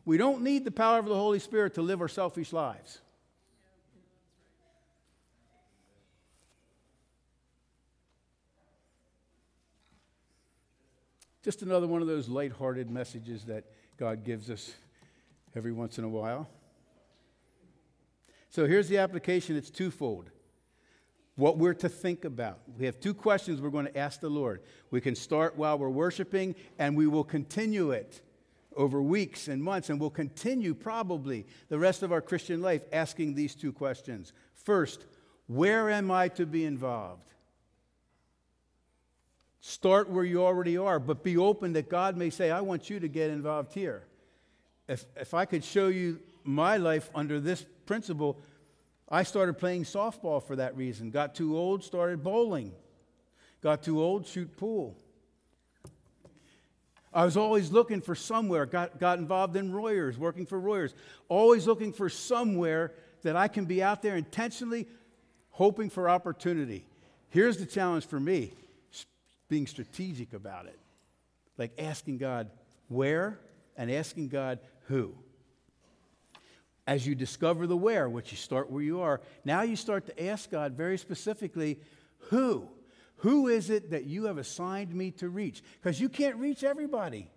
We 0.04 0.16
don't 0.16 0.42
need 0.42 0.64
the 0.64 0.70
power 0.70 0.98
of 0.98 1.06
the 1.06 1.14
Holy 1.14 1.38
Spirit 1.38 1.74
to 1.74 1.82
live 1.82 2.00
our 2.00 2.08
selfish 2.08 2.52
lives. 2.52 3.00
Just 11.42 11.62
another 11.62 11.86
one 11.86 12.02
of 12.02 12.08
those 12.08 12.28
light-hearted 12.28 12.90
messages 12.90 13.44
that 13.44 13.64
God 13.96 14.24
gives 14.24 14.50
us 14.50 14.74
every 15.54 15.72
once 15.72 15.98
in 15.98 16.04
a 16.04 16.08
while. 16.08 16.48
So 18.50 18.66
here's 18.66 18.88
the 18.88 18.98
application 18.98 19.56
it's 19.56 19.70
twofold. 19.70 20.30
What 21.36 21.56
we're 21.56 21.74
to 21.74 21.88
think 21.88 22.24
about. 22.24 22.58
We 22.78 22.86
have 22.86 22.98
two 22.98 23.14
questions 23.14 23.60
we're 23.60 23.70
going 23.70 23.86
to 23.86 23.96
ask 23.96 24.20
the 24.20 24.28
Lord. 24.28 24.62
We 24.90 25.00
can 25.00 25.14
start 25.14 25.56
while 25.56 25.78
we're 25.78 25.88
worshiping, 25.88 26.56
and 26.80 26.96
we 26.96 27.06
will 27.06 27.22
continue 27.22 27.92
it 27.92 28.22
over 28.74 29.00
weeks 29.00 29.46
and 29.46 29.62
months, 29.62 29.90
and 29.90 30.00
we'll 30.00 30.10
continue 30.10 30.74
probably 30.74 31.46
the 31.68 31.78
rest 31.78 32.02
of 32.02 32.10
our 32.10 32.20
Christian 32.20 32.60
life 32.60 32.82
asking 32.92 33.34
these 33.34 33.54
two 33.54 33.72
questions. 33.72 34.32
First, 34.54 35.06
where 35.46 35.90
am 35.90 36.10
I 36.10 36.28
to 36.28 36.44
be 36.44 36.64
involved? 36.64 37.22
Start 39.60 40.08
where 40.08 40.24
you 40.24 40.44
already 40.44 40.76
are, 40.76 41.00
but 41.00 41.24
be 41.24 41.36
open 41.36 41.72
that 41.72 41.88
God 41.88 42.16
may 42.16 42.30
say, 42.30 42.50
I 42.50 42.60
want 42.60 42.88
you 42.88 43.00
to 43.00 43.08
get 43.08 43.30
involved 43.30 43.72
here. 43.72 44.04
If, 44.86 45.04
if 45.16 45.34
I 45.34 45.44
could 45.44 45.64
show 45.64 45.88
you 45.88 46.20
my 46.44 46.76
life 46.76 47.10
under 47.14 47.40
this 47.40 47.66
principle, 47.84 48.38
I 49.08 49.22
started 49.22 49.58
playing 49.58 49.84
softball 49.84 50.42
for 50.42 50.56
that 50.56 50.76
reason. 50.76 51.10
Got 51.10 51.34
too 51.34 51.56
old, 51.56 51.82
started 51.82 52.22
bowling. 52.22 52.72
Got 53.60 53.82
too 53.82 54.00
old, 54.00 54.26
shoot 54.26 54.56
pool. 54.56 54.96
I 57.12 57.24
was 57.24 57.36
always 57.36 57.72
looking 57.72 58.00
for 58.00 58.14
somewhere, 58.14 58.66
got, 58.66 59.00
got 59.00 59.18
involved 59.18 59.56
in 59.56 59.72
Royers, 59.72 60.18
working 60.18 60.46
for 60.46 60.60
Royers. 60.60 60.94
Always 61.28 61.66
looking 61.66 61.92
for 61.92 62.08
somewhere 62.08 62.92
that 63.22 63.34
I 63.34 63.48
can 63.48 63.64
be 63.64 63.82
out 63.82 64.02
there 64.02 64.16
intentionally 64.16 64.86
hoping 65.50 65.90
for 65.90 66.08
opportunity. 66.08 66.84
Here's 67.30 67.56
the 67.56 67.66
challenge 67.66 68.06
for 68.06 68.20
me 68.20 68.52
being 69.48 69.66
strategic 69.66 70.32
about 70.32 70.66
it. 70.66 70.78
Like 71.56 71.72
asking 71.78 72.18
God 72.18 72.50
where 72.88 73.38
and 73.76 73.90
asking 73.90 74.28
God 74.28 74.58
who. 74.86 75.14
As 76.86 77.06
you 77.06 77.14
discover 77.14 77.66
the 77.66 77.76
where, 77.76 78.08
which 78.08 78.30
you 78.30 78.38
start 78.38 78.70
where 78.70 78.82
you 78.82 79.00
are, 79.00 79.20
now 79.44 79.62
you 79.62 79.76
start 79.76 80.06
to 80.06 80.26
ask 80.26 80.50
God 80.50 80.72
very 80.72 80.96
specifically, 80.96 81.80
who? 82.30 82.68
Who 83.16 83.48
is 83.48 83.68
it 83.68 83.90
that 83.90 84.04
you 84.04 84.24
have 84.24 84.38
assigned 84.38 84.94
me 84.94 85.10
to 85.12 85.28
reach? 85.28 85.62
Because 85.80 86.00
you 86.00 86.08
can't 86.08 86.36
reach 86.36 86.64
everybody. 86.64 87.30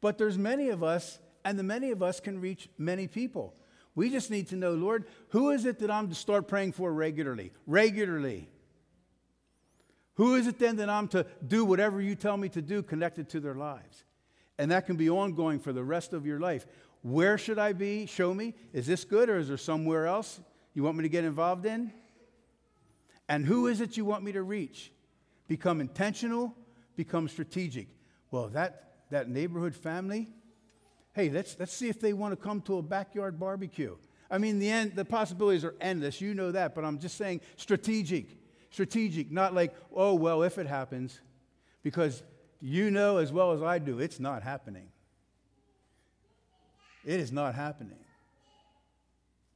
But 0.00 0.18
there's 0.18 0.38
many 0.38 0.68
of 0.68 0.82
us, 0.82 1.18
and 1.44 1.58
the 1.58 1.62
many 1.62 1.90
of 1.90 2.02
us 2.02 2.20
can 2.20 2.40
reach 2.40 2.68
many 2.76 3.08
people. 3.08 3.54
We 3.94 4.10
just 4.10 4.30
need 4.30 4.48
to 4.48 4.56
know, 4.56 4.72
Lord, 4.74 5.04
who 5.30 5.50
is 5.50 5.64
it 5.64 5.78
that 5.80 5.90
I'm 5.90 6.08
to 6.08 6.14
start 6.14 6.48
praying 6.48 6.72
for 6.72 6.92
regularly? 6.92 7.52
Regularly. 7.66 8.48
Who 10.14 10.34
is 10.34 10.46
it 10.46 10.58
then 10.58 10.76
that 10.76 10.90
I'm 10.90 11.08
to 11.08 11.26
do 11.46 11.64
whatever 11.64 12.00
you 12.00 12.14
tell 12.14 12.36
me 12.36 12.48
to 12.50 12.62
do 12.62 12.82
connected 12.82 13.28
to 13.30 13.40
their 13.40 13.54
lives? 13.54 14.04
And 14.58 14.70
that 14.70 14.86
can 14.86 14.96
be 14.96 15.08
ongoing 15.08 15.58
for 15.58 15.72
the 15.72 15.82
rest 15.82 16.12
of 16.12 16.26
your 16.26 16.38
life. 16.38 16.66
Where 17.02 17.38
should 17.38 17.58
I 17.58 17.72
be? 17.72 18.06
Show 18.06 18.32
me. 18.32 18.54
Is 18.72 18.86
this 18.86 19.04
good 19.04 19.28
or 19.28 19.38
is 19.38 19.48
there 19.48 19.56
somewhere 19.56 20.06
else 20.06 20.40
you 20.74 20.82
want 20.82 20.96
me 20.96 21.02
to 21.02 21.08
get 21.08 21.24
involved 21.24 21.66
in? 21.66 21.92
And 23.28 23.46
who 23.46 23.66
is 23.66 23.80
it 23.80 23.96
you 23.96 24.04
want 24.04 24.22
me 24.22 24.32
to 24.32 24.42
reach? 24.42 24.92
Become 25.48 25.80
intentional, 25.80 26.54
become 26.96 27.28
strategic. 27.28 27.88
Well, 28.30 28.48
that, 28.48 28.92
that 29.10 29.28
neighborhood 29.28 29.74
family, 29.74 30.28
hey, 31.14 31.30
let's, 31.30 31.56
let's 31.58 31.72
see 31.72 31.88
if 31.88 32.00
they 32.00 32.12
want 32.12 32.32
to 32.32 32.36
come 32.36 32.60
to 32.62 32.78
a 32.78 32.82
backyard 32.82 33.40
barbecue. 33.40 33.96
I 34.30 34.38
mean, 34.38 34.58
the, 34.58 34.70
end, 34.70 34.94
the 34.94 35.04
possibilities 35.04 35.64
are 35.64 35.74
endless. 35.80 36.20
You 36.20 36.34
know 36.34 36.52
that, 36.52 36.74
but 36.74 36.84
I'm 36.84 36.98
just 36.98 37.16
saying 37.16 37.40
strategic. 37.56 38.38
Strategic, 38.72 39.30
not 39.30 39.54
like, 39.54 39.74
oh, 39.94 40.14
well, 40.14 40.42
if 40.42 40.58
it 40.58 40.66
happens. 40.66 41.20
Because 41.82 42.22
you 42.60 42.90
know 42.90 43.18
as 43.18 43.30
well 43.30 43.52
as 43.52 43.62
I 43.62 43.78
do, 43.78 44.00
it's 44.00 44.18
not 44.18 44.42
happening. 44.42 44.88
It 47.04 47.20
is 47.20 47.30
not 47.30 47.54
happening. 47.54 47.98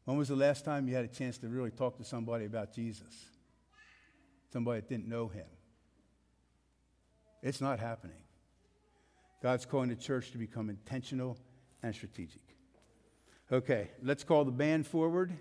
When 0.05 0.17
was 0.17 0.29
the 0.29 0.37
last 0.37 0.65
time 0.65 0.87
you 0.87 0.95
had 0.95 1.05
a 1.05 1.09
chance 1.09 1.39
to 1.39 1.49
really 1.49 1.71
talk 1.71 1.97
to 1.97 2.05
somebody 2.05 2.45
about 2.45 2.75
Jesus? 2.75 3.27
Somebody 4.53 4.81
that 4.81 4.89
didn't 4.89 5.09
know 5.09 5.29
him. 5.29 5.47
It's 7.43 7.61
not 7.61 7.79
happening. 7.81 8.17
God's 9.43 9.65
calling 9.65 9.89
the 9.89 9.97
church 9.97 10.31
to 10.33 10.39
become 10.39 10.69
intentional 10.69 11.39
and 11.83 11.95
strategic. 11.95 12.43
Okay, 13.51 13.91
let's 14.03 14.25
call 14.25 14.45
the 14.45 14.53
band 14.53 14.87
forward. 14.87 15.33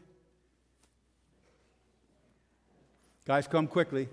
Guys, 3.26 3.48
come 3.48 3.66
quickly. 3.66 4.08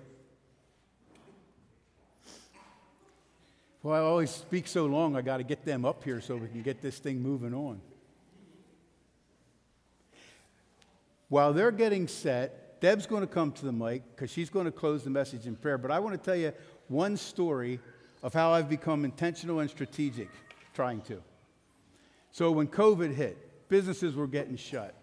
Well, 3.83 3.95
I 3.95 3.99
always 3.99 4.31
speak 4.31 4.67
so 4.67 4.87
long, 4.87 5.17
I 5.17 5.23
got 5.23 5.37
to 5.37 5.43
get 5.43 5.67
them 5.67 5.85
up 5.85 6.03
here 6.03 6.21
so 6.21 6.37
we 6.37 6.49
can 6.49 6.63
get 6.63 6.81
this 6.81 6.99
thing 6.99 7.21
moving 7.21 7.53
on. 7.53 7.81
While 11.29 11.53
they're 11.53 11.73
getting 11.73 12.09
set, 12.09 12.81
Deb's 12.81 13.07
going 13.07 13.21
to 13.21 13.27
come 13.27 13.53
to 13.53 13.65
the 13.65 13.73
mic 13.73 14.03
because 14.15 14.31
she's 14.31 14.49
going 14.49 14.67
to 14.67 14.73
close 14.73 15.05
the 15.05 15.11
message 15.11 15.47
in 15.47 15.57
prayer. 15.57 15.79
But 15.79 15.91
I 15.91 15.99
want 15.99 16.15
to 16.15 16.25
tell 16.25 16.37
you 16.37 16.53
one 16.89 17.17
story 17.17 17.81
of 18.23 18.33
how 18.33 18.53
I've 18.53 18.69
become 18.69 19.05
intentional 19.05 19.61
and 19.61 19.69
strategic 19.69 20.29
trying 20.75 21.03
to. 21.03 21.23
So 22.31 22.51
when 22.51 22.67
COVID 22.67 23.15
hit, 23.15 23.69
businesses 23.69 24.15
were 24.15 24.27
getting 24.27 24.57
shut, 24.57 24.95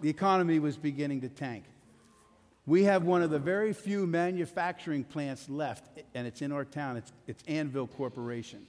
the 0.00 0.08
economy 0.08 0.58
was 0.58 0.76
beginning 0.76 1.20
to 1.20 1.28
tank. 1.28 1.64
We 2.66 2.84
have 2.84 3.02
one 3.02 3.22
of 3.22 3.30
the 3.30 3.40
very 3.40 3.72
few 3.72 4.06
manufacturing 4.06 5.02
plants 5.02 5.48
left, 5.48 5.84
and 6.14 6.26
it's 6.26 6.42
in 6.42 6.52
our 6.52 6.64
town. 6.64 6.96
It's, 6.96 7.12
it's 7.26 7.42
Anvil 7.48 7.88
Corporation. 7.88 8.64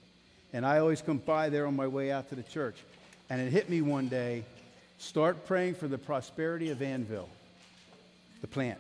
And 0.51 0.65
I 0.65 0.79
always 0.79 1.01
come 1.01 1.17
by 1.17 1.49
there 1.49 1.67
on 1.67 1.75
my 1.75 1.87
way 1.87 2.11
out 2.11 2.29
to 2.29 2.35
the 2.35 2.43
church. 2.43 2.75
And 3.29 3.39
it 3.39 3.51
hit 3.51 3.69
me 3.69 3.81
one 3.81 4.07
day 4.07 4.43
start 4.97 5.45
praying 5.45 5.75
for 5.75 5.87
the 5.87 5.97
prosperity 5.97 6.69
of 6.69 6.81
Anvil, 6.81 7.29
the 8.41 8.47
plant. 8.47 8.79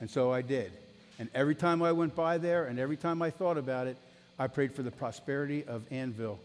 And 0.00 0.08
so 0.08 0.32
I 0.32 0.42
did. 0.42 0.72
And 1.18 1.28
every 1.34 1.54
time 1.54 1.82
I 1.82 1.92
went 1.92 2.14
by 2.14 2.38
there 2.38 2.64
and 2.64 2.78
every 2.78 2.96
time 2.96 3.20
I 3.20 3.30
thought 3.30 3.58
about 3.58 3.86
it, 3.86 3.96
I 4.38 4.46
prayed 4.46 4.74
for 4.74 4.82
the 4.82 4.90
prosperity 4.90 5.64
of 5.64 5.82
Anvil, 5.92 6.38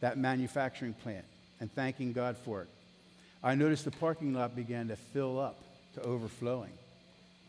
that 0.00 0.18
manufacturing 0.18 0.92
plant, 0.92 1.24
and 1.60 1.72
thanking 1.72 2.12
God 2.12 2.36
for 2.36 2.62
it. 2.62 2.68
I 3.42 3.54
noticed 3.54 3.86
the 3.86 3.90
parking 3.92 4.34
lot 4.34 4.54
began 4.54 4.88
to 4.88 4.96
fill 4.96 5.38
up 5.38 5.56
to 5.94 6.02
overflowing. 6.02 6.72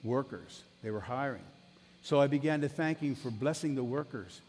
Workers, 0.03 0.63
they 0.83 0.91
were 0.91 0.99
hiring. 0.99 1.43
So 2.03 2.19
I 2.19 2.27
began 2.27 2.61
to 2.61 2.69
thank 2.69 2.99
Him 2.99 3.15
for 3.15 3.29
blessing 3.29 3.75
the 3.75 3.83
workers 3.83 4.41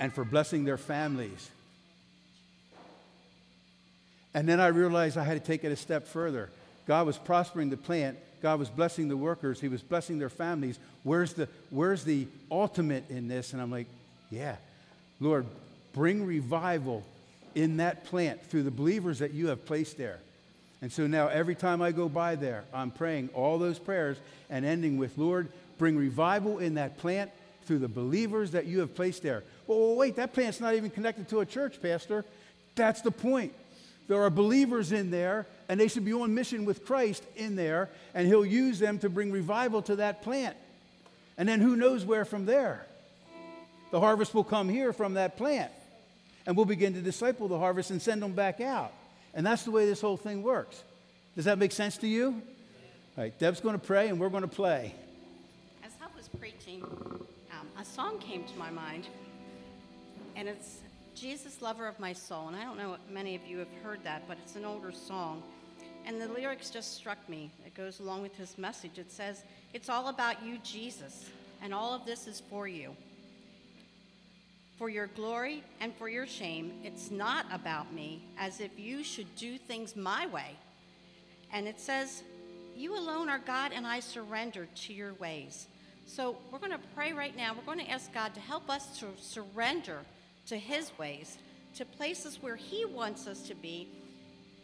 and 0.00 0.12
for 0.12 0.24
blessing 0.24 0.64
their 0.64 0.78
families. 0.78 1.50
And 4.34 4.48
then 4.48 4.60
I 4.60 4.68
realized 4.68 5.16
I 5.16 5.24
had 5.24 5.40
to 5.40 5.46
take 5.46 5.64
it 5.64 5.72
a 5.72 5.76
step 5.76 6.06
further. 6.06 6.50
God 6.86 7.06
was 7.06 7.18
prospering 7.18 7.70
the 7.70 7.76
plant, 7.76 8.18
God 8.42 8.58
was 8.58 8.68
blessing 8.68 9.08
the 9.08 9.16
workers, 9.16 9.60
He 9.60 9.68
was 9.68 9.82
blessing 9.82 10.18
their 10.18 10.28
families. 10.28 10.78
Where's 11.02 11.32
the, 11.34 11.48
where's 11.70 12.04
the 12.04 12.26
ultimate 12.50 13.08
in 13.10 13.28
this? 13.28 13.52
And 13.52 13.62
I'm 13.62 13.70
like, 13.70 13.86
yeah, 14.30 14.56
Lord, 15.20 15.46
bring 15.92 16.24
revival 16.24 17.04
in 17.54 17.78
that 17.78 18.04
plant 18.04 18.42
through 18.44 18.64
the 18.64 18.70
believers 18.70 19.20
that 19.20 19.32
you 19.32 19.48
have 19.48 19.64
placed 19.64 19.96
there. 19.96 20.18
And 20.82 20.92
so 20.92 21.06
now 21.06 21.28
every 21.28 21.54
time 21.54 21.80
I 21.80 21.92
go 21.92 22.08
by 22.08 22.34
there, 22.34 22.64
I'm 22.72 22.90
praying 22.90 23.30
all 23.34 23.58
those 23.58 23.78
prayers 23.78 24.18
and 24.50 24.64
ending 24.64 24.98
with, 24.98 25.16
Lord, 25.16 25.48
bring 25.78 25.96
revival 25.96 26.58
in 26.58 26.74
that 26.74 26.98
plant 26.98 27.30
through 27.64 27.78
the 27.78 27.88
believers 27.88 28.52
that 28.52 28.66
you 28.66 28.80
have 28.80 28.94
placed 28.94 29.22
there. 29.22 29.42
Well, 29.66 29.96
wait, 29.96 30.16
that 30.16 30.32
plant's 30.32 30.60
not 30.60 30.74
even 30.74 30.90
connected 30.90 31.28
to 31.30 31.40
a 31.40 31.46
church, 31.46 31.80
Pastor. 31.82 32.24
That's 32.74 33.00
the 33.00 33.10
point. 33.10 33.52
There 34.08 34.22
are 34.22 34.30
believers 34.30 34.92
in 34.92 35.10
there, 35.10 35.46
and 35.68 35.80
they 35.80 35.88
should 35.88 36.04
be 36.04 36.12
on 36.12 36.34
mission 36.34 36.64
with 36.64 36.84
Christ 36.86 37.24
in 37.34 37.56
there, 37.56 37.88
and 38.14 38.28
He'll 38.28 38.46
use 38.46 38.78
them 38.78 38.98
to 39.00 39.08
bring 39.08 39.32
revival 39.32 39.82
to 39.82 39.96
that 39.96 40.22
plant. 40.22 40.56
And 41.36 41.48
then 41.48 41.60
who 41.60 41.74
knows 41.74 42.04
where 42.04 42.24
from 42.24 42.46
there? 42.46 42.86
The 43.90 44.00
harvest 44.00 44.34
will 44.34 44.44
come 44.44 44.68
here 44.68 44.92
from 44.92 45.14
that 45.14 45.36
plant, 45.36 45.72
and 46.46 46.56
we'll 46.56 46.66
begin 46.66 46.94
to 46.94 47.00
disciple 47.00 47.48
the 47.48 47.58
harvest 47.58 47.90
and 47.90 48.00
send 48.00 48.22
them 48.22 48.32
back 48.32 48.60
out. 48.60 48.92
And 49.36 49.46
that's 49.46 49.64
the 49.64 49.70
way 49.70 49.84
this 49.84 50.00
whole 50.00 50.16
thing 50.16 50.42
works. 50.42 50.82
Does 51.36 51.44
that 51.44 51.58
make 51.58 51.70
sense 51.70 51.98
to 51.98 52.08
you? 52.08 52.42
All 53.16 53.24
right, 53.24 53.38
Deb's 53.38 53.60
going 53.60 53.78
to 53.78 53.86
pray 53.86 54.08
and 54.08 54.18
we're 54.18 54.30
going 54.30 54.42
to 54.42 54.48
play. 54.48 54.94
As 55.84 55.92
I 56.02 56.06
was 56.16 56.26
preaching, 56.26 56.82
um, 56.82 57.68
a 57.78 57.84
song 57.84 58.18
came 58.18 58.44
to 58.44 58.58
my 58.58 58.70
mind, 58.70 59.08
and 60.36 60.48
it's 60.48 60.78
Jesus, 61.14 61.60
Lover 61.60 61.86
of 61.86 62.00
My 62.00 62.14
Soul. 62.14 62.48
And 62.48 62.56
I 62.56 62.64
don't 62.64 62.78
know 62.78 62.94
if 62.94 63.12
many 63.12 63.34
of 63.34 63.46
you 63.46 63.58
have 63.58 63.68
heard 63.82 64.02
that, 64.04 64.22
but 64.26 64.38
it's 64.42 64.56
an 64.56 64.64
older 64.64 64.90
song. 64.90 65.42
And 66.06 66.18
the 66.18 66.28
lyrics 66.28 66.70
just 66.70 66.94
struck 66.94 67.18
me. 67.28 67.50
It 67.66 67.74
goes 67.74 68.00
along 68.00 68.22
with 68.22 68.34
his 68.36 68.56
message. 68.56 68.98
It 68.98 69.12
says, 69.12 69.42
It's 69.74 69.90
all 69.90 70.08
about 70.08 70.42
you, 70.42 70.56
Jesus, 70.64 71.28
and 71.62 71.74
all 71.74 71.92
of 71.92 72.06
this 72.06 72.26
is 72.26 72.42
for 72.48 72.66
you. 72.66 72.96
For 74.78 74.90
your 74.90 75.06
glory 75.06 75.62
and 75.80 75.94
for 75.96 76.08
your 76.08 76.26
shame, 76.26 76.72
it's 76.84 77.10
not 77.10 77.46
about 77.50 77.94
me, 77.94 78.22
as 78.38 78.60
if 78.60 78.78
you 78.78 79.02
should 79.02 79.34
do 79.36 79.56
things 79.56 79.96
my 79.96 80.26
way. 80.26 80.56
And 81.52 81.66
it 81.66 81.80
says, 81.80 82.22
You 82.76 82.94
alone 82.94 83.30
are 83.30 83.38
God, 83.38 83.72
and 83.74 83.86
I 83.86 84.00
surrender 84.00 84.68
to 84.74 84.92
your 84.92 85.14
ways. 85.14 85.66
So 86.06 86.36
we're 86.52 86.58
going 86.58 86.72
to 86.72 86.80
pray 86.94 87.12
right 87.14 87.34
now. 87.34 87.54
We're 87.54 87.64
going 87.64 87.84
to 87.84 87.90
ask 87.90 88.12
God 88.12 88.34
to 88.34 88.40
help 88.40 88.68
us 88.68 88.98
to 89.00 89.06
surrender 89.18 90.00
to 90.48 90.58
His 90.58 90.92
ways, 90.98 91.38
to 91.76 91.84
places 91.84 92.42
where 92.42 92.56
He 92.56 92.84
wants 92.84 93.26
us 93.26 93.48
to 93.48 93.54
be, 93.54 93.88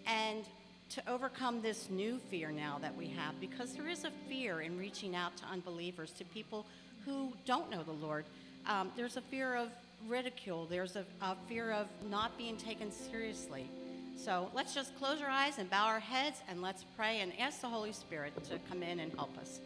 and 0.07 0.45
to 0.91 1.11
overcome 1.11 1.63
this 1.63 1.89
new 1.89 2.19
fear 2.31 2.53
now 2.53 2.79
that 2.83 2.95
we 2.95 3.07
have, 3.09 3.41
because 3.41 3.73
there 3.73 3.89
is 3.89 4.05
a 4.05 4.11
fear 4.29 4.61
in 4.61 4.79
reaching 4.79 5.17
out 5.17 5.35
to 5.39 5.45
unbelievers, 5.47 6.11
to 6.13 6.25
people 6.27 6.67
who 7.07 7.33
don't 7.47 7.71
know 7.71 7.83
the 7.83 7.93
Lord. 7.93 8.27
Um, 8.67 8.91
there's 8.95 9.17
a 9.17 9.23
fear 9.23 9.57
of 9.57 9.69
ridicule, 10.09 10.67
there's 10.67 10.97
a, 10.97 11.05
a 11.21 11.37
fear 11.49 11.73
of 11.73 11.87
not 12.11 12.37
being 12.37 12.57
taken 12.57 12.91
seriously. 12.91 13.71
So 14.17 14.51
let's 14.55 14.75
just 14.75 14.97
close 14.99 15.21
our 15.21 15.29
eyes 15.29 15.59
and 15.59 15.69
bow 15.69 15.87
our 15.87 16.01
heads 16.01 16.41
and 16.49 16.63
let's 16.63 16.85
pray 16.97 17.21
and 17.21 17.33
ask 17.39 17.61
the 17.61 17.69
Holy 17.69 17.93
Spirit 17.93 18.33
to 18.45 18.59
come 18.69 18.83
in 18.83 19.01
and 19.01 19.13
help 19.15 19.37
us. 19.39 19.61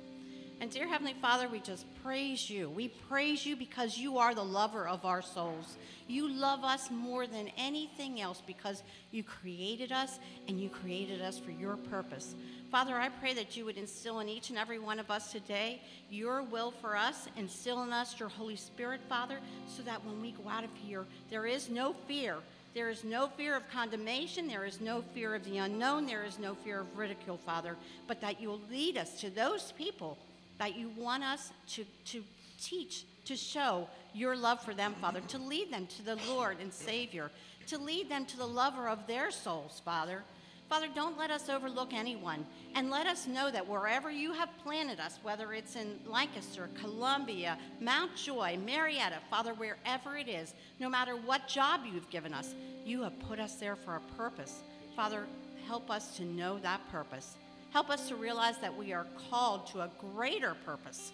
And 0.58 0.70
dear 0.70 0.88
Heavenly 0.88 1.14
Father, 1.20 1.48
we 1.48 1.60
just 1.60 1.84
praise 2.02 2.48
you. 2.48 2.70
We 2.70 2.88
praise 2.88 3.44
you 3.44 3.56
because 3.56 3.98
you 3.98 4.16
are 4.16 4.34
the 4.34 4.42
lover 4.42 4.88
of 4.88 5.04
our 5.04 5.20
souls. 5.20 5.76
You 6.08 6.30
love 6.30 6.64
us 6.64 6.90
more 6.90 7.26
than 7.26 7.50
anything 7.58 8.22
else 8.22 8.42
because 8.46 8.82
you 9.10 9.22
created 9.22 9.92
us 9.92 10.18
and 10.48 10.58
you 10.58 10.70
created 10.70 11.20
us 11.20 11.38
for 11.38 11.50
your 11.50 11.76
purpose. 11.76 12.34
Father, 12.70 12.94
I 12.94 13.10
pray 13.10 13.34
that 13.34 13.54
you 13.54 13.66
would 13.66 13.76
instill 13.76 14.20
in 14.20 14.30
each 14.30 14.48
and 14.48 14.58
every 14.58 14.78
one 14.78 14.98
of 14.98 15.10
us 15.10 15.30
today 15.30 15.82
your 16.10 16.42
will 16.42 16.70
for 16.70 16.96
us, 16.96 17.28
instill 17.36 17.82
in 17.82 17.92
us 17.92 18.18
your 18.18 18.30
Holy 18.30 18.56
Spirit, 18.56 19.02
Father, 19.10 19.40
so 19.68 19.82
that 19.82 20.02
when 20.06 20.22
we 20.22 20.30
go 20.30 20.48
out 20.48 20.64
of 20.64 20.70
here, 20.82 21.04
there 21.28 21.44
is 21.44 21.68
no 21.68 21.94
fear. 22.08 22.38
There 22.72 22.88
is 22.88 23.04
no 23.04 23.28
fear 23.28 23.56
of 23.56 23.70
condemnation. 23.70 24.48
There 24.48 24.64
is 24.64 24.80
no 24.80 25.02
fear 25.12 25.34
of 25.34 25.44
the 25.44 25.58
unknown. 25.58 26.06
There 26.06 26.24
is 26.24 26.38
no 26.38 26.54
fear 26.54 26.80
of 26.80 26.96
ridicule, 26.96 27.38
Father, 27.44 27.76
but 28.06 28.22
that 28.22 28.40
you'll 28.40 28.60
lead 28.70 28.96
us 28.96 29.20
to 29.20 29.28
those 29.28 29.72
people 29.72 30.16
that 30.58 30.76
you 30.76 30.90
want 30.96 31.22
us 31.24 31.52
to, 31.68 31.84
to 32.06 32.22
teach, 32.60 33.04
to 33.24 33.36
show 33.36 33.88
your 34.14 34.36
love 34.36 34.62
for 34.62 34.74
them, 34.74 34.94
Father, 35.00 35.20
to 35.28 35.38
lead 35.38 35.72
them 35.72 35.86
to 35.86 36.02
the 36.04 36.16
Lord 36.28 36.58
and 36.60 36.72
Savior, 36.72 37.30
to 37.66 37.78
lead 37.78 38.08
them 38.08 38.24
to 38.26 38.36
the 38.36 38.46
lover 38.46 38.88
of 38.88 39.06
their 39.06 39.30
souls, 39.30 39.80
Father. 39.84 40.22
Father, 40.68 40.88
don't 40.92 41.16
let 41.16 41.30
us 41.30 41.48
overlook 41.48 41.92
anyone. 41.92 42.44
And 42.74 42.90
let 42.90 43.06
us 43.06 43.26
know 43.26 43.50
that 43.50 43.66
wherever 43.66 44.10
you 44.10 44.32
have 44.32 44.48
planted 44.64 44.98
us, 44.98 45.18
whether 45.22 45.52
it's 45.52 45.76
in 45.76 45.98
Lancaster, 46.06 46.68
Columbia, 46.80 47.56
Mount 47.80 48.16
Joy, 48.16 48.58
Marietta, 48.64 49.18
Father, 49.30 49.54
wherever 49.54 50.16
it 50.16 50.28
is, 50.28 50.54
no 50.80 50.88
matter 50.88 51.14
what 51.14 51.46
job 51.46 51.82
you've 51.90 52.10
given 52.10 52.34
us, 52.34 52.54
you 52.84 53.02
have 53.02 53.18
put 53.20 53.38
us 53.38 53.54
there 53.54 53.76
for 53.76 53.96
a 53.96 54.00
purpose. 54.16 54.62
Father, 54.96 55.26
help 55.66 55.90
us 55.90 56.16
to 56.16 56.24
know 56.24 56.58
that 56.58 56.80
purpose. 56.90 57.36
Help 57.72 57.90
us 57.90 58.08
to 58.08 58.16
realize 58.16 58.58
that 58.58 58.76
we 58.76 58.92
are 58.92 59.06
called 59.30 59.66
to 59.68 59.80
a 59.80 59.90
greater 60.14 60.54
purpose. 60.64 61.12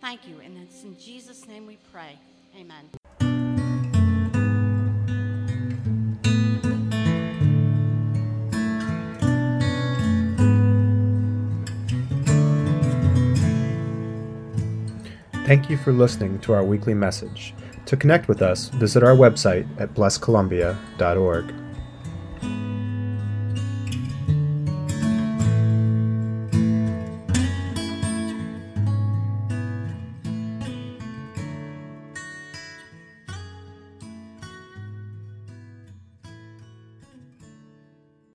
Thank 0.00 0.26
you. 0.28 0.40
And 0.40 0.56
it's 0.58 0.84
in 0.84 0.98
Jesus' 0.98 1.46
name 1.46 1.66
we 1.66 1.78
pray. 1.92 2.18
Amen. 2.56 2.88
Thank 15.48 15.70
you 15.70 15.78
for 15.78 15.92
listening 15.92 16.38
to 16.40 16.52
our 16.52 16.62
weekly 16.62 16.92
message. 16.92 17.54
To 17.86 17.96
connect 17.96 18.28
with 18.28 18.42
us, 18.42 18.68
visit 18.68 19.02
our 19.02 19.16
website 19.16 19.66
at 19.80 19.94
blesscolumbia.org. 19.94 21.67